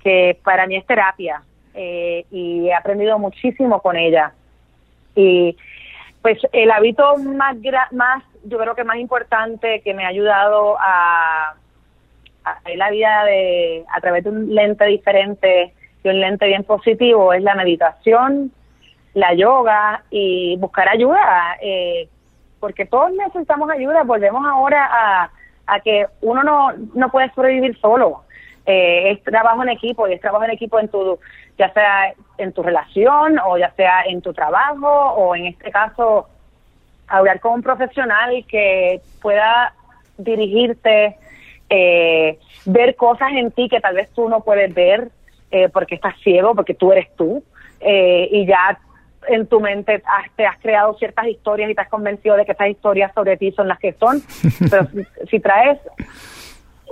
que 0.01 0.39
para 0.43 0.65
mí 0.67 0.77
es 0.77 0.85
terapia 0.85 1.43
eh, 1.73 2.25
y 2.31 2.67
he 2.67 2.73
aprendido 2.73 3.19
muchísimo 3.19 3.81
con 3.81 3.97
ella. 3.97 4.31
Y 5.15 5.57
Pues 6.21 6.39
el 6.53 6.71
hábito 6.71 7.17
más, 7.17 7.57
más, 7.91 8.23
yo 8.45 8.57
creo 8.57 8.75
que 8.75 8.83
más 8.83 8.97
importante 8.97 9.81
que 9.81 9.93
me 9.93 10.05
ha 10.05 10.09
ayudado 10.09 10.77
a, 10.79 11.55
a 12.43 12.59
ver 12.65 12.77
la 12.77 12.89
vida 12.89 13.23
de, 13.25 13.85
a 13.93 14.01
través 14.01 14.23
de 14.23 14.29
un 14.29 14.53
lente 14.53 14.85
diferente 14.85 15.73
y 16.03 16.09
un 16.09 16.19
lente 16.19 16.47
bien 16.47 16.63
positivo 16.63 17.33
es 17.33 17.43
la 17.43 17.55
meditación, 17.55 18.51
la 19.13 19.33
yoga 19.33 20.03
y 20.09 20.55
buscar 20.57 20.89
ayuda, 20.89 21.57
eh, 21.61 22.07
porque 22.59 22.85
todos 22.85 23.11
necesitamos 23.13 23.69
ayuda. 23.69 24.03
Volvemos 24.03 24.43
ahora 24.45 24.89
a, 24.91 25.31
a 25.67 25.79
que 25.81 26.07
uno 26.21 26.43
no, 26.43 26.73
no 26.93 27.09
puede 27.09 27.31
sobrevivir 27.33 27.77
solo. 27.79 28.23
Eh, 28.65 29.11
es 29.11 29.23
trabajo 29.23 29.63
en 29.63 29.69
equipo 29.69 30.07
y 30.07 30.13
es 30.13 30.21
trabajo 30.21 30.43
en 30.43 30.51
equipo 30.51 30.79
en 30.79 30.87
tu, 30.87 31.19
ya 31.57 31.73
sea 31.73 32.13
en 32.37 32.53
tu 32.53 32.61
relación 32.61 33.39
o 33.39 33.57
ya 33.57 33.71
sea 33.71 34.03
en 34.03 34.21
tu 34.21 34.33
trabajo 34.33 34.87
o 34.87 35.35
en 35.35 35.47
este 35.47 35.71
caso 35.71 36.27
hablar 37.07 37.39
con 37.39 37.53
un 37.53 37.63
profesional 37.63 38.45
que 38.47 39.01
pueda 39.21 39.73
dirigirte, 40.17 41.17
eh, 41.73 42.37
ver 42.65 42.95
cosas 42.97 43.29
en 43.31 43.49
ti 43.51 43.69
que 43.69 43.79
tal 43.79 43.95
vez 43.95 44.09
tú 44.13 44.27
no 44.27 44.41
puedes 44.41 44.73
ver 44.73 45.07
eh, 45.51 45.69
porque 45.69 45.95
estás 45.95 46.15
ciego, 46.21 46.53
porque 46.53 46.73
tú 46.73 46.91
eres 46.91 47.07
tú 47.15 47.43
eh, 47.79 48.27
y 48.29 48.45
ya 48.45 48.77
en 49.29 49.47
tu 49.47 49.61
mente 49.61 50.03
te 50.35 50.45
has 50.45 50.59
creado 50.59 50.93
ciertas 50.95 51.27
historias 51.27 51.69
y 51.69 51.75
te 51.75 51.81
has 51.81 51.89
convencido 51.89 52.35
de 52.35 52.43
que 52.43 52.51
estas 52.51 52.69
historias 52.69 53.13
sobre 53.13 53.37
ti 53.37 53.51
son 53.51 53.69
las 53.69 53.79
que 53.79 53.93
son, 53.93 54.21
pero 54.69 54.87
si 55.29 55.39
traes 55.39 55.79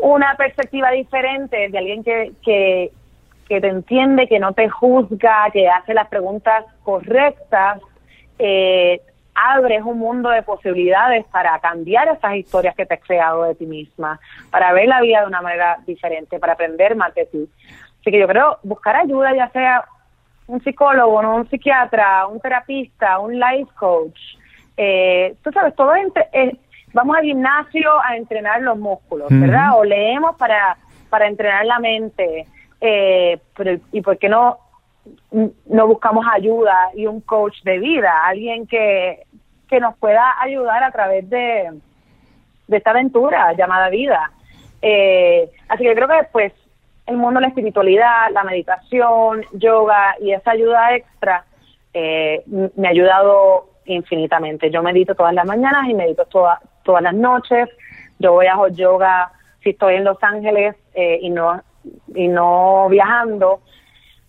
una 0.02 0.36
perspectiva 0.36 0.92
diferente 0.92 1.68
de 1.70 1.78
alguien 1.78 2.04
que, 2.04 2.32
que, 2.42 2.92
te 3.48 3.68
entiende, 3.68 4.28
que 4.28 4.40
no 4.40 4.54
te 4.54 4.70
juzga, 4.70 5.50
que 5.52 5.68
hace 5.68 5.94
las 5.94 6.08
preguntas 6.08 6.64
correctas, 6.84 7.82
eh, 8.38 9.02
abres 9.48 9.84
un 9.84 10.00
mundo 10.00 10.30
de 10.30 10.44
posibilidades 10.44 11.26
para 11.28 11.58
cambiar 11.60 12.08
esas 12.08 12.36
historias 12.36 12.76
que 12.76 12.86
te 12.86 12.96
has 12.96 13.02
creado 13.02 13.44
de 13.44 13.56
ti 13.56 13.66
misma, 13.66 14.20
para 14.52 14.74
ver 14.74 14.88
la 14.88 15.02
vida 15.02 15.22
de 15.22 15.28
una 15.28 15.42
manera 15.42 15.78
diferente, 15.86 16.40
para 16.40 16.54
aprender 16.54 16.96
más 16.96 17.14
de 17.16 17.26
ti. 17.26 17.50
Así 18.02 18.12
que 18.12 18.20
yo 18.20 18.28
creo 18.28 18.60
buscar 18.64 18.96
ayuda, 18.96 19.36
ya 19.36 19.50
sea 19.50 19.86
un 20.48 20.62
psicólogo, 20.64 21.22
¿no? 21.22 21.36
un 21.36 21.50
psiquiatra, 21.50 22.28
un 22.28 22.40
terapista, 22.40 23.20
un 23.20 23.40
life 23.40 23.72
coach, 23.78 24.20
eh, 24.76 25.36
tú 25.44 25.52
sabes, 25.52 25.76
todo 25.76 25.94
entre, 25.96 26.28
eh, 26.32 26.58
vamos 26.94 27.18
al 27.18 27.24
gimnasio 27.24 27.92
a 28.04 28.16
entrenar 28.16 28.62
los 28.62 28.78
músculos, 28.78 29.28
¿verdad? 29.30 29.78
O 29.78 29.84
leemos 29.84 30.36
para, 30.38 30.78
para 31.10 31.28
entrenar 31.28 31.66
la 31.66 31.80
mente, 31.80 32.48
eh, 32.80 33.40
pero 33.56 33.80
¿y 33.92 34.02
por 34.02 34.18
qué 34.18 34.30
no, 34.30 34.58
no 35.32 35.88
buscamos 35.88 36.26
ayuda 36.32 36.92
y 36.96 37.06
un 37.06 37.22
coach 37.22 37.62
de 37.64 37.78
vida? 37.78 38.26
Alguien 38.26 38.68
que, 38.68 39.26
que 39.70 39.80
nos 39.80 39.96
pueda 39.98 40.36
ayudar 40.42 40.84
a 40.84 40.92
través 40.92 41.30
de, 41.30 41.72
de 42.68 42.78
esta 42.78 42.92
aventura 42.92 43.54
llamada 43.54 43.90
vida. 43.90 44.32
Eh, 44.82 45.50
así 45.68 45.84
que 45.84 45.96
creo 45.96 46.08
que 46.08 46.28
pues 46.32 46.54
el 47.06 47.18
mundo 47.18 47.40
de 47.40 47.42
la 47.42 47.48
espiritualidad, 47.48 48.30
la 48.32 48.44
meditación, 48.44 49.44
yoga 49.54 50.16
y 50.22 50.32
esa 50.32 50.52
ayuda 50.52 50.96
extra 50.96 51.44
eh, 51.94 52.44
me 52.48 52.88
ha 52.88 52.92
ayudado 52.92 53.70
infinitamente. 53.86 54.70
Yo 54.70 54.84
medito 54.84 55.16
todas 55.16 55.34
las 55.34 55.46
mañanas 55.46 55.90
y 55.90 55.94
medito 55.94 56.26
toda, 56.26 56.62
todas 56.84 57.02
las 57.02 57.14
noches. 57.14 57.68
Yo 58.20 58.34
voy 58.34 58.46
a 58.46 58.56
yoga 58.70 59.32
si 59.64 59.72
estoy 59.72 59.96
en 59.96 60.04
Los 60.04 60.22
Ángeles 60.22 60.76
eh, 60.94 61.20
y 61.22 61.30
no 61.30 61.62
y 62.14 62.28
no 62.28 62.88
viajando. 62.90 63.62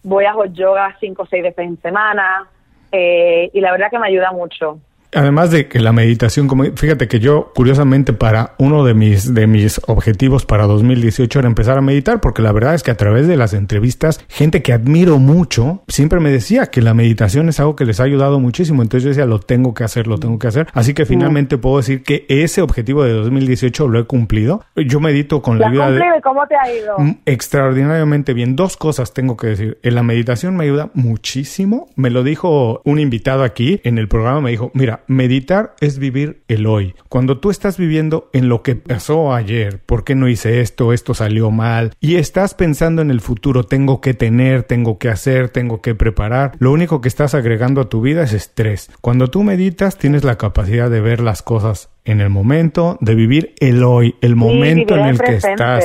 Voy 0.02 0.24
a 0.24 0.34
yoga 0.52 0.96
cinco 1.00 1.22
o 1.22 1.26
seis 1.26 1.42
veces 1.42 1.66
en 1.66 1.80
semana 1.82 2.48
eh, 2.92 3.50
y 3.52 3.60
la 3.60 3.72
verdad 3.72 3.90
que 3.90 3.98
me 3.98 4.06
ayuda 4.06 4.32
mucho. 4.32 4.78
Además 5.12 5.50
de 5.50 5.68
que 5.68 5.80
la 5.80 5.92
meditación, 5.92 6.46
como 6.46 6.64
fíjate 6.64 7.08
que 7.08 7.20
yo 7.20 7.52
curiosamente 7.54 8.12
para 8.12 8.54
uno 8.58 8.84
de 8.84 8.94
mis 8.94 9.34
de 9.34 9.46
mis 9.46 9.80
objetivos 9.86 10.46
para 10.46 10.66
2018 10.66 11.38
era 11.38 11.48
empezar 11.48 11.78
a 11.78 11.80
meditar 11.80 12.20
porque 12.20 12.42
la 12.42 12.52
verdad 12.52 12.74
es 12.74 12.82
que 12.82 12.90
a 12.90 12.96
través 12.96 13.26
de 13.26 13.36
las 13.36 13.52
entrevistas 13.52 14.24
gente 14.28 14.62
que 14.62 14.72
admiro 14.72 15.18
mucho 15.18 15.82
siempre 15.88 16.20
me 16.20 16.30
decía 16.30 16.66
que 16.66 16.80
la 16.80 16.94
meditación 16.94 17.48
es 17.48 17.58
algo 17.60 17.76
que 17.76 17.84
les 17.84 18.00
ha 18.00 18.04
ayudado 18.04 18.38
muchísimo, 18.40 18.82
entonces 18.82 19.04
yo 19.04 19.08
decía 19.10 19.26
lo 19.26 19.40
tengo 19.40 19.74
que 19.74 19.84
hacer, 19.84 20.06
lo 20.06 20.18
tengo 20.18 20.38
que 20.38 20.46
hacer, 20.46 20.68
así 20.74 20.94
que 20.94 21.06
finalmente 21.06 21.58
puedo 21.58 21.78
decir 21.78 22.02
que 22.02 22.26
ese 22.28 22.62
objetivo 22.62 23.04
de 23.04 23.12
2018 23.12 23.88
lo 23.88 23.98
he 23.98 24.04
cumplido. 24.04 24.64
Yo 24.76 25.00
medito 25.00 25.42
con 25.42 25.58
la, 25.58 25.70
vida 25.70 25.90
de 25.90 26.00
¿Cómo 26.22 26.46
te 26.46 26.54
ha 26.56 26.72
ido? 26.72 26.98
Mm, 26.98 27.18
extraordinariamente 27.26 28.34
bien. 28.34 28.56
Dos 28.56 28.76
cosas 28.76 29.12
tengo 29.12 29.36
que 29.36 29.48
decir. 29.48 29.78
En 29.82 29.94
la 29.94 30.02
meditación 30.02 30.56
me 30.56 30.64
ayuda 30.64 30.90
muchísimo. 30.94 31.88
Me 31.96 32.10
lo 32.10 32.22
dijo 32.22 32.82
un 32.84 32.98
invitado 32.98 33.42
aquí 33.42 33.80
en 33.84 33.98
el 33.98 34.08
programa, 34.08 34.40
me 34.40 34.50
dijo, 34.50 34.70
mira, 34.74 34.99
meditar 35.06 35.74
es 35.80 35.98
vivir 35.98 36.42
el 36.48 36.66
hoy. 36.66 36.94
Cuando 37.08 37.38
tú 37.38 37.50
estás 37.50 37.78
viviendo 37.78 38.30
en 38.32 38.48
lo 38.48 38.62
que 38.62 38.76
pasó 38.76 39.34
ayer, 39.34 39.80
¿por 39.84 40.04
qué 40.04 40.14
no 40.14 40.28
hice 40.28 40.60
esto? 40.60 40.92
Esto 40.92 41.14
salió 41.14 41.50
mal. 41.50 41.92
Y 42.00 42.16
estás 42.16 42.54
pensando 42.54 43.02
en 43.02 43.10
el 43.10 43.20
futuro, 43.20 43.64
tengo 43.64 44.00
que 44.00 44.14
tener, 44.14 44.62
tengo 44.62 44.98
que 44.98 45.08
hacer, 45.08 45.48
tengo 45.48 45.80
que 45.80 45.94
preparar. 45.94 46.52
Lo 46.58 46.72
único 46.72 47.00
que 47.00 47.08
estás 47.08 47.34
agregando 47.34 47.80
a 47.80 47.88
tu 47.88 48.00
vida 48.00 48.22
es 48.22 48.32
estrés. 48.32 48.90
Cuando 49.00 49.28
tú 49.28 49.42
meditas 49.42 49.98
tienes 49.98 50.24
la 50.24 50.36
capacidad 50.36 50.90
de 50.90 51.00
ver 51.00 51.20
las 51.20 51.42
cosas 51.42 51.90
en 52.04 52.20
el 52.20 52.30
momento, 52.30 52.98
de 53.00 53.14
vivir 53.14 53.54
el 53.60 53.82
hoy, 53.84 54.16
el 54.20 54.36
momento 54.36 54.96
en 54.96 55.06
el 55.06 55.18
que 55.18 55.36
estás. 55.36 55.84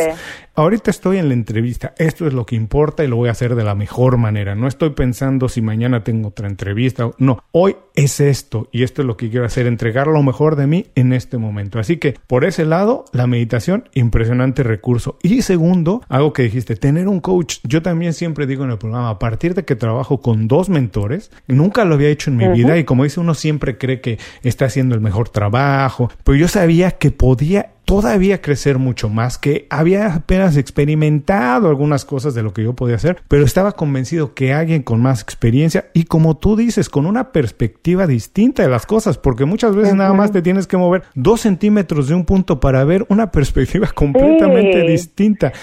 Ahorita 0.58 0.90
estoy 0.90 1.18
en 1.18 1.28
la 1.28 1.34
entrevista, 1.34 1.94
esto 1.98 2.26
es 2.26 2.34
lo 2.34 2.46
que 2.46 2.56
importa 2.56 3.04
y 3.04 3.10
lo 3.10 3.18
voy 3.18 3.28
a 3.28 3.34
hacer 3.34 3.56
de 3.56 3.66
la 3.66 3.76
mejor 3.76 4.16
manera. 4.16 4.56
No 4.56 4.70
estoy 4.70 4.92
pensando 4.92 5.50
si 5.50 5.62
mañana 5.62 6.06
tengo 6.06 6.30
otra 6.30 6.48
entrevista. 6.48 7.12
No, 7.18 7.44
hoy 7.52 7.76
es 7.94 8.22
esto 8.22 8.70
y 8.72 8.84
esto 8.84 9.02
es 9.02 9.06
lo 9.06 9.18
que 9.18 9.30
quiero 9.30 9.46
hacer, 9.46 9.68
entregar 9.68 10.08
lo 10.08 10.24
mejor 10.24 10.56
de 10.56 10.66
mí 10.66 10.86
en 10.96 11.12
este 11.12 11.38
momento. 11.38 11.78
Así 11.78 11.98
que 11.98 12.16
por 12.26 12.46
ese 12.46 12.64
lado, 12.64 13.04
la 13.12 13.28
meditación, 13.28 13.90
impresionante 13.96 14.64
recurso. 14.64 15.18
Y 15.22 15.42
segundo, 15.42 16.02
algo 16.08 16.32
que 16.32 16.44
dijiste, 16.44 16.78
tener 16.78 17.10
un 17.10 17.20
coach. 17.20 17.58
Yo 17.64 17.82
también 17.82 18.14
siempre 18.14 18.48
digo 18.48 18.64
en 18.64 18.72
el 18.72 18.78
programa, 18.78 19.10
a 19.10 19.20
partir 19.20 19.56
de 19.56 19.66
que 19.66 19.76
trabajo 19.76 20.22
con 20.22 20.48
dos 20.48 20.70
mentores, 20.70 21.32
nunca 21.48 21.84
lo 21.84 21.96
había 21.96 22.08
hecho 22.08 22.32
en 22.32 22.38
mi 22.38 22.48
vida 22.48 22.78
y 22.78 22.86
como 22.86 23.04
dice 23.04 23.20
uno 23.20 23.34
siempre 23.34 23.78
cree 23.78 24.00
que 24.00 24.20
está 24.42 24.68
haciendo 24.68 24.96
el 24.96 25.02
mejor 25.02 25.28
trabajo, 25.28 26.10
pero 26.24 26.38
yo 26.38 26.48
sabía 26.48 26.92
que 26.92 27.12
podía 27.12 27.75
todavía 27.86 28.42
crecer 28.42 28.80
mucho 28.80 29.10
más, 29.10 29.38
que 29.38 29.68
había 29.70 30.16
apenas 30.16 30.58
experimentado 30.58 31.70
algunas 31.70 32.04
cosas 32.04 32.34
de 32.34 32.44
lo 32.44 32.54
que 32.54 32.64
yo 32.64 32.74
podía 32.74 32.96
hacer, 32.96 33.22
pero 33.28 33.46
estaba 33.46 33.74
convencido 33.74 34.34
que 34.34 34.54
alguien 34.54 34.84
con 34.84 35.02
más 35.02 35.22
experiencia 35.22 35.90
y 35.94 36.04
como 36.04 36.38
tú 36.38 36.56
dices, 36.56 36.90
con 36.90 37.06
una 37.06 37.32
perspectiva 37.32 38.08
distinta 38.08 38.64
de 38.64 38.70
las 38.70 38.86
cosas, 38.86 39.18
porque 39.18 39.46
muchas 39.46 39.76
veces 39.76 39.96
nada 39.96 40.14
más 40.14 40.32
te 40.32 40.42
tienes 40.42 40.68
que 40.68 40.78
mover 40.78 41.04
dos 41.14 41.42
centímetros 41.42 42.08
de 42.08 42.16
un 42.16 42.26
punto 42.26 42.60
para 42.60 42.84
ver 42.84 43.06
una 43.10 43.32
perspectiva 43.36 43.88
completamente 43.88 44.82
distinta. 44.82 45.54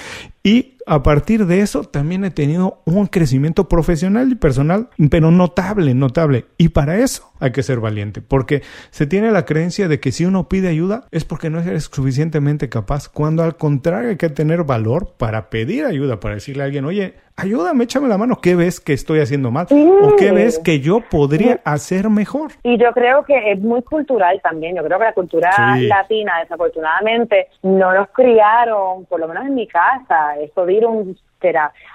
Y 0.45 0.72
a 0.87 1.03
partir 1.03 1.47
de 1.47 1.61
eso 1.61 1.85
también 1.85 2.25
he 2.25 2.31
tenido 2.31 2.83
un 2.85 3.07
crecimiento 3.07 3.69
profesional 3.69 4.33
y 4.33 4.35
personal, 4.35 4.89
pero 5.11 5.31
notable, 5.31 5.95
notable. 5.95 6.47
Y 6.59 6.71
para 6.71 6.99
eso 6.99 7.33
hay 7.41 7.53
que 7.53 7.63
ser 7.63 7.81
valiente, 7.81 8.23
porque 8.23 8.63
se 8.91 9.07
tiene 9.07 9.31
la 9.31 9.45
creencia 9.45 9.89
de 9.89 10.01
que 10.01 10.13
si 10.13 10.25
uno 10.25 10.49
pide 10.49 10.69
ayuda 10.69 11.07
es 11.11 11.25
porque 11.25 11.51
no 11.51 11.61
eres 11.61 11.91
suficientemente 11.93 12.69
capaz, 12.69 13.09
cuando 13.09 13.43
al 13.43 13.57
contrario 13.57 14.11
hay 14.11 14.17
que 14.17 14.29
tener 14.29 14.65
valor 14.65 15.15
para 15.19 15.51
pedir 15.51 15.85
ayuda, 15.85 16.21
para 16.21 16.35
decirle 16.37 16.63
a 16.63 16.67
alguien, 16.67 16.85
oye, 16.85 17.15
ayúdame, 17.37 17.85
échame 17.85 18.09
la 18.09 18.19
mano, 18.19 18.39
¿qué 18.41 18.55
ves 18.55 18.81
que 18.81 18.93
estoy 18.93 19.21
haciendo 19.21 19.51
mal? 19.51 19.67
¿O 19.71 20.17
qué 20.17 20.33
ves 20.33 20.59
que 20.59 20.81
yo 20.81 21.01
podría 21.01 21.61
hacer 21.65 22.09
mejor? 22.09 22.53
Y 22.63 22.79
yo 22.79 22.93
creo 22.93 23.25
que 23.25 23.53
es 23.53 23.61
muy 23.61 23.83
cultural 23.83 24.41
también, 24.43 24.77
yo 24.77 24.85
creo 24.85 24.99
que 24.99 25.05
la 25.05 25.15
cultura 25.15 25.51
latina, 25.77 26.41
desafortunadamente, 26.41 27.49
no 27.63 27.93
nos 27.93 28.09
criaron, 28.11 29.05
por 29.07 29.21
lo 29.21 29.29
menos 29.29 29.47
en 29.47 29.55
mi 29.55 29.67
casa, 29.67 30.37
eso 30.41 30.67
de 30.67 30.73
ir 30.75 30.87
un 30.87 31.17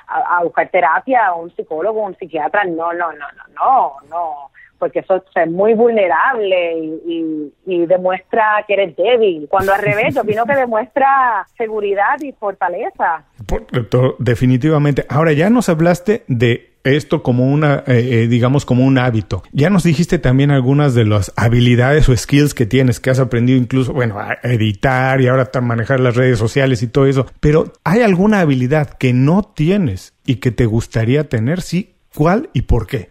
a, 0.07 0.43
buscar 0.43 0.69
terapia, 0.69 1.33
o 1.33 1.43
un 1.43 1.55
psicólogo, 1.55 2.03
un 2.03 2.17
psiquiatra, 2.17 2.65
no, 2.65 2.93
no, 2.93 3.11
no, 3.13 3.27
no, 3.37 3.53
no, 3.55 3.93
no 4.09 4.51
porque 4.79 4.99
eso 4.99 5.23
es 5.35 5.49
muy 5.49 5.73
vulnerable 5.73 6.77
y, 6.77 7.51
y, 7.65 7.85
demuestra 7.87 8.63
que 8.67 8.73
eres 8.73 8.95
débil. 8.95 9.47
Cuando 9.49 9.73
al 9.73 9.81
revés, 9.81 10.13
yo 10.13 10.21
opino 10.21 10.45
que 10.45 10.55
demuestra 10.55 11.47
seguridad 11.57 12.19
y 12.21 12.31
fortaleza. 12.33 13.23
Definitivamente. 14.19 15.05
Ahora 15.09 15.33
ya 15.33 15.49
nos 15.49 15.69
hablaste 15.69 16.23
de 16.27 16.71
esto 16.83 17.21
como 17.21 17.45
una, 17.45 17.83
eh, 17.87 18.23
eh, 18.23 18.27
digamos, 18.27 18.65
como 18.65 18.85
un 18.85 18.97
hábito. 18.97 19.43
Ya 19.51 19.69
nos 19.69 19.83
dijiste 19.83 20.19
también 20.19 20.51
algunas 20.51 20.95
de 20.95 21.05
las 21.05 21.33
habilidades 21.35 22.07
o 22.09 22.15
skills 22.15 22.53
que 22.53 22.65
tienes, 22.65 22.99
que 22.99 23.09
has 23.09 23.19
aprendido 23.19 23.59
incluso, 23.59 23.93
bueno, 23.93 24.19
a 24.19 24.37
editar 24.43 25.19
y 25.21 25.27
ahora 25.27 25.49
a 25.53 25.61
manejar 25.61 25.99
las 25.99 26.15
redes 26.15 26.39
sociales 26.39 26.81
y 26.83 26.87
todo 26.87 27.05
eso. 27.05 27.25
Pero 27.39 27.73
¿hay 27.83 28.01
alguna 28.01 28.39
habilidad 28.39 28.89
que 28.91 29.13
no 29.13 29.43
tienes 29.43 30.13
y 30.25 30.35
que 30.35 30.51
te 30.51 30.65
gustaría 30.65 31.27
tener? 31.27 31.61
Sí, 31.61 31.95
¿cuál 32.15 32.49
y 32.53 32.63
por 32.63 32.87
qué? 32.87 33.09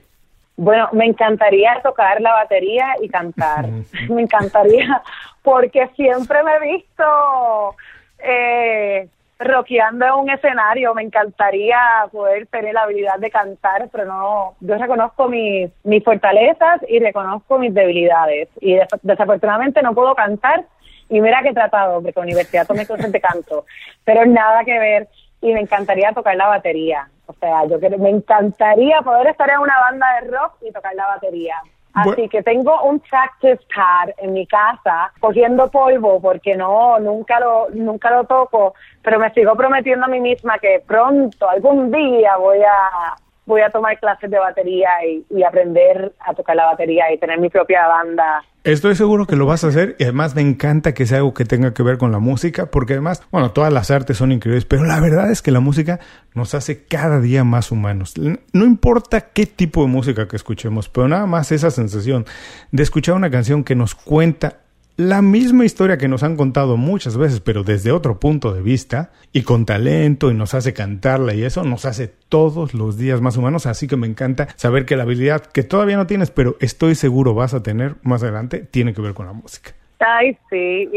Bueno, 0.56 0.88
me 0.92 1.04
encantaría 1.04 1.80
tocar 1.82 2.20
la 2.20 2.32
batería 2.32 2.94
y 3.02 3.08
cantar. 3.08 3.68
me 4.08 4.22
encantaría, 4.22 5.02
porque 5.42 5.88
siempre 5.96 6.42
me 6.42 6.52
he 6.54 6.76
visto 6.76 7.76
eh, 8.18 9.08
rockeando 9.38 10.06
en 10.06 10.12
un 10.12 10.30
escenario. 10.30 10.94
Me 10.94 11.02
encantaría 11.02 11.78
poder 12.10 12.46
tener 12.46 12.74
la 12.74 12.82
habilidad 12.82 13.18
de 13.18 13.30
cantar, 13.30 13.88
pero 13.92 14.04
no, 14.06 14.54
yo 14.60 14.76
reconozco 14.76 15.28
mis, 15.28 15.70
mis 15.84 16.04
fortalezas 16.04 16.80
y 16.88 16.98
reconozco 16.98 17.58
mis 17.58 17.74
debilidades. 17.74 18.48
Y 18.60 18.78
desafortunadamente 19.02 19.82
no 19.82 19.94
puedo 19.94 20.14
cantar. 20.14 20.64
Y 21.08 21.20
mira 21.20 21.42
que 21.42 21.52
tratado, 21.52 22.02
porque 22.02 22.18
universidad 22.18 22.66
tomé 22.66 22.84
clases 22.84 23.12
de 23.12 23.20
canto, 23.20 23.64
pero 24.04 24.26
nada 24.26 24.64
que 24.64 24.78
ver. 24.78 25.08
Y 25.40 25.52
me 25.52 25.60
encantaría 25.60 26.12
tocar 26.12 26.34
la 26.36 26.48
batería. 26.48 27.08
O 27.26 27.32
sea, 27.34 27.64
yo 27.66 27.78
me 27.98 28.10
encantaría 28.10 29.00
poder 29.02 29.28
estar 29.28 29.50
en 29.50 29.58
una 29.58 29.78
banda 29.80 30.06
de 30.20 30.30
rock 30.30 30.54
y 30.62 30.72
tocar 30.72 30.94
la 30.94 31.06
batería. 31.06 31.56
Así 31.96 32.28
que 32.28 32.42
tengo 32.42 32.82
un 32.82 33.00
practice 33.00 33.64
pad 33.74 34.10
en 34.18 34.34
mi 34.34 34.46
casa 34.46 35.10
cogiendo 35.18 35.70
polvo 35.70 36.20
porque 36.20 36.54
no, 36.54 36.98
nunca 36.98 37.40
lo, 37.40 37.68
nunca 37.70 38.10
lo 38.10 38.24
toco, 38.24 38.74
pero 39.00 39.18
me 39.18 39.32
sigo 39.32 39.54
prometiendo 39.56 40.04
a 40.04 40.08
mí 40.08 40.20
misma 40.20 40.58
que 40.58 40.82
pronto, 40.86 41.48
algún 41.48 41.90
día 41.90 42.36
voy 42.36 42.58
a, 42.58 43.16
voy 43.46 43.60
a 43.60 43.70
tomar 43.70 43.98
clases 43.98 44.30
de 44.30 44.38
batería 44.38 44.88
y, 45.30 45.42
aprender 45.42 46.12
a 46.18 46.34
tocar 46.34 46.56
la 46.56 46.66
batería 46.66 47.12
y 47.12 47.18
tener 47.18 47.38
mi 47.38 47.48
propia 47.48 47.86
banda. 47.86 48.42
Estoy 48.64 48.96
seguro 48.96 49.26
que 49.26 49.36
lo 49.36 49.46
vas 49.46 49.62
a 49.62 49.68
hacer 49.68 49.94
y 50.00 50.02
además 50.02 50.34
me 50.34 50.42
encanta 50.42 50.92
que 50.92 51.06
sea 51.06 51.18
algo 51.18 51.34
que 51.34 51.44
tenga 51.44 51.72
que 51.72 51.84
ver 51.84 51.98
con 51.98 52.10
la 52.10 52.18
música 52.18 52.66
porque 52.66 52.94
además, 52.94 53.22
bueno, 53.30 53.52
todas 53.52 53.72
las 53.72 53.92
artes 53.92 54.16
son 54.16 54.32
increíbles, 54.32 54.64
pero 54.64 54.82
la 54.82 54.98
verdad 55.00 55.30
es 55.30 55.40
que 55.40 55.52
la 55.52 55.60
música 55.60 56.00
nos 56.34 56.54
hace 56.54 56.84
cada 56.84 57.20
día 57.20 57.44
más 57.44 57.70
humanos. 57.70 58.14
No 58.16 58.64
importa 58.64 59.20
qué 59.20 59.46
tipo 59.46 59.82
de 59.82 59.88
música 59.88 60.26
que 60.26 60.34
escuchemos, 60.34 60.88
pero 60.88 61.06
nada 61.06 61.26
más 61.26 61.52
esa 61.52 61.70
sensación 61.70 62.26
de 62.72 62.82
escuchar 62.82 63.14
una 63.14 63.30
canción 63.30 63.62
que 63.62 63.76
nos 63.76 63.94
cuenta 63.94 64.65
la 64.96 65.20
misma 65.20 65.66
historia 65.66 65.98
que 65.98 66.08
nos 66.08 66.22
han 66.22 66.36
contado 66.36 66.76
muchas 66.76 67.18
veces, 67.18 67.40
pero 67.40 67.64
desde 67.64 67.92
otro 67.92 68.18
punto 68.18 68.54
de 68.54 68.62
vista, 68.62 69.10
y 69.32 69.42
con 69.42 69.66
talento, 69.66 70.30
y 70.30 70.34
nos 70.34 70.54
hace 70.54 70.72
cantarla, 70.72 71.34
y 71.34 71.42
eso 71.42 71.64
nos 71.64 71.84
hace 71.84 72.08
todos 72.28 72.72
los 72.72 72.96
días 72.96 73.20
más 73.20 73.36
humanos, 73.36 73.66
así 73.66 73.88
que 73.88 73.96
me 73.96 74.06
encanta 74.06 74.48
saber 74.56 74.86
que 74.86 74.96
la 74.96 75.02
habilidad 75.02 75.44
que 75.44 75.62
todavía 75.62 75.96
no 75.96 76.06
tienes, 76.06 76.30
pero 76.30 76.56
estoy 76.60 76.94
seguro 76.94 77.34
vas 77.34 77.52
a 77.52 77.62
tener 77.62 77.96
más 78.02 78.22
adelante, 78.22 78.60
tiene 78.60 78.94
que 78.94 79.02
ver 79.02 79.12
con 79.12 79.26
la 79.26 79.32
música. 79.34 79.72
Ay, 79.98 80.36
sí. 80.50 80.88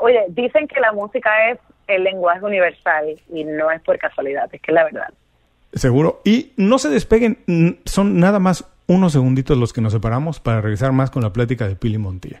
oye, 0.00 0.20
dicen 0.30 0.66
que 0.66 0.80
la 0.80 0.92
música 0.92 1.30
es 1.50 1.58
el 1.86 2.02
lenguaje 2.02 2.44
universal, 2.44 3.20
y 3.32 3.44
no 3.44 3.70
es 3.70 3.80
por 3.82 3.98
casualidad, 3.98 4.48
es 4.52 4.60
que 4.60 4.72
es 4.72 4.74
la 4.74 4.84
verdad. 4.84 5.14
Seguro. 5.72 6.20
Y 6.24 6.52
no 6.56 6.78
se 6.78 6.88
despeguen, 6.88 7.38
son 7.84 8.18
nada 8.18 8.38
más 8.38 8.64
unos 8.86 9.12
segunditos 9.12 9.56
los 9.56 9.72
que 9.72 9.80
nos 9.80 9.92
separamos 9.92 10.40
para 10.40 10.60
regresar 10.60 10.92
más 10.92 11.10
con 11.10 11.22
la 11.22 11.32
plática 11.32 11.66
de 11.66 11.76
Pili 11.76 11.98
Montilla. 11.98 12.40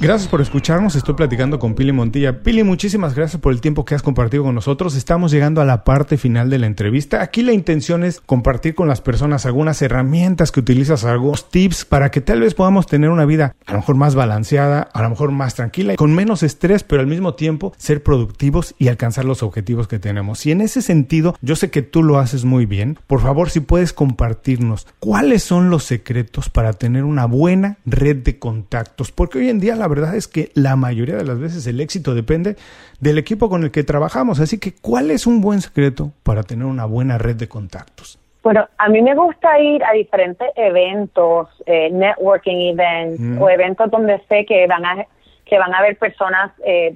Gracias 0.00 0.28
por 0.30 0.40
escucharnos. 0.40 0.94
Estoy 0.94 1.16
platicando 1.16 1.58
con 1.58 1.74
Pili 1.74 1.90
Montilla. 1.90 2.44
Pili, 2.44 2.62
muchísimas 2.62 3.16
gracias 3.16 3.42
por 3.42 3.52
el 3.52 3.60
tiempo 3.60 3.84
que 3.84 3.96
has 3.96 4.02
compartido 4.02 4.44
con 4.44 4.54
nosotros. 4.54 4.94
Estamos 4.94 5.32
llegando 5.32 5.60
a 5.60 5.64
la 5.64 5.82
parte 5.82 6.16
final 6.16 6.50
de 6.50 6.60
la 6.60 6.68
entrevista. 6.68 7.20
Aquí 7.20 7.42
la 7.42 7.52
intención 7.52 8.04
es 8.04 8.20
compartir 8.20 8.76
con 8.76 8.86
las 8.86 9.00
personas 9.00 9.44
algunas 9.44 9.82
herramientas 9.82 10.52
que 10.52 10.60
utilizas, 10.60 11.04
algunos 11.04 11.50
tips 11.50 11.84
para 11.84 12.12
que 12.12 12.20
tal 12.20 12.42
vez 12.42 12.54
podamos 12.54 12.86
tener 12.86 13.10
una 13.10 13.24
vida 13.24 13.56
a 13.66 13.72
lo 13.72 13.78
mejor 13.78 13.96
más 13.96 14.14
balanceada, 14.14 14.82
a 14.82 15.02
lo 15.02 15.10
mejor 15.10 15.32
más 15.32 15.56
tranquila, 15.56 15.96
con 15.96 16.14
menos 16.14 16.44
estrés, 16.44 16.84
pero 16.84 17.00
al 17.00 17.08
mismo 17.08 17.34
tiempo 17.34 17.72
ser 17.76 18.04
productivos 18.04 18.76
y 18.78 18.86
alcanzar 18.86 19.24
los 19.24 19.42
objetivos 19.42 19.88
que 19.88 19.98
tenemos. 19.98 20.46
Y 20.46 20.52
en 20.52 20.60
ese 20.60 20.80
sentido, 20.80 21.34
yo 21.42 21.56
sé 21.56 21.70
que 21.70 21.82
tú 21.82 22.04
lo 22.04 22.20
haces 22.20 22.44
muy 22.44 22.66
bien. 22.66 23.00
Por 23.08 23.20
favor, 23.20 23.50
si 23.50 23.58
puedes 23.58 23.92
compartirnos 23.92 24.86
cuáles 25.00 25.42
son 25.42 25.70
los 25.70 25.82
secretos 25.82 26.50
para 26.50 26.72
tener 26.72 27.02
una 27.02 27.26
buena 27.26 27.78
red 27.84 28.18
de 28.18 28.38
contactos, 28.38 29.10
porque 29.10 29.38
hoy 29.38 29.48
en 29.48 29.58
día 29.58 29.74
la 29.74 29.87
la 29.88 29.94
verdad 29.94 30.14
es 30.16 30.28
que 30.28 30.50
la 30.54 30.76
mayoría 30.76 31.16
de 31.16 31.24
las 31.24 31.38
veces 31.38 31.66
el 31.66 31.80
éxito 31.80 32.14
depende 32.14 32.56
del 33.00 33.18
equipo 33.18 33.48
con 33.48 33.64
el 33.64 33.70
que 33.70 33.84
trabajamos. 33.84 34.38
Así 34.40 34.58
que, 34.58 34.74
¿cuál 34.74 35.10
es 35.10 35.26
un 35.26 35.40
buen 35.40 35.60
secreto 35.60 36.12
para 36.22 36.42
tener 36.42 36.66
una 36.66 36.84
buena 36.84 37.16
red 37.16 37.36
de 37.36 37.48
contactos? 37.48 38.18
Bueno, 38.42 38.68
a 38.76 38.88
mí 38.88 39.02
me 39.02 39.14
gusta 39.14 39.58
ir 39.58 39.82
a 39.84 39.92
diferentes 39.92 40.48
eventos, 40.56 41.48
eh, 41.66 41.90
networking 41.90 42.72
events 42.72 43.20
mm. 43.20 43.42
o 43.42 43.48
eventos 43.50 43.90
donde 43.90 44.20
sé 44.28 44.44
que 44.46 44.66
van 44.66 44.84
a 44.84 45.06
que 45.44 45.58
van 45.58 45.72
a 45.74 45.78
haber 45.78 45.96
personas 45.96 46.52
eh, 46.64 46.94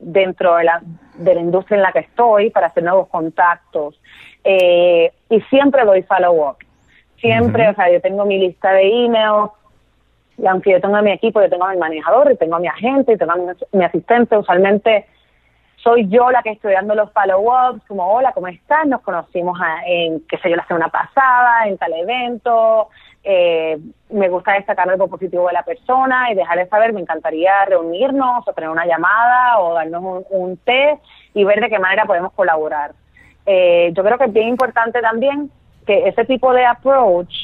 dentro 0.00 0.56
de 0.56 0.64
la, 0.64 0.82
de 1.16 1.34
la 1.34 1.40
industria 1.40 1.76
en 1.76 1.82
la 1.82 1.92
que 1.92 2.00
estoy 2.00 2.50
para 2.50 2.66
hacer 2.66 2.82
nuevos 2.82 3.08
contactos. 3.08 4.00
Eh, 4.42 5.12
y 5.30 5.40
siempre 5.42 5.84
doy 5.84 6.02
follow-up. 6.02 6.56
Siempre, 7.20 7.68
o 7.68 7.74
sea, 7.74 7.90
yo 7.90 8.00
tengo 8.00 8.26
mi 8.26 8.38
lista 8.38 8.72
de 8.72 9.04
emails, 9.04 9.50
y 10.36 10.46
aunque 10.46 10.72
yo 10.72 10.80
tengo 10.80 10.96
a 10.96 11.02
mi 11.02 11.12
equipo, 11.12 11.40
yo 11.40 11.48
tengo 11.48 11.64
a 11.64 11.72
mi 11.72 11.78
manejador, 11.78 12.32
y 12.32 12.36
tengo 12.36 12.56
a 12.56 12.60
mi 12.60 12.68
agente, 12.68 13.12
y 13.12 13.16
tengo 13.16 13.32
a 13.32 13.54
mi, 13.72 13.84
asistente, 13.84 14.36
usualmente 14.36 15.06
soy 15.76 16.08
yo 16.08 16.30
la 16.30 16.42
que 16.42 16.50
estoy 16.50 16.72
dando 16.72 16.94
los 16.94 17.12
follow-ups, 17.12 17.82
como 17.86 18.10
hola, 18.10 18.32
¿cómo 18.32 18.48
estás? 18.48 18.86
Nos 18.86 19.02
conocimos 19.02 19.58
en, 19.86 20.20
qué 20.28 20.38
sé 20.38 20.50
yo, 20.50 20.56
la 20.56 20.66
semana 20.66 20.88
pasada, 20.88 21.66
en 21.66 21.76
tal 21.76 21.92
evento, 21.92 22.88
eh, 23.22 23.78
me 24.10 24.28
gusta 24.28 24.52
destacar 24.52 24.88
algo 24.88 25.08
positivo 25.08 25.46
de 25.46 25.54
la 25.54 25.62
persona 25.62 26.30
y 26.30 26.34
dejarle 26.34 26.66
saber, 26.68 26.92
me 26.92 27.00
encantaría 27.00 27.64
reunirnos 27.66 28.46
o 28.46 28.52
tener 28.52 28.70
una 28.70 28.86
llamada 28.86 29.58
o 29.60 29.74
darnos 29.74 30.02
un, 30.02 30.24
un 30.30 30.56
té 30.58 30.98
y 31.34 31.44
ver 31.44 31.60
de 31.60 31.68
qué 31.68 31.78
manera 31.78 32.04
podemos 32.06 32.32
colaborar. 32.32 32.92
Eh, 33.46 33.92
yo 33.94 34.02
creo 34.02 34.18
que 34.18 34.24
es 34.24 34.32
bien 34.32 34.48
importante 34.48 35.00
también 35.00 35.50
que 35.86 36.08
ese 36.08 36.24
tipo 36.24 36.52
de 36.54 36.64
approach 36.64 37.43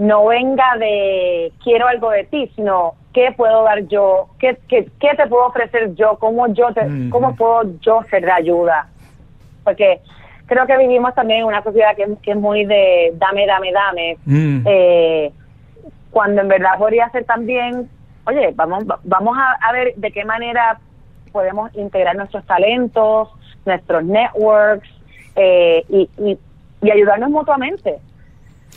no 0.00 0.26
venga 0.28 0.76
de 0.78 1.52
quiero 1.62 1.86
algo 1.86 2.10
de 2.10 2.24
ti, 2.24 2.50
sino 2.56 2.94
qué 3.12 3.34
puedo 3.36 3.64
dar 3.64 3.86
yo, 3.86 4.30
qué, 4.38 4.58
qué, 4.66 4.88
qué 4.98 5.14
te 5.14 5.26
puedo 5.26 5.46
ofrecer 5.46 5.94
yo, 5.94 6.16
cómo 6.18 6.48
yo 6.54 6.72
te, 6.72 6.80
cómo 7.10 7.36
puedo 7.36 7.78
yo 7.80 8.00
ser 8.08 8.24
de 8.24 8.32
ayuda. 8.32 8.88
Porque 9.62 10.00
creo 10.46 10.66
que 10.66 10.78
vivimos 10.78 11.14
también 11.14 11.40
en 11.40 11.46
una 11.46 11.62
sociedad 11.62 11.94
que, 11.94 12.16
que 12.22 12.30
es 12.30 12.36
muy 12.38 12.64
de 12.64 13.12
dame, 13.16 13.46
dame, 13.46 13.72
dame, 13.72 14.16
mm. 14.24 14.62
eh, 14.64 15.32
cuando 16.10 16.40
en 16.40 16.48
verdad 16.48 16.78
podría 16.78 17.10
ser 17.10 17.24
también, 17.26 17.90
oye, 18.24 18.52
vamos, 18.54 18.84
vamos 19.04 19.36
a, 19.38 19.70
ver 19.72 19.94
de 19.96 20.12
qué 20.12 20.24
manera 20.24 20.80
podemos 21.30 21.76
integrar 21.76 22.16
nuestros 22.16 22.46
talentos, 22.46 23.28
nuestros 23.66 24.02
networks 24.02 24.88
eh, 25.36 25.84
y, 25.90 26.08
y, 26.16 26.38
y 26.80 26.90
ayudarnos 26.90 27.28
mutuamente. 27.28 27.98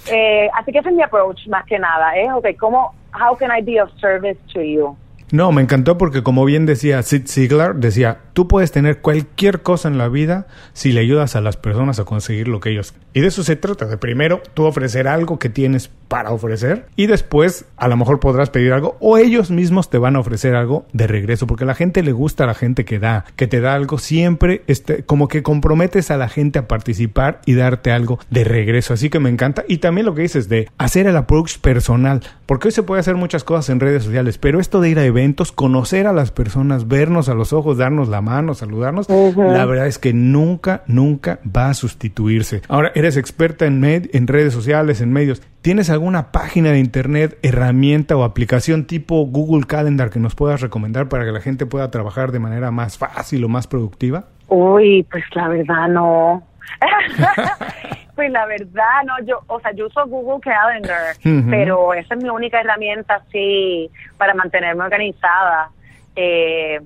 Eh, 0.08 0.50
así 0.54 0.72
que 0.72 0.80
ese 0.80 0.90
es 0.90 0.96
mi 0.96 1.04
approach 1.04 1.48
más 1.48 1.66
que 1.66 1.80
nada, 1.80 2.18
¿eh? 2.18 2.28
¿cómo, 2.60 2.94
how 3.14 3.38
can 3.38 3.52
I 3.58 3.62
be 3.62 3.82
of 3.82 3.90
service 4.00 4.40
to 4.54 4.62
you? 4.62 4.98
No, 5.34 5.52
me 5.52 5.64
encantó 5.64 5.98
porque 5.98 6.22
como 6.22 6.46
bien 6.46 6.68
decía 6.68 7.02
Sid 7.02 7.26
Ziegler, 7.28 7.74
decía, 7.74 8.20
tú 8.34 8.48
puedes 8.48 8.72
tener 8.72 9.00
cualquier 9.00 9.64
cosa 9.64 9.88
en 9.88 9.98
la 9.98 10.08
vida 10.08 10.46
si 10.74 10.92
le 10.92 11.00
ayudas 11.00 11.36
a 11.36 11.42
las 11.42 11.58
personas 11.58 12.00
a 12.00 12.06
conseguir 12.06 12.48
lo 12.48 12.60
que 12.60 12.70
ellos. 12.70 12.94
Y 13.14 13.22
de 13.22 13.28
eso 13.28 13.42
se 13.44 13.56
trata, 13.56 13.88
de 13.88 13.98
primero 13.98 14.42
tú 14.54 14.66
ofrecer 14.66 15.08
algo 15.08 15.40
que 15.40 15.50
tienes 15.50 15.90
para 16.14 16.30
ofrecer 16.30 16.86
y 16.96 17.08
después 17.08 17.66
a 17.76 17.88
lo 17.88 17.98
mejor 17.98 18.20
podrás 18.20 18.52
pedir 18.52 18.72
algo 18.72 18.98
o 19.00 19.18
ellos 19.18 19.50
mismos 19.50 19.90
te 19.90 19.98
van 19.98 20.16
a 20.16 20.20
ofrecer 20.20 20.54
algo 20.54 20.86
de 20.94 21.08
regreso 21.08 21.48
porque 21.48 21.64
a 21.64 21.66
la 21.66 21.74
gente 21.74 22.04
le 22.04 22.12
gusta 22.12 22.44
a 22.44 22.48
la 22.48 22.54
gente 22.54 22.86
que 22.86 23.00
da, 23.00 23.26
que 23.36 23.48
te 23.48 23.62
da 23.62 23.74
algo 23.74 23.98
siempre, 23.98 24.62
este, 24.68 25.02
como 25.02 25.28
que 25.28 25.42
comprometes 25.42 26.12
a 26.12 26.18
la 26.18 26.30
gente 26.30 26.60
a 26.60 26.68
participar 26.68 27.42
y 27.48 27.56
darte 27.56 27.92
algo 27.92 28.20
de 28.30 28.44
regreso. 28.44 28.94
Así 28.94 29.10
que 29.10 29.20
me 29.20 29.32
encanta 29.32 29.66
y 29.68 29.80
también 29.80 30.06
lo 30.06 30.14
que 30.14 30.22
dices 30.22 30.50
de 30.50 30.70
hacer 30.78 31.08
el 31.08 31.18
approach 31.18 31.58
personal, 31.58 32.22
porque 32.46 32.68
hoy 32.68 32.74
se 32.74 32.84
puede 32.84 33.00
hacer 33.00 33.16
muchas 33.16 33.44
cosas 33.44 33.72
en 33.72 33.80
redes 33.80 34.04
sociales, 34.04 34.38
pero 34.38 34.60
esto 34.60 34.82
de 34.82 34.90
ir 34.90 35.00
a 35.00 35.06
eventos 35.06 35.52
conocer 35.52 36.06
a 36.06 36.14
las 36.14 36.30
personas, 36.30 36.88
vernos 36.88 37.28
a 37.28 37.34
los 37.34 37.54
ojos, 37.54 37.80
darnos 37.80 38.08
la 38.08 38.22
mano, 38.22 38.54
saludarnos, 38.54 39.10
la 39.10 39.66
verdad 39.66 39.88
es 39.88 39.98
que 39.98 40.14
nunca, 40.14 40.84
nunca 40.86 41.40
va 41.44 41.70
a 41.70 41.74
sustituirse. 41.74 42.62
Ahora, 42.68 42.92
eres 42.94 43.18
experta 43.18 43.66
en, 43.66 43.84
en 43.84 44.28
redes 44.28 44.54
sociales, 44.54 45.02
en 45.02 45.12
medios. 45.12 45.42
¿Tienes 45.64 45.90
alguna 45.90 46.34
página 46.34 46.74
de 46.74 46.80
internet, 46.80 47.40
herramienta 47.42 48.18
o 48.18 48.26
aplicación 48.26 48.86
tipo 48.86 49.26
Google 49.26 49.66
Calendar 49.66 50.10
que 50.10 50.20
nos 50.20 50.36
puedas 50.36 50.60
recomendar 50.60 51.08
para 51.08 51.24
que 51.24 51.32
la 51.32 51.40
gente 51.40 51.66
pueda 51.66 51.90
trabajar 51.90 52.34
de 52.34 52.40
manera 52.40 52.70
más 52.70 52.98
fácil 52.98 53.46
o 53.46 53.48
más 53.48 53.66
productiva? 53.66 54.26
Uy, 54.50 55.08
pues 55.10 55.24
la 55.34 55.48
verdad 55.48 55.88
no. 55.88 56.44
Pues 58.16 58.30
la 58.30 58.46
verdad, 58.46 59.04
no, 59.08 59.26
yo, 59.26 59.40
o 59.48 59.60
sea, 59.60 59.72
yo 59.72 59.88
uso 59.88 60.06
Google 60.06 60.40
Calendar, 60.40 61.16
pero 61.50 61.96
esa 61.96 62.14
es 62.14 62.22
mi 62.22 62.30
única 62.30 62.60
herramienta, 62.60 63.24
sí, 63.32 63.90
para 64.20 64.36
mantenerme 64.36 64.84
organizada. 64.84 65.72
Eh, 66.16 66.80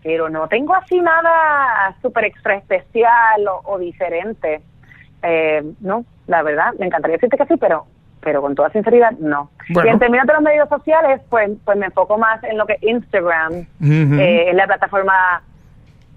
pero 0.00 0.28
no 0.28 0.46
tengo 0.46 0.72
así 0.76 1.00
nada 1.00 1.96
súper 2.00 2.26
extra 2.26 2.54
especial 2.54 3.48
o, 3.64 3.78
diferente. 3.80 4.60
Eh, 5.24 5.64
no, 5.80 6.04
la 6.28 6.42
verdad, 6.42 6.72
me 6.78 6.86
encantaría 6.86 7.16
decirte 7.16 7.36
que 7.36 7.46
sí, 7.46 7.56
pero 7.58 7.86
pero 8.20 8.42
con 8.42 8.54
toda 8.54 8.70
sinceridad, 8.70 9.12
no. 9.12 9.50
Y 9.68 9.88
en 9.88 9.98
términos 9.98 10.26
de 10.26 10.32
los 10.34 10.42
medios 10.42 10.68
sociales, 10.68 11.20
pues, 11.30 11.50
pues 11.64 11.78
me 11.78 11.86
enfoco 11.86 12.18
más 12.18 12.42
en 12.44 12.58
lo 12.58 12.66
que 12.66 12.76
Instagram, 12.82 13.66
eh, 13.82 14.46
es 14.48 14.54
la 14.54 14.66
plataforma 14.66 15.42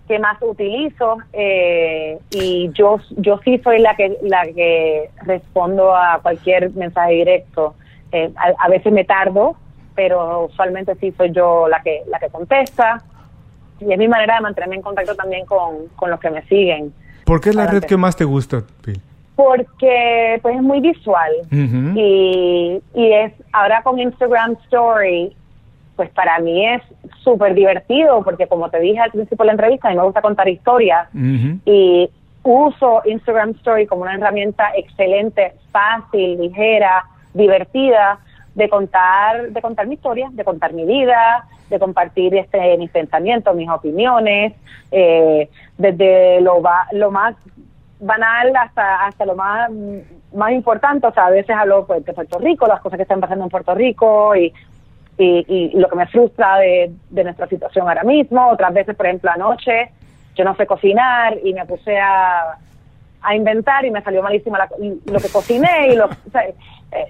que 0.07 0.19
más 0.19 0.37
utilizo 0.41 1.17
eh, 1.31 2.19
y 2.31 2.69
yo 2.73 2.99
yo 3.11 3.39
sí 3.45 3.57
soy 3.63 3.79
la 3.79 3.95
que 3.95 4.17
la 4.21 4.43
que 4.43 5.09
respondo 5.21 5.95
a 5.95 6.19
cualquier 6.21 6.71
mensaje 6.71 7.13
directo. 7.13 7.75
Eh, 8.11 8.31
a, 8.35 8.69
veces 8.69 8.93
me 8.93 9.05
tardo 9.05 9.55
pero 9.95 10.45
usualmente 10.45 10.93
sí 10.95 11.11
soy 11.17 11.31
yo 11.31 11.67
la 11.67 11.81
que 11.81 12.01
la 12.07 12.19
que 12.19 12.27
contesta. 12.29 13.01
Y 13.79 13.91
es 13.91 13.97
mi 13.97 14.07
manera 14.07 14.35
de 14.35 14.41
mantenerme 14.41 14.75
en 14.75 14.81
contacto 14.81 15.15
también 15.15 15.45
con, 15.45 15.87
con 15.95 16.09
los 16.09 16.19
que 16.19 16.29
me 16.29 16.41
siguen. 16.43 16.93
¿por 17.25 17.41
qué 17.41 17.49
es 17.49 17.55
la 17.55 17.67
red 17.67 17.83
que 17.83 17.97
más 17.97 18.15
te 18.15 18.25
gusta 18.25 18.63
porque 19.35 20.39
pues 20.41 20.55
es 20.55 20.61
muy 20.61 20.79
visual. 20.79 21.31
Y, 21.51 22.81
y 22.93 23.11
es 23.11 23.33
ahora 23.51 23.81
con 23.83 23.99
Instagram 23.99 24.57
Story 24.65 25.35
pues 25.95 26.09
para 26.09 26.39
mí 26.39 26.65
es 26.67 26.81
súper 27.23 27.53
divertido 27.53 28.23
porque 28.23 28.47
como 28.47 28.69
te 28.69 28.79
dije 28.79 28.99
al 28.99 29.11
principio 29.11 29.43
de 29.43 29.45
la 29.45 29.51
entrevista, 29.53 29.87
a 29.87 29.91
mí 29.91 29.97
me 29.97 30.03
gusta 30.03 30.21
contar 30.21 30.47
historias. 30.47 31.07
Y 31.13 32.09
uso 32.43 33.01
Instagram 33.05 33.51
Story 33.51 33.87
como 33.87 34.01
una 34.01 34.15
herramienta 34.15 34.71
excelente, 34.75 35.53
fácil, 35.71 36.39
ligera, 36.39 37.05
divertida 37.33 38.19
de 38.55 38.69
contar 38.69 39.49
de 39.49 39.61
contar 39.61 39.87
mi 39.87 39.95
historia, 39.95 40.29
de 40.31 40.43
contar 40.43 40.73
mi 40.73 40.85
vida, 40.85 41.45
de 41.69 41.79
compartir 41.79 42.35
este 42.35 42.77
mis 42.77 42.91
pensamientos, 42.91 43.55
mis 43.55 43.69
opiniones, 43.69 44.53
eh, 44.91 45.49
desde 45.77 46.41
lo 46.41 46.61
lo 46.91 47.11
más 47.11 47.35
banal 48.05 48.55
hasta 48.55 49.05
hasta 49.05 49.25
lo 49.25 49.35
más 49.35 49.69
más 50.33 50.51
importante, 50.51 51.07
o 51.07 51.13
sea, 51.13 51.27
a 51.27 51.29
veces 51.29 51.55
hablo 51.55 51.85
pues, 51.85 52.03
de 52.05 52.13
Puerto 52.13 52.39
Rico, 52.39 52.67
las 52.67 52.81
cosas 52.81 52.97
que 52.97 53.03
están 53.03 53.21
pasando 53.21 53.45
en 53.45 53.49
Puerto 53.49 53.75
Rico 53.75 54.35
y 54.35 54.53
y, 55.17 55.71
lo 55.75 55.89
que 55.89 55.95
me 55.95 56.07
frustra 56.07 56.57
de, 56.57 56.91
nuestra 57.11 57.47
situación 57.47 57.87
ahora 57.87 58.03
mismo. 58.03 58.49
Otras 58.49 58.73
veces, 58.73 58.95
por 58.95 59.05
ejemplo, 59.05 59.31
anoche 59.31 59.91
yo 60.35 60.43
no 60.43 60.55
sé 60.55 60.65
cocinar 60.65 61.37
y 61.43 61.53
me 61.53 61.65
puse 61.65 61.99
a, 61.99 62.57
a 63.21 63.35
inventar 63.35 63.85
y 63.85 63.91
me 63.91 64.01
salió 64.01 64.23
malísima 64.23 64.67
lo 65.05 65.19
que 65.19 65.29
cociné 65.29 65.89
y 65.93 65.95
lo, 65.95 66.09
eh, 66.33 66.55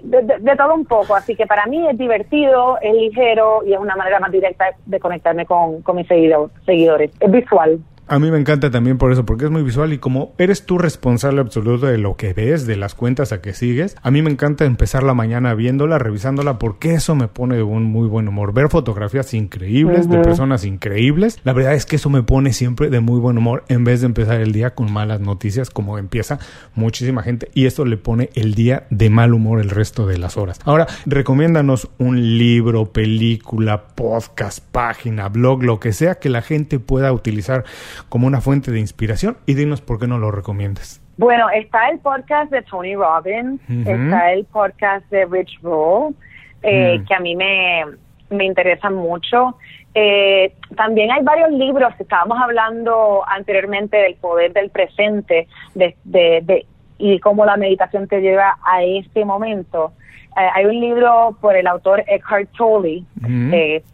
de, 0.02 0.56
todo 0.56 0.74
un 0.74 0.84
poco. 0.84 1.14
Así 1.14 1.34
que 1.34 1.46
para 1.46 1.64
mí 1.66 1.88
es 1.88 1.96
divertido, 1.96 2.78
es 2.82 2.94
ligero 2.94 3.62
y 3.64 3.72
es 3.72 3.78
una 3.78 3.96
manera 3.96 4.20
más 4.20 4.30
directa 4.30 4.66
de 4.84 5.00
conectarme 5.00 5.46
con, 5.46 5.80
con 5.82 5.96
mis 5.96 6.06
seguidores. 6.06 7.10
Es 7.18 7.30
visual. 7.30 7.80
A 8.06 8.18
mí 8.18 8.30
me 8.30 8.38
encanta 8.38 8.70
también 8.70 8.98
por 8.98 9.12
eso, 9.12 9.24
porque 9.24 9.46
es 9.46 9.50
muy 9.50 9.62
visual 9.62 9.92
y 9.94 9.98
como 9.98 10.34
eres 10.36 10.66
tú 10.66 10.76
responsable 10.76 11.40
absoluto 11.40 11.86
de 11.86 11.96
lo 11.96 12.16
que 12.16 12.34
ves, 12.34 12.66
de 12.66 12.76
las 12.76 12.94
cuentas 12.94 13.32
a 13.32 13.40
que 13.40 13.54
sigues, 13.54 13.96
a 14.02 14.10
mí 14.10 14.20
me 14.20 14.30
encanta 14.30 14.66
empezar 14.66 15.02
la 15.02 15.14
mañana 15.14 15.54
viéndola, 15.54 15.98
revisándola, 15.98 16.58
porque 16.58 16.94
eso 16.94 17.14
me 17.14 17.28
pone 17.28 17.56
de 17.56 17.62
un 17.62 17.84
muy 17.84 18.06
buen 18.06 18.28
humor. 18.28 18.52
Ver 18.52 18.68
fotografías 18.68 19.32
increíbles 19.32 20.08
de 20.08 20.18
personas 20.18 20.64
increíbles, 20.64 21.40
la 21.44 21.54
verdad 21.54 21.74
es 21.74 21.86
que 21.86 21.96
eso 21.96 22.10
me 22.10 22.22
pone 22.22 22.52
siempre 22.52 22.90
de 22.90 23.00
muy 23.00 23.20
buen 23.20 23.38
humor 23.38 23.64
en 23.68 23.84
vez 23.84 24.02
de 24.02 24.06
empezar 24.06 24.40
el 24.40 24.52
día 24.52 24.74
con 24.74 24.92
malas 24.92 25.20
noticias 25.20 25.70
como 25.70 25.96
empieza 25.96 26.38
muchísima 26.74 27.22
gente 27.22 27.50
y 27.54 27.64
esto 27.64 27.86
le 27.86 27.96
pone 27.96 28.28
el 28.34 28.54
día 28.54 28.86
de 28.90 29.08
mal 29.08 29.32
humor 29.32 29.60
el 29.60 29.70
resto 29.70 30.06
de 30.06 30.18
las 30.18 30.36
horas. 30.36 30.58
Ahora, 30.64 30.86
recomiéndanos 31.06 31.88
un 31.98 32.38
libro, 32.38 32.92
película, 32.92 33.86
podcast, 33.94 34.58
página, 34.72 35.28
blog, 35.30 35.62
lo 35.62 35.80
que 35.80 35.92
sea 35.92 36.16
que 36.16 36.28
la 36.28 36.42
gente 36.42 36.78
pueda 36.78 37.12
utilizar 37.12 37.64
como 38.08 38.26
una 38.26 38.40
fuente 38.40 38.70
de 38.70 38.80
inspiración 38.80 39.36
y 39.46 39.54
dinos 39.54 39.80
por 39.80 39.98
qué 39.98 40.06
no 40.06 40.18
lo 40.18 40.30
recomiendas. 40.30 41.00
Bueno, 41.16 41.48
está 41.50 41.88
el 41.90 41.98
podcast 42.00 42.50
de 42.50 42.62
Tony 42.62 42.96
Robbins, 42.96 43.60
está 43.86 44.32
el 44.32 44.44
podcast 44.46 45.08
de 45.10 45.24
Rich 45.26 45.60
Roll, 45.62 46.14
eh, 46.62 46.98
mm. 46.98 47.04
que 47.06 47.14
a 47.14 47.20
mí 47.20 47.36
me, 47.36 47.84
me 48.30 48.44
interesan 48.44 48.94
mucho. 48.94 49.56
Eh, 49.94 50.52
también 50.76 51.12
hay 51.12 51.22
varios 51.22 51.52
libros, 51.52 51.94
estábamos 52.00 52.36
hablando 52.42 53.22
anteriormente 53.28 53.96
del 53.96 54.16
poder 54.16 54.52
del 54.52 54.70
presente 54.70 55.46
de, 55.76 55.94
de, 56.02 56.66
y 56.98 57.20
cómo 57.20 57.46
la 57.46 57.56
meditación 57.56 58.08
te 58.08 58.20
lleva 58.20 58.58
a 58.64 58.82
este 58.82 59.24
momento. 59.24 59.92
Eh, 60.36 60.48
hay 60.52 60.64
un 60.66 60.80
libro 60.80 61.36
por 61.40 61.54
el 61.54 61.68
autor 61.68 62.02
Eckhart 62.08 62.50
Tolle, 62.56 63.04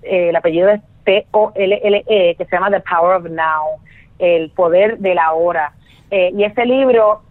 el 0.02 0.36
apellido 0.36 0.70
es 0.70 0.80
T-O-L-L-E, 1.04 2.34
que 2.36 2.44
se 2.44 2.56
llama 2.56 2.70
The 2.70 2.80
Power 2.80 3.16
of 3.16 3.30
Now 3.30 3.80
el 4.20 4.50
poder 4.50 4.98
de 4.98 5.14
la 5.14 5.32
hora. 5.32 5.72
Eh, 6.10 6.30
y 6.36 6.44
ese 6.44 6.64
libro 6.64 7.22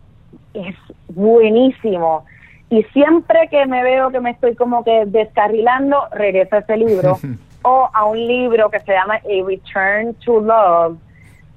es 0.54 0.76
buenísimo. 1.08 2.26
Y 2.70 2.84
siempre 2.94 3.48
que 3.50 3.66
me 3.66 3.84
veo 3.84 4.12
que 4.12 4.20
me 4.20 4.32
estoy 4.32 4.56
como 4.56 4.84
que 4.84 5.06
descarrilando, 5.06 6.08
regreso 6.12 6.56
a 6.56 6.60
ese 6.60 6.78
libro 6.78 7.18
o 7.64 7.90
a 7.94 8.06
un 8.06 8.28
libro 8.28 8.70
que 8.70 8.80
se 8.82 8.94
llama 8.94 9.16
A 9.16 9.46
Return 9.48 10.14
to 10.26 10.40
Love 10.40 10.98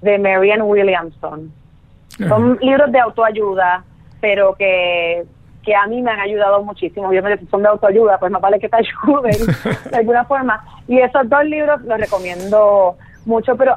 de 0.01 0.19
Marianne 0.19 0.63
Williamson. 0.63 1.53
Son 2.29 2.59
libros 2.61 2.93
de 2.93 3.01
autoayuda, 3.01 3.85
pero 4.21 4.55
que, 4.55 5.25
que 5.63 5.75
a 5.75 5.87
mí 5.87 6.03
me 6.03 6.11
han 6.11 6.21
ayudado 6.21 6.63
muchísimo. 6.63 7.09
Obviamente, 7.09 7.45
si 7.45 7.51
son 7.51 7.63
de 7.63 7.69
autoayuda, 7.69 8.19
pues 8.19 8.33
más 8.33 8.43
vale 8.43 8.59
que 8.59 8.69
te 8.69 8.77
ayuden 9.07 9.37
de 9.91 9.97
alguna 9.97 10.25
forma. 10.25 10.65
Y 10.89 10.99
esos 10.99 11.29
dos 11.29 11.45
libros 11.45 11.81
los 11.83 11.99
recomiendo 11.99 12.97
mucho, 13.25 13.57
pero 13.57 13.77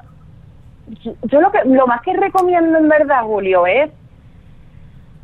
yo 1.24 1.42
lo 1.42 1.52
que 1.52 1.60
lo 1.66 1.88
más 1.88 2.02
que 2.02 2.14
recomiendo 2.14 2.78
en 2.78 2.90
verdad, 2.90 3.24
Julio, 3.24 3.66
es 3.66 3.92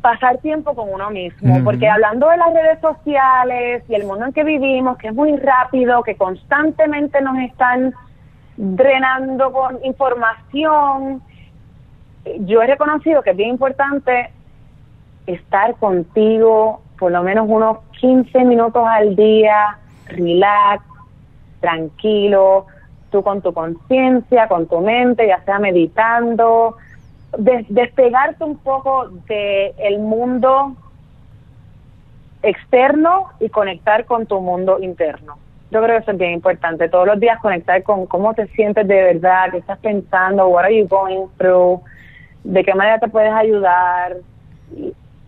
pasar 0.00 0.38
tiempo 0.38 0.74
con 0.74 0.92
uno 0.92 1.10
mismo, 1.10 1.62
porque 1.62 1.88
hablando 1.88 2.28
de 2.28 2.36
las 2.36 2.52
redes 2.52 2.80
sociales 2.80 3.84
y 3.88 3.94
el 3.94 4.04
mundo 4.04 4.26
en 4.26 4.32
que 4.32 4.42
vivimos, 4.42 4.98
que 4.98 5.08
es 5.08 5.14
muy 5.14 5.36
rápido, 5.36 6.02
que 6.02 6.16
constantemente 6.16 7.20
nos 7.20 7.38
están 7.38 7.94
drenando 8.56 9.52
con 9.52 9.78
información, 9.84 11.22
yo 12.40 12.62
he 12.62 12.66
reconocido 12.66 13.22
que 13.22 13.30
es 13.30 13.36
bien 13.36 13.50
importante 13.50 14.32
estar 15.26 15.74
contigo 15.76 16.82
por 16.98 17.10
lo 17.10 17.22
menos 17.24 17.46
unos 17.48 17.78
15 18.00 18.44
minutos 18.44 18.84
al 18.86 19.16
día, 19.16 19.76
relax, 20.06 20.84
tranquilo, 21.60 22.66
tú 23.10 23.24
con 23.24 23.42
tu 23.42 23.52
conciencia, 23.52 24.46
con 24.46 24.68
tu 24.68 24.80
mente, 24.80 25.26
ya 25.26 25.42
sea 25.44 25.58
meditando, 25.58 26.76
despegarte 27.38 28.44
un 28.44 28.56
poco 28.58 29.08
del 29.26 29.72
el 29.78 29.98
mundo 29.98 30.76
externo 32.42 33.30
y 33.40 33.48
conectar 33.48 34.04
con 34.04 34.26
tu 34.26 34.40
mundo 34.40 34.78
interno. 34.80 35.38
Yo 35.72 35.82
creo 35.82 35.96
que 35.96 36.02
eso 36.02 36.10
es 36.12 36.18
bien 36.18 36.32
importante. 36.32 36.88
Todos 36.88 37.06
los 37.06 37.18
días 37.18 37.40
conectar 37.40 37.82
con 37.82 38.06
cómo 38.06 38.34
te 38.34 38.46
sientes 38.48 38.86
de 38.86 39.02
verdad, 39.02 39.50
qué 39.50 39.58
estás 39.58 39.78
pensando, 39.78 40.48
what 40.48 40.64
are 40.64 40.76
you 40.76 40.86
going 40.86 41.26
through, 41.38 41.80
de 42.44 42.62
qué 42.62 42.74
manera 42.74 42.98
te 42.98 43.08
puedes 43.08 43.32
ayudar. 43.32 44.18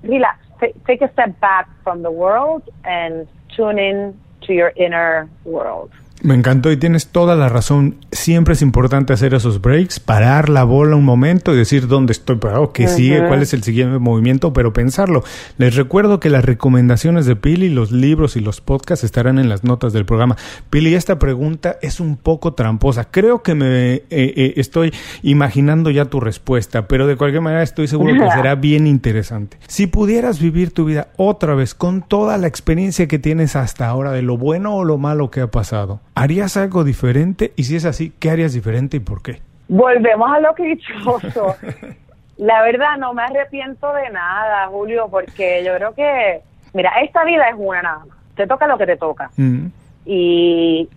Relax, 0.05 0.39
take 0.87 1.01
a 1.01 1.11
step 1.13 1.41
back 1.41 1.69
from 1.83 2.03
the 2.03 2.11
world 2.11 2.63
and 2.85 3.27
tune 3.57 3.79
in 3.79 4.21
to 4.43 4.53
your 4.53 4.73
inner 4.77 5.29
world. 5.45 5.91
Me 6.25 6.35
encantó 6.35 6.73
y 6.73 6.79
tienes 6.79 7.09
toda 7.09 7.37
la 7.37 7.51
razón. 7.51 7.97
Siempre 8.11 8.55
es 8.55 8.63
importante 8.63 9.13
hacer 9.13 9.35
esos 9.35 9.61
breaks, 9.61 10.01
parar 10.01 10.49
la 10.49 10.65
bola 10.65 10.97
un 10.97 11.05
momento 11.05 11.53
y 11.53 11.59
decir 11.59 11.87
dónde 11.87 12.15
estoy 12.15 12.37
parado, 12.37 12.73
qué 12.73 12.89
sigue, 12.89 13.29
cuál 13.29 13.43
es 13.43 13.53
el 13.53 13.63
siguiente 13.63 13.99
movimiento, 13.99 14.55
pero 14.55 14.73
pensarlo. 14.73 15.23
Les 15.59 15.77
recuerdo 15.77 16.21
que 16.21 16.31
las 16.31 16.43
recomendaciones 16.43 17.27
de 17.27 17.37
Pili, 17.37 17.69
los 17.69 17.93
libros 17.93 18.37
y 18.37 18.41
los 18.41 18.63
podcasts 18.63 19.05
estarán 19.05 19.39
en 19.39 19.51
las 19.51 19.65
notas 19.65 19.93
del 19.93 20.07
programa. 20.07 20.39
Pili, 20.71 20.95
esta 20.95 21.19
pregunta 21.19 21.77
es 21.83 22.01
un 22.01 22.17
poco 22.17 22.55
tramposa. 22.55 23.11
Creo 23.11 23.43
que 23.43 23.55
me 23.55 23.93
eh, 23.97 24.05
eh, 24.09 24.55
estoy 24.57 24.95
imaginando 25.23 25.91
ya 25.91 26.07
tu 26.07 26.21
respuesta, 26.21 26.89
pero 26.89 27.07
de 27.07 27.17
cualquier 27.17 27.43
manera 27.43 27.63
estoy 27.63 27.87
seguro 27.87 28.15
que 28.15 28.31
será 28.35 28.55
bien 28.55 28.87
interesante. 28.87 29.59
Si 29.67 29.89
pudieras 29.89 30.41
vivir 30.41 30.71
tu 30.71 30.87
vida 30.87 31.09
otra 31.19 31.55
vez 31.55 31.75
con 31.75 32.01
toda 32.01 32.39
la 32.39 32.47
experiencia 32.47 33.09
que 33.09 33.19
tienes 33.19 33.57
hasta 33.57 33.87
ahora 33.89 34.11
de 34.11 34.23
lo 34.23 34.39
bueno 34.39 34.75
o 34.75 34.85
lo 34.85 34.97
malo 34.97 35.31
que 35.31 35.43
ha 35.43 35.51
pasado, 35.51 36.01
¿Harías 36.15 36.57
algo 36.57 36.85
diferente? 36.85 37.53
Y 37.57 37.65
si 37.65 37.77
es 37.77 37.85
así, 37.85 38.13
¿qué 38.21 38.31
harías 38.31 38.53
diferente 38.53 38.99
y 38.99 39.01
por 39.01 39.23
qué? 39.23 39.41
Volvemos 39.69 40.31
a 40.31 40.41
lo 40.41 40.55
que 40.55 40.65
dichoso. 40.65 41.57
La 42.37 42.63
verdad, 42.63 42.97
no 42.99 43.15
me 43.15 43.23
arrepiento 43.23 43.93
de 43.93 44.11
nada, 44.11 44.67
Julio, 44.69 45.09
porque 45.11 45.63
yo 45.65 45.75
creo 45.77 45.95
que, 45.95 46.41
mira, 46.73 46.91
esta 47.03 47.25
vida 47.25 47.49
es 47.49 47.55
una 47.57 47.83
nada 47.83 47.99
más. 48.01 48.19
Te 48.37 48.47
toca 48.47 48.67
lo 48.67 48.77
que 48.77 48.87
te 48.87 48.97
toca. 48.97 49.31
Mm. 49.37 49.67
Y 50.05 50.89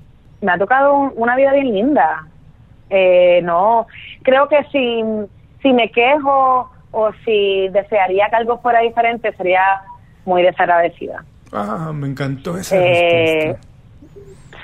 me 0.42 0.52
ha 0.52 0.58
tocado 0.58 1.12
una 1.16 1.36
vida 1.36 1.54
bien 1.54 1.74
linda. 1.74 2.28
Eh, 2.90 3.42
no, 3.44 3.88
creo 4.24 4.48
que 4.48 4.64
si, 4.72 5.04
si 5.62 5.74
me 5.74 5.92
quejo 5.92 6.72
o 6.92 7.12
si 7.26 7.68
desearía 7.70 8.30
que 8.30 8.36
algo 8.36 8.60
fuera 8.60 8.82
diferente, 8.82 9.34
sería 9.36 9.82
muy 10.26 10.42
desagradecida. 10.42 11.24
Ah, 11.52 11.92
me 11.94 12.08
encantó 12.08 12.58
esa 12.58 12.76
eh, 12.76 13.44
respuesta. 13.46 13.68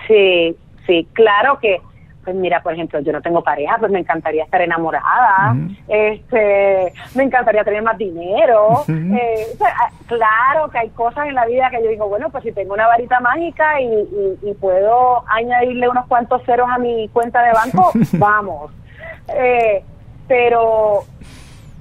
Sí, 0.08 0.56
sí, 0.86 1.08
claro 1.14 1.60
que, 1.60 1.82
pues 2.24 2.36
mira, 2.36 2.62
por 2.62 2.74
ejemplo, 2.74 2.99
yo 3.01 3.12
no 3.12 3.22
tengo 3.22 3.43
pareja, 3.43 3.78
pues 3.80 3.91
me 3.91 3.99
encantaría 3.99 4.43
estar 4.43 4.62
enamorada, 4.62 5.56
este, 5.88 6.93
me 7.16 7.24
encantaría 7.24 7.64
tener 7.64 7.82
más 7.82 7.97
dinero. 7.97 8.84
Eh, 8.88 9.47
ah, 9.62 9.89
claro 10.08 10.70
que 10.70 10.80
hay 10.80 10.89
cosas 10.89 11.28
en 11.28 11.36
la 11.36 11.45
vida 11.45 11.70
que 11.70 11.84
yo 11.84 11.89
digo, 11.89 12.08
bueno, 12.08 12.30
pues 12.30 12.43
si 12.43 12.51
tengo 12.51 12.74
una 12.74 12.88
varita 12.88 13.20
mágica 13.20 13.80
y, 13.82 14.54
puedo 14.60 15.24
añadirle 15.28 15.89
unos 15.89 16.06
cuantos 16.08 16.41
ceros 16.45 16.70
a 16.70 16.78
mi 16.78 17.10
cuenta 17.10 17.43
de 17.43 17.51
banco, 17.51 17.91
vamos. 18.14 18.72
Eh, 19.36 19.84
pero, 20.28 21.04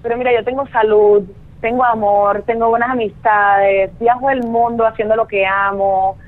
pero 0.02 0.16
mira, 0.16 0.32
yo 0.32 0.42
tengo 0.44 0.66
salud, 0.68 1.22
tengo 1.60 1.84
amor, 1.84 2.42
tengo 2.44 2.68
buenas 2.68 2.90
amistades, 2.90 3.96
viajo 4.00 4.30
el 4.30 4.42
mundo 4.42 4.84
haciendo 4.84 5.14
lo 5.14 5.28
que 5.28 5.46
amo, 5.46 6.18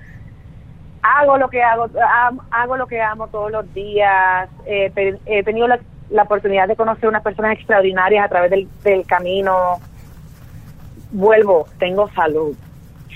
hago 1.05 1.37
lo 1.37 1.49
que 1.49 1.63
hago, 1.63 1.89
hago 2.51 2.77
lo 2.77 2.87
que 2.87 3.01
amo 3.01 3.29
todos 3.29 3.53
los 3.53 3.73
días, 3.75 4.49
eh, 4.65 4.91
he 5.27 5.43
tenido 5.43 5.69
la, 5.69 5.79
oportunidad 6.23 6.67
de 6.67 6.77
conocer 6.77 7.09
unas 7.09 7.23
personas 7.23 7.59
extraordinarias 7.59 8.25
a 8.25 8.29
través 8.29 8.51
del, 8.51 8.69
del 8.83 9.07
camino, 9.07 9.79
vuelvo, 11.13 11.67
tengo 11.79 12.09
salud 12.11 12.57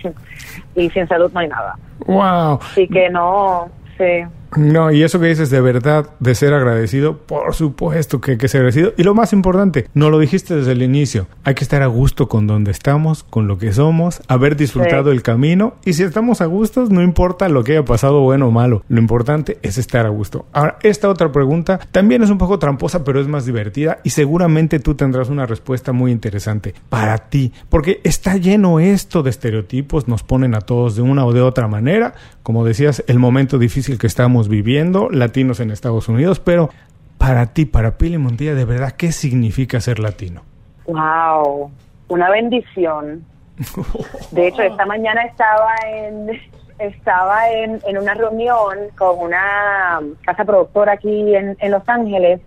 y 0.75 0.91
sin 0.91 1.09
salud 1.09 1.33
no 1.33 1.41
hay 1.41 1.49
nada. 1.49 1.77
Wow. 2.07 2.59
Así 2.61 2.87
que 2.89 3.09
no, 3.09 3.71
sí. 3.97 4.25
No, 4.57 4.91
y 4.91 5.03
eso 5.03 5.21
que 5.21 5.27
dices 5.27 5.51
de 5.51 5.61
verdad, 5.61 6.11
de 6.21 6.35
ser 6.35 6.55
agradecido, 6.55 7.19
por 7.19 7.55
supuesto 7.55 8.21
que 8.21 8.33
hay 8.33 8.39
que 8.39 8.49
ser 8.49 8.61
agradecido. 8.61 8.93
Y 8.97 9.03
lo 9.03 9.15
más 9.15 9.33
importante, 9.33 9.89
no 9.95 10.11
lo 10.11 10.19
dijiste 10.19 10.57
desde 10.57 10.73
el 10.73 10.83
inicio, 10.83 11.27
hay 11.45 11.55
que 11.55 11.65
estar 11.65 11.83
a 11.83 11.87
gusto 11.87 12.29
con 12.29 12.47
donde 12.47 12.71
estamos, 12.71 13.25
con 13.25 13.47
lo 13.47 13.59
que 13.59 13.73
somos, 13.73 14.23
haber 14.29 14.57
disfrutado 14.57 15.11
el 15.11 15.23
camino. 15.23 15.75
Y 15.85 15.93
si 15.93 16.03
estamos 16.03 16.41
a 16.41 16.47
gusto, 16.47 16.87
no 16.89 17.03
importa 17.03 17.49
lo 17.49 17.65
que 17.65 17.73
haya 17.73 17.85
pasado, 17.85 18.21
bueno 18.21 18.49
o 18.49 18.51
malo, 18.51 18.85
lo 18.89 18.99
importante 18.99 19.59
es 19.63 19.79
estar 19.79 20.07
a 20.07 20.11
gusto. 20.11 20.47
Ahora, 20.53 20.79
esta 20.83 21.09
otra 21.09 21.31
pregunta 21.31 21.79
también 21.93 22.23
es 22.23 22.31
un 22.31 22.39
poco 22.39 22.59
tramposa, 22.59 23.05
pero 23.05 23.21
es 23.21 23.29
más 23.29 23.45
divertida 23.45 23.99
y 24.03 24.11
seguramente 24.11 24.79
tú 24.79 24.95
tendrás 24.95 25.29
una 25.29 25.47
respuesta 25.47 25.93
muy 25.93 26.11
interesante 26.11 26.75
para 26.89 27.19
ti, 27.19 27.53
porque 27.69 28.01
está 28.05 28.37
lleno 28.37 28.81
esto 28.81 29.23
de 29.23 29.31
estereotipos, 29.31 30.09
nos 30.09 30.23
ponen 30.23 30.55
a 30.55 30.61
todos 30.61 30.97
de 30.97 31.03
una 31.03 31.25
o 31.27 31.33
de 31.33 31.43
otra 31.43 31.69
manera, 31.69 32.15
como 32.49 32.65
decías, 32.65 33.05
el 33.09 33.19
momento 33.19 33.59
difícil 33.59 33.99
que 33.99 34.07
estamos 34.07 34.49
viviendo, 34.49 35.11
latinos 35.11 35.61
en 35.61 35.71
Estados 35.71 36.09
Unidos, 36.09 36.41
pero 36.41 36.71
para 37.19 37.53
ti, 37.53 37.67
para 37.67 37.99
Pili 37.99 38.17
Montilla, 38.17 38.55
de 38.55 38.65
verdad, 38.65 38.93
¿qué 38.93 39.13
significa 39.13 39.83
ser 39.83 39.99
latino? 39.99 40.41
Wow, 40.87 41.71
una 42.09 42.31
bendición. 42.31 43.23
De 44.31 44.49
hecho, 44.49 44.63
esta 44.63 44.87
mañana 44.87 45.25
estaba 45.25 45.75
en 45.89 46.41
estaba 46.79 47.51
en, 47.51 47.83
en 47.87 47.99
una 47.99 48.15
reunión 48.15 48.79
con 48.97 49.19
una 49.19 50.01
casa 50.25 50.47
productora 50.47 50.93
aquí 50.93 51.35
en, 51.35 51.55
en 51.61 51.71
Los 51.71 51.87
Ángeles, 51.87 52.41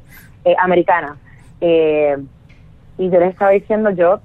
eh, 0.46 0.56
americana. 0.58 1.16
Eh, 1.60 2.18
y 2.98 3.08
yo 3.08 3.20
les 3.20 3.34
estaba 3.34 3.52
diciendo, 3.52 3.92
yo 3.92 4.20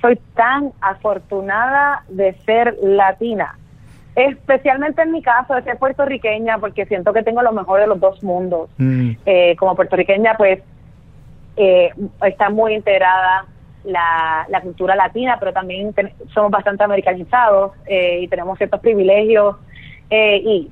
soy 0.00 0.18
tan 0.34 0.72
afortunada 0.80 2.02
de 2.08 2.34
ser 2.44 2.76
latina 2.82 3.56
Especialmente 4.14 5.02
en 5.02 5.12
mi 5.12 5.22
caso, 5.22 5.54
de 5.54 5.62
ser 5.62 5.78
puertorriqueña, 5.78 6.58
porque 6.58 6.84
siento 6.84 7.12
que 7.12 7.22
tengo 7.22 7.40
lo 7.42 7.52
mejor 7.52 7.80
de 7.80 7.86
los 7.86 7.98
dos 7.98 8.22
mundos. 8.22 8.68
Mm. 8.76 9.12
Eh, 9.24 9.56
como 9.56 9.74
puertorriqueña, 9.74 10.36
pues 10.36 10.60
eh, 11.56 11.90
está 12.22 12.50
muy 12.50 12.74
integrada 12.74 13.46
la, 13.84 14.46
la, 14.48 14.60
cultura 14.60 14.94
latina, 14.94 15.36
pero 15.40 15.52
también 15.52 15.94
somos 16.32 16.50
bastante 16.50 16.84
americanizados 16.84 17.72
eh, 17.86 18.20
y 18.22 18.28
tenemos 18.28 18.58
ciertos 18.58 18.80
privilegios. 18.80 19.56
y, 20.10 20.70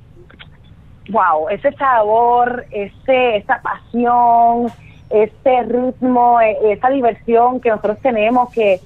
wow, 1.09 1.49
ese 1.49 1.73
sabor, 1.73 2.67
ese, 2.71 3.37
esa 3.37 3.61
pasión, 3.63 4.71
ese 5.09 5.63
ritmo, 5.63 6.41
esa 6.41 6.91
diversión 6.91 7.59
que 7.61 7.71
nosotros 7.71 7.99
tenemos 8.01 8.53
que, 8.53 8.81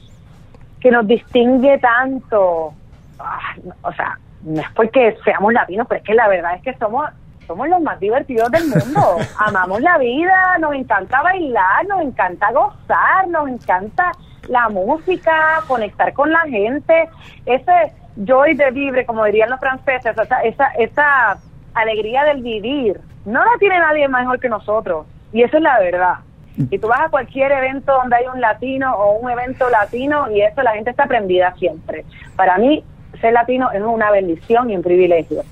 que 0.81 0.91
nos 0.93 1.07
distingue 1.07 1.79
tanto. 1.79 2.73
Ah, 3.19 3.55
o 3.83 3.93
sea, 3.93 4.19
no 4.45 4.61
es 4.61 4.71
porque 4.75 5.17
seamos 5.25 5.53
latinos, 5.53 5.87
pero 5.89 5.99
es 6.01 6.07
que 6.07 6.15
la 6.15 6.29
verdad 6.29 6.55
es 6.57 6.63
que 6.63 6.75
somos 6.75 7.07
somos 7.47 7.69
los 7.69 7.81
más 7.83 8.01
divertidos 8.01 8.51
del 8.51 8.69
mundo. 8.69 9.17
Amamos 9.39 9.81
la 9.83 9.99
vida, 9.99 10.57
nos 10.61 10.75
encanta 10.75 11.21
bailar, 11.23 11.87
nos 11.87 12.01
encanta 12.01 12.51
gozar, 12.53 13.29
nos 13.29 13.49
encanta 13.49 14.13
la 14.49 14.69
música, 14.69 15.63
conectar 15.67 16.13
con 16.15 16.33
la 16.33 16.41
gente, 16.43 17.09
ese 17.47 17.93
joy 18.17 18.55
de 18.55 18.71
vivir, 18.71 19.05
como 19.07 19.25
dirían 19.25 19.51
los 19.51 19.61
franceses, 19.61 20.17
esa, 20.17 20.43
esa, 20.43 20.69
esa 20.79 21.39
alegría 21.75 22.25
del 22.25 22.43
vivir, 22.43 23.01
no 23.25 23.45
la 23.45 23.59
tiene 23.59 23.79
nadie 23.79 24.09
mejor 24.09 24.39
que 24.41 24.49
nosotros. 24.49 25.07
Y 25.33 25.43
eso 25.43 25.57
es 25.57 25.63
la 25.63 25.79
verdad. 25.81 26.15
Y 26.57 26.79
tú 26.79 26.87
vas 26.87 27.01
a 27.01 27.09
cualquier 27.09 27.51
evento 27.51 27.93
donde 27.93 28.15
hay 28.15 28.27
un 28.33 28.41
latino 28.41 28.95
o 28.95 29.19
un 29.19 29.29
evento 29.29 29.69
latino 29.71 30.31
y 30.31 30.41
eso 30.41 30.63
la 30.63 30.73
gente 30.75 30.91
está 30.91 31.07
prendida 31.07 31.53
siempre. 31.55 32.05
Para 32.37 32.59
mí, 32.59 32.85
ser 33.21 33.33
latino 33.33 33.71
es 33.73 33.83
una 33.83 34.11
bendición 34.11 34.71
y 34.71 34.77
un 34.77 34.83
privilegio. 34.83 35.43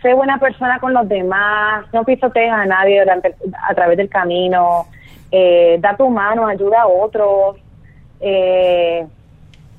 sé 0.00 0.14
buena 0.14 0.38
persona 0.38 0.78
con 0.78 0.92
los 0.92 1.08
demás, 1.08 1.86
no 1.92 2.04
pisotees 2.04 2.52
a 2.52 2.66
nadie 2.66 3.00
durante, 3.00 3.34
a 3.68 3.74
través 3.74 3.96
del 3.96 4.08
camino, 4.08 4.86
eh, 5.32 5.78
da 5.80 5.96
tu 5.96 6.08
mano, 6.10 6.46
ayuda 6.46 6.82
a 6.82 6.86
otros 6.86 7.56
eh, 8.20 9.06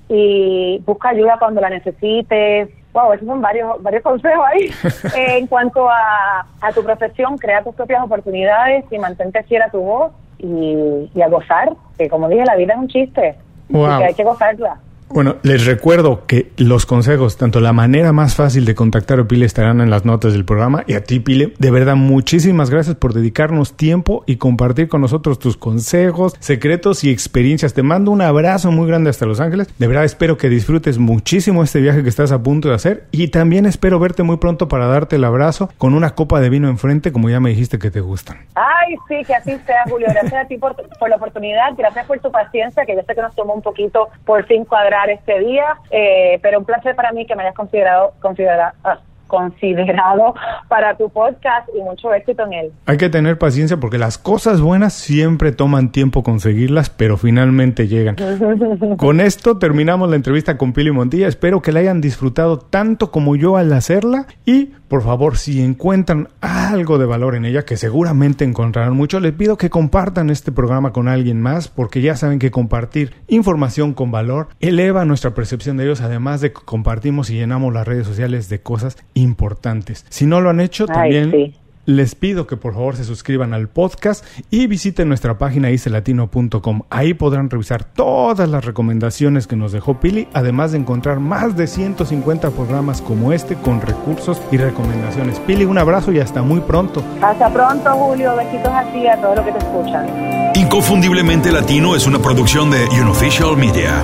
y 0.10 0.82
busca 0.86 1.10
ayuda 1.10 1.38
cuando 1.40 1.62
la 1.62 1.70
necesites. 1.70 2.70
Wow, 2.92 3.14
esos 3.14 3.28
son 3.28 3.42
varios, 3.42 3.82
varios 3.84 4.04
consejos 4.12 4.46
ahí. 4.48 4.70
en 5.16 5.48
cuanto 5.48 5.88
a, 5.90 6.46
a 6.60 6.72
tu 6.74 6.84
profesión, 6.84 7.38
crea 7.38 7.64
tus 7.64 7.76
propias 7.76 8.04
oportunidades 8.04 8.86
y 8.90 8.98
mantente 8.98 9.44
fiel 9.44 9.62
a 9.62 9.70
tu 9.70 9.80
voz 9.80 10.12
y, 10.40 11.10
y 11.14 11.22
a 11.22 11.28
gozar, 11.28 11.74
que 11.98 12.10
como 12.10 12.30
dije, 12.30 12.46
la 12.46 12.56
vida 12.56 12.74
es 12.74 12.80
un 12.80 12.88
chiste. 12.88 13.36
Wow. 13.70 14.04
hay 14.04 14.14
que 14.14 14.24
gozarla. 14.24 14.78
Bueno, 15.08 15.36
les 15.44 15.66
recuerdo 15.66 16.26
que 16.26 16.52
los 16.58 16.86
consejos, 16.86 17.38
tanto 17.38 17.60
la 17.60 17.74
manera 17.74 18.12
más 18.12 18.36
fácil 18.36 18.66
de 18.66 18.74
contactar 18.74 19.20
a 19.20 19.24
Pile 19.26 19.46
estarán 19.46 19.80
en 19.80 19.92
las 19.92 20.04
notas 20.04 20.34
del 20.34 20.46
programa. 20.46 20.84
Y 20.88 20.94
a 20.94 21.04
ti, 21.04 21.20
Pile, 21.20 21.54
de 21.60 21.72
verdad, 21.72 21.96
muchísimas 21.96 22.72
gracias 22.72 22.96
por 22.96 23.14
dedicarnos 23.14 23.78
tiempo 23.78 24.24
y 24.26 24.38
compartir 24.38 24.90
con 24.90 25.02
nosotros 25.02 25.38
tus 25.38 25.58
consejos, 25.58 26.36
secretos 26.40 27.04
y 27.04 27.12
experiencias. 27.12 27.74
Te 27.76 27.84
mando 27.84 28.10
un 28.10 28.22
abrazo 28.22 28.72
muy 28.72 28.88
grande 28.88 29.12
hasta 29.12 29.28
Los 29.28 29.40
Ángeles. 29.40 29.68
De 29.78 29.88
verdad, 29.88 30.06
espero 30.06 30.38
que 30.38 30.50
disfrutes 30.50 30.98
muchísimo 30.98 31.64
este 31.64 31.82
viaje 31.82 32.02
que 32.02 32.10
estás 32.10 32.32
a 32.32 32.42
punto 32.42 32.70
de 32.70 32.76
hacer. 32.76 33.06
Y 33.12 33.28
también 33.28 33.68
espero 33.68 34.00
verte 34.00 34.24
muy 34.24 34.38
pronto 34.38 34.68
para 34.68 34.88
darte 34.88 35.18
el 35.18 35.24
abrazo 35.24 35.70
con 35.78 35.94
una 35.94 36.16
copa 36.16 36.40
de 36.40 36.50
vino 36.50 36.68
enfrente, 36.68 37.12
como 37.12 37.30
ya 37.30 37.40
me 37.40 37.52
dijiste 37.52 37.78
que 37.78 37.92
te 37.92 38.02
gustan. 38.02 38.38
Ay, 38.56 38.96
sí, 39.08 39.24
que 39.24 39.36
así 39.36 39.56
sea, 39.66 39.84
Julio. 39.88 40.08
Gracias 40.10 40.46
a 40.46 40.48
ti 40.48 40.58
por, 40.58 40.76
la 41.08 41.16
oportunidad. 41.16 41.74
Gracias 41.78 42.08
por 42.08 42.20
tu 42.20 42.32
paciencia, 42.32 42.86
que 42.86 42.96
yo 42.96 43.04
sé 43.04 43.14
que 43.14 43.22
nos 43.22 43.36
tomó 43.36 43.54
un 43.54 43.62
poquito 43.62 44.10
por 44.26 44.44
fin 44.46 44.66
cuadrar 44.66 44.95
este 45.10 45.40
día, 45.40 45.78
eh, 45.92 46.40
pero 46.42 46.60
un 46.60 46.66
placer 46.66 46.96
para 46.96 47.12
mí 47.12 47.26
que 47.26 47.36
me 47.36 47.44
hayas 47.44 47.56
considerado, 47.56 48.14
considerado, 48.22 48.74
ah, 48.84 49.00
considerado 49.28 50.34
para 50.70 50.96
tu 50.98 51.10
podcast 51.10 51.70
y 51.78 51.82
mucho 51.82 52.14
éxito 52.14 52.44
en 52.46 52.54
él. 52.54 52.72
Hay 52.86 52.98
que 52.98 53.10
tener 53.10 53.38
paciencia 53.38 53.78
porque 53.78 53.98
las 53.98 54.18
cosas 54.18 54.62
buenas 54.62 54.94
siempre 54.94 55.52
toman 55.52 55.92
tiempo 55.92 56.24
conseguirlas, 56.24 56.90
pero 56.90 57.18
finalmente 57.18 57.88
llegan. 57.88 58.16
con 58.98 59.20
esto 59.20 59.58
terminamos 59.58 60.10
la 60.10 60.16
entrevista 60.16 60.58
con 60.58 60.74
Pili 60.74 60.92
Montilla. 60.92 61.28
Espero 61.28 61.62
que 61.62 61.72
la 61.72 61.80
hayan 61.80 62.02
disfrutado 62.02 62.60
tanto 62.60 63.12
como 63.12 63.36
yo 63.36 63.58
al 63.58 63.72
hacerla 63.74 64.28
y 64.46 64.72
por 64.88 65.02
favor, 65.02 65.38
si 65.38 65.62
encuentran 65.64 66.30
algo 66.42 67.00
de 67.00 67.06
valor 67.06 67.36
en 67.36 67.46
ella, 67.46 67.66
que 67.66 67.76
seguramente 67.76 68.46
encontrarán 68.46 68.96
mucho, 68.96 69.20
les 69.20 69.34
pido 69.34 69.58
que 69.58 69.72
compartan 69.72 70.30
este 70.30 70.52
programa 70.52 70.94
con 70.94 71.08
alguien 71.08 71.42
más, 71.42 71.68
porque 71.70 72.02
ya 72.02 72.16
saben 72.16 72.38
que 72.38 72.52
compartir 72.52 73.14
información 73.28 73.94
con 73.94 74.12
valor 74.12 74.50
eleva 74.60 75.04
nuestra 75.04 75.34
percepción 75.34 75.78
de 75.78 75.86
ellos, 75.86 76.02
además 76.02 76.42
de 76.42 76.54
que 76.54 76.62
compartimos 76.64 77.32
y 77.32 77.36
llenamos 77.36 77.74
las 77.74 77.88
redes 77.88 78.06
sociales 78.06 78.48
de 78.48 78.62
cosas 78.62 78.98
importantes. 79.16 80.06
Si 80.10 80.28
no 80.28 80.40
lo 80.42 80.52
han 80.52 80.60
hecho, 80.60 80.86
también 80.86 81.56
les 81.86 82.16
pido 82.16 82.48
que 82.48 82.58
por 82.58 82.74
favor 82.74 82.96
se 82.96 83.04
suscriban 83.04 83.54
al 83.54 83.70
podcast 83.70 84.26
y 84.50 84.68
visiten 84.68 85.08
nuestra 85.08 85.38
página 85.38 85.72
icelatino.com. 85.72 86.82
Ahí 86.90 87.14
podrán 87.14 87.50
revisar 87.50 87.84
todas 87.84 88.50
las 88.50 88.66
recomendaciones 88.66 89.48
que 89.48 89.56
nos 89.56 89.72
dejó 89.72 90.00
Pili, 90.00 90.28
además 90.34 90.72
de 90.72 90.80
encontrar 90.80 91.20
más 91.20 91.56
de 91.56 91.68
150 91.68 92.52
programas 92.52 93.02
como 93.02 93.32
este 93.32 93.56
con 93.56 93.82
recursos 93.82 94.42
y 94.52 94.58
recomendaciones. 94.58 95.40
Pili, 95.40 95.66
un 95.66 95.78
abrazo 95.78 96.12
y 96.12 96.20
hasta 96.20 96.42
muy 96.42 96.60
pronto. 96.62 97.04
Hasta 97.22 97.52
pronto, 97.52 97.92
Julio. 97.92 98.36
Besitos 98.36 98.72
a 98.72 98.92
ti 98.92 99.00
y 99.00 99.08
a 99.08 99.22
todos 99.22 99.36
los 99.38 99.46
que 99.46 99.52
te 99.52 99.58
escuchan. 99.60 100.08
Inconfundiblemente 100.56 101.52
Latino 101.52 101.96
es 101.96 102.08
una 102.08 102.20
producción 102.20 102.72
de 102.72 102.86
Unofficial 103.02 103.56
Media. 103.58 104.04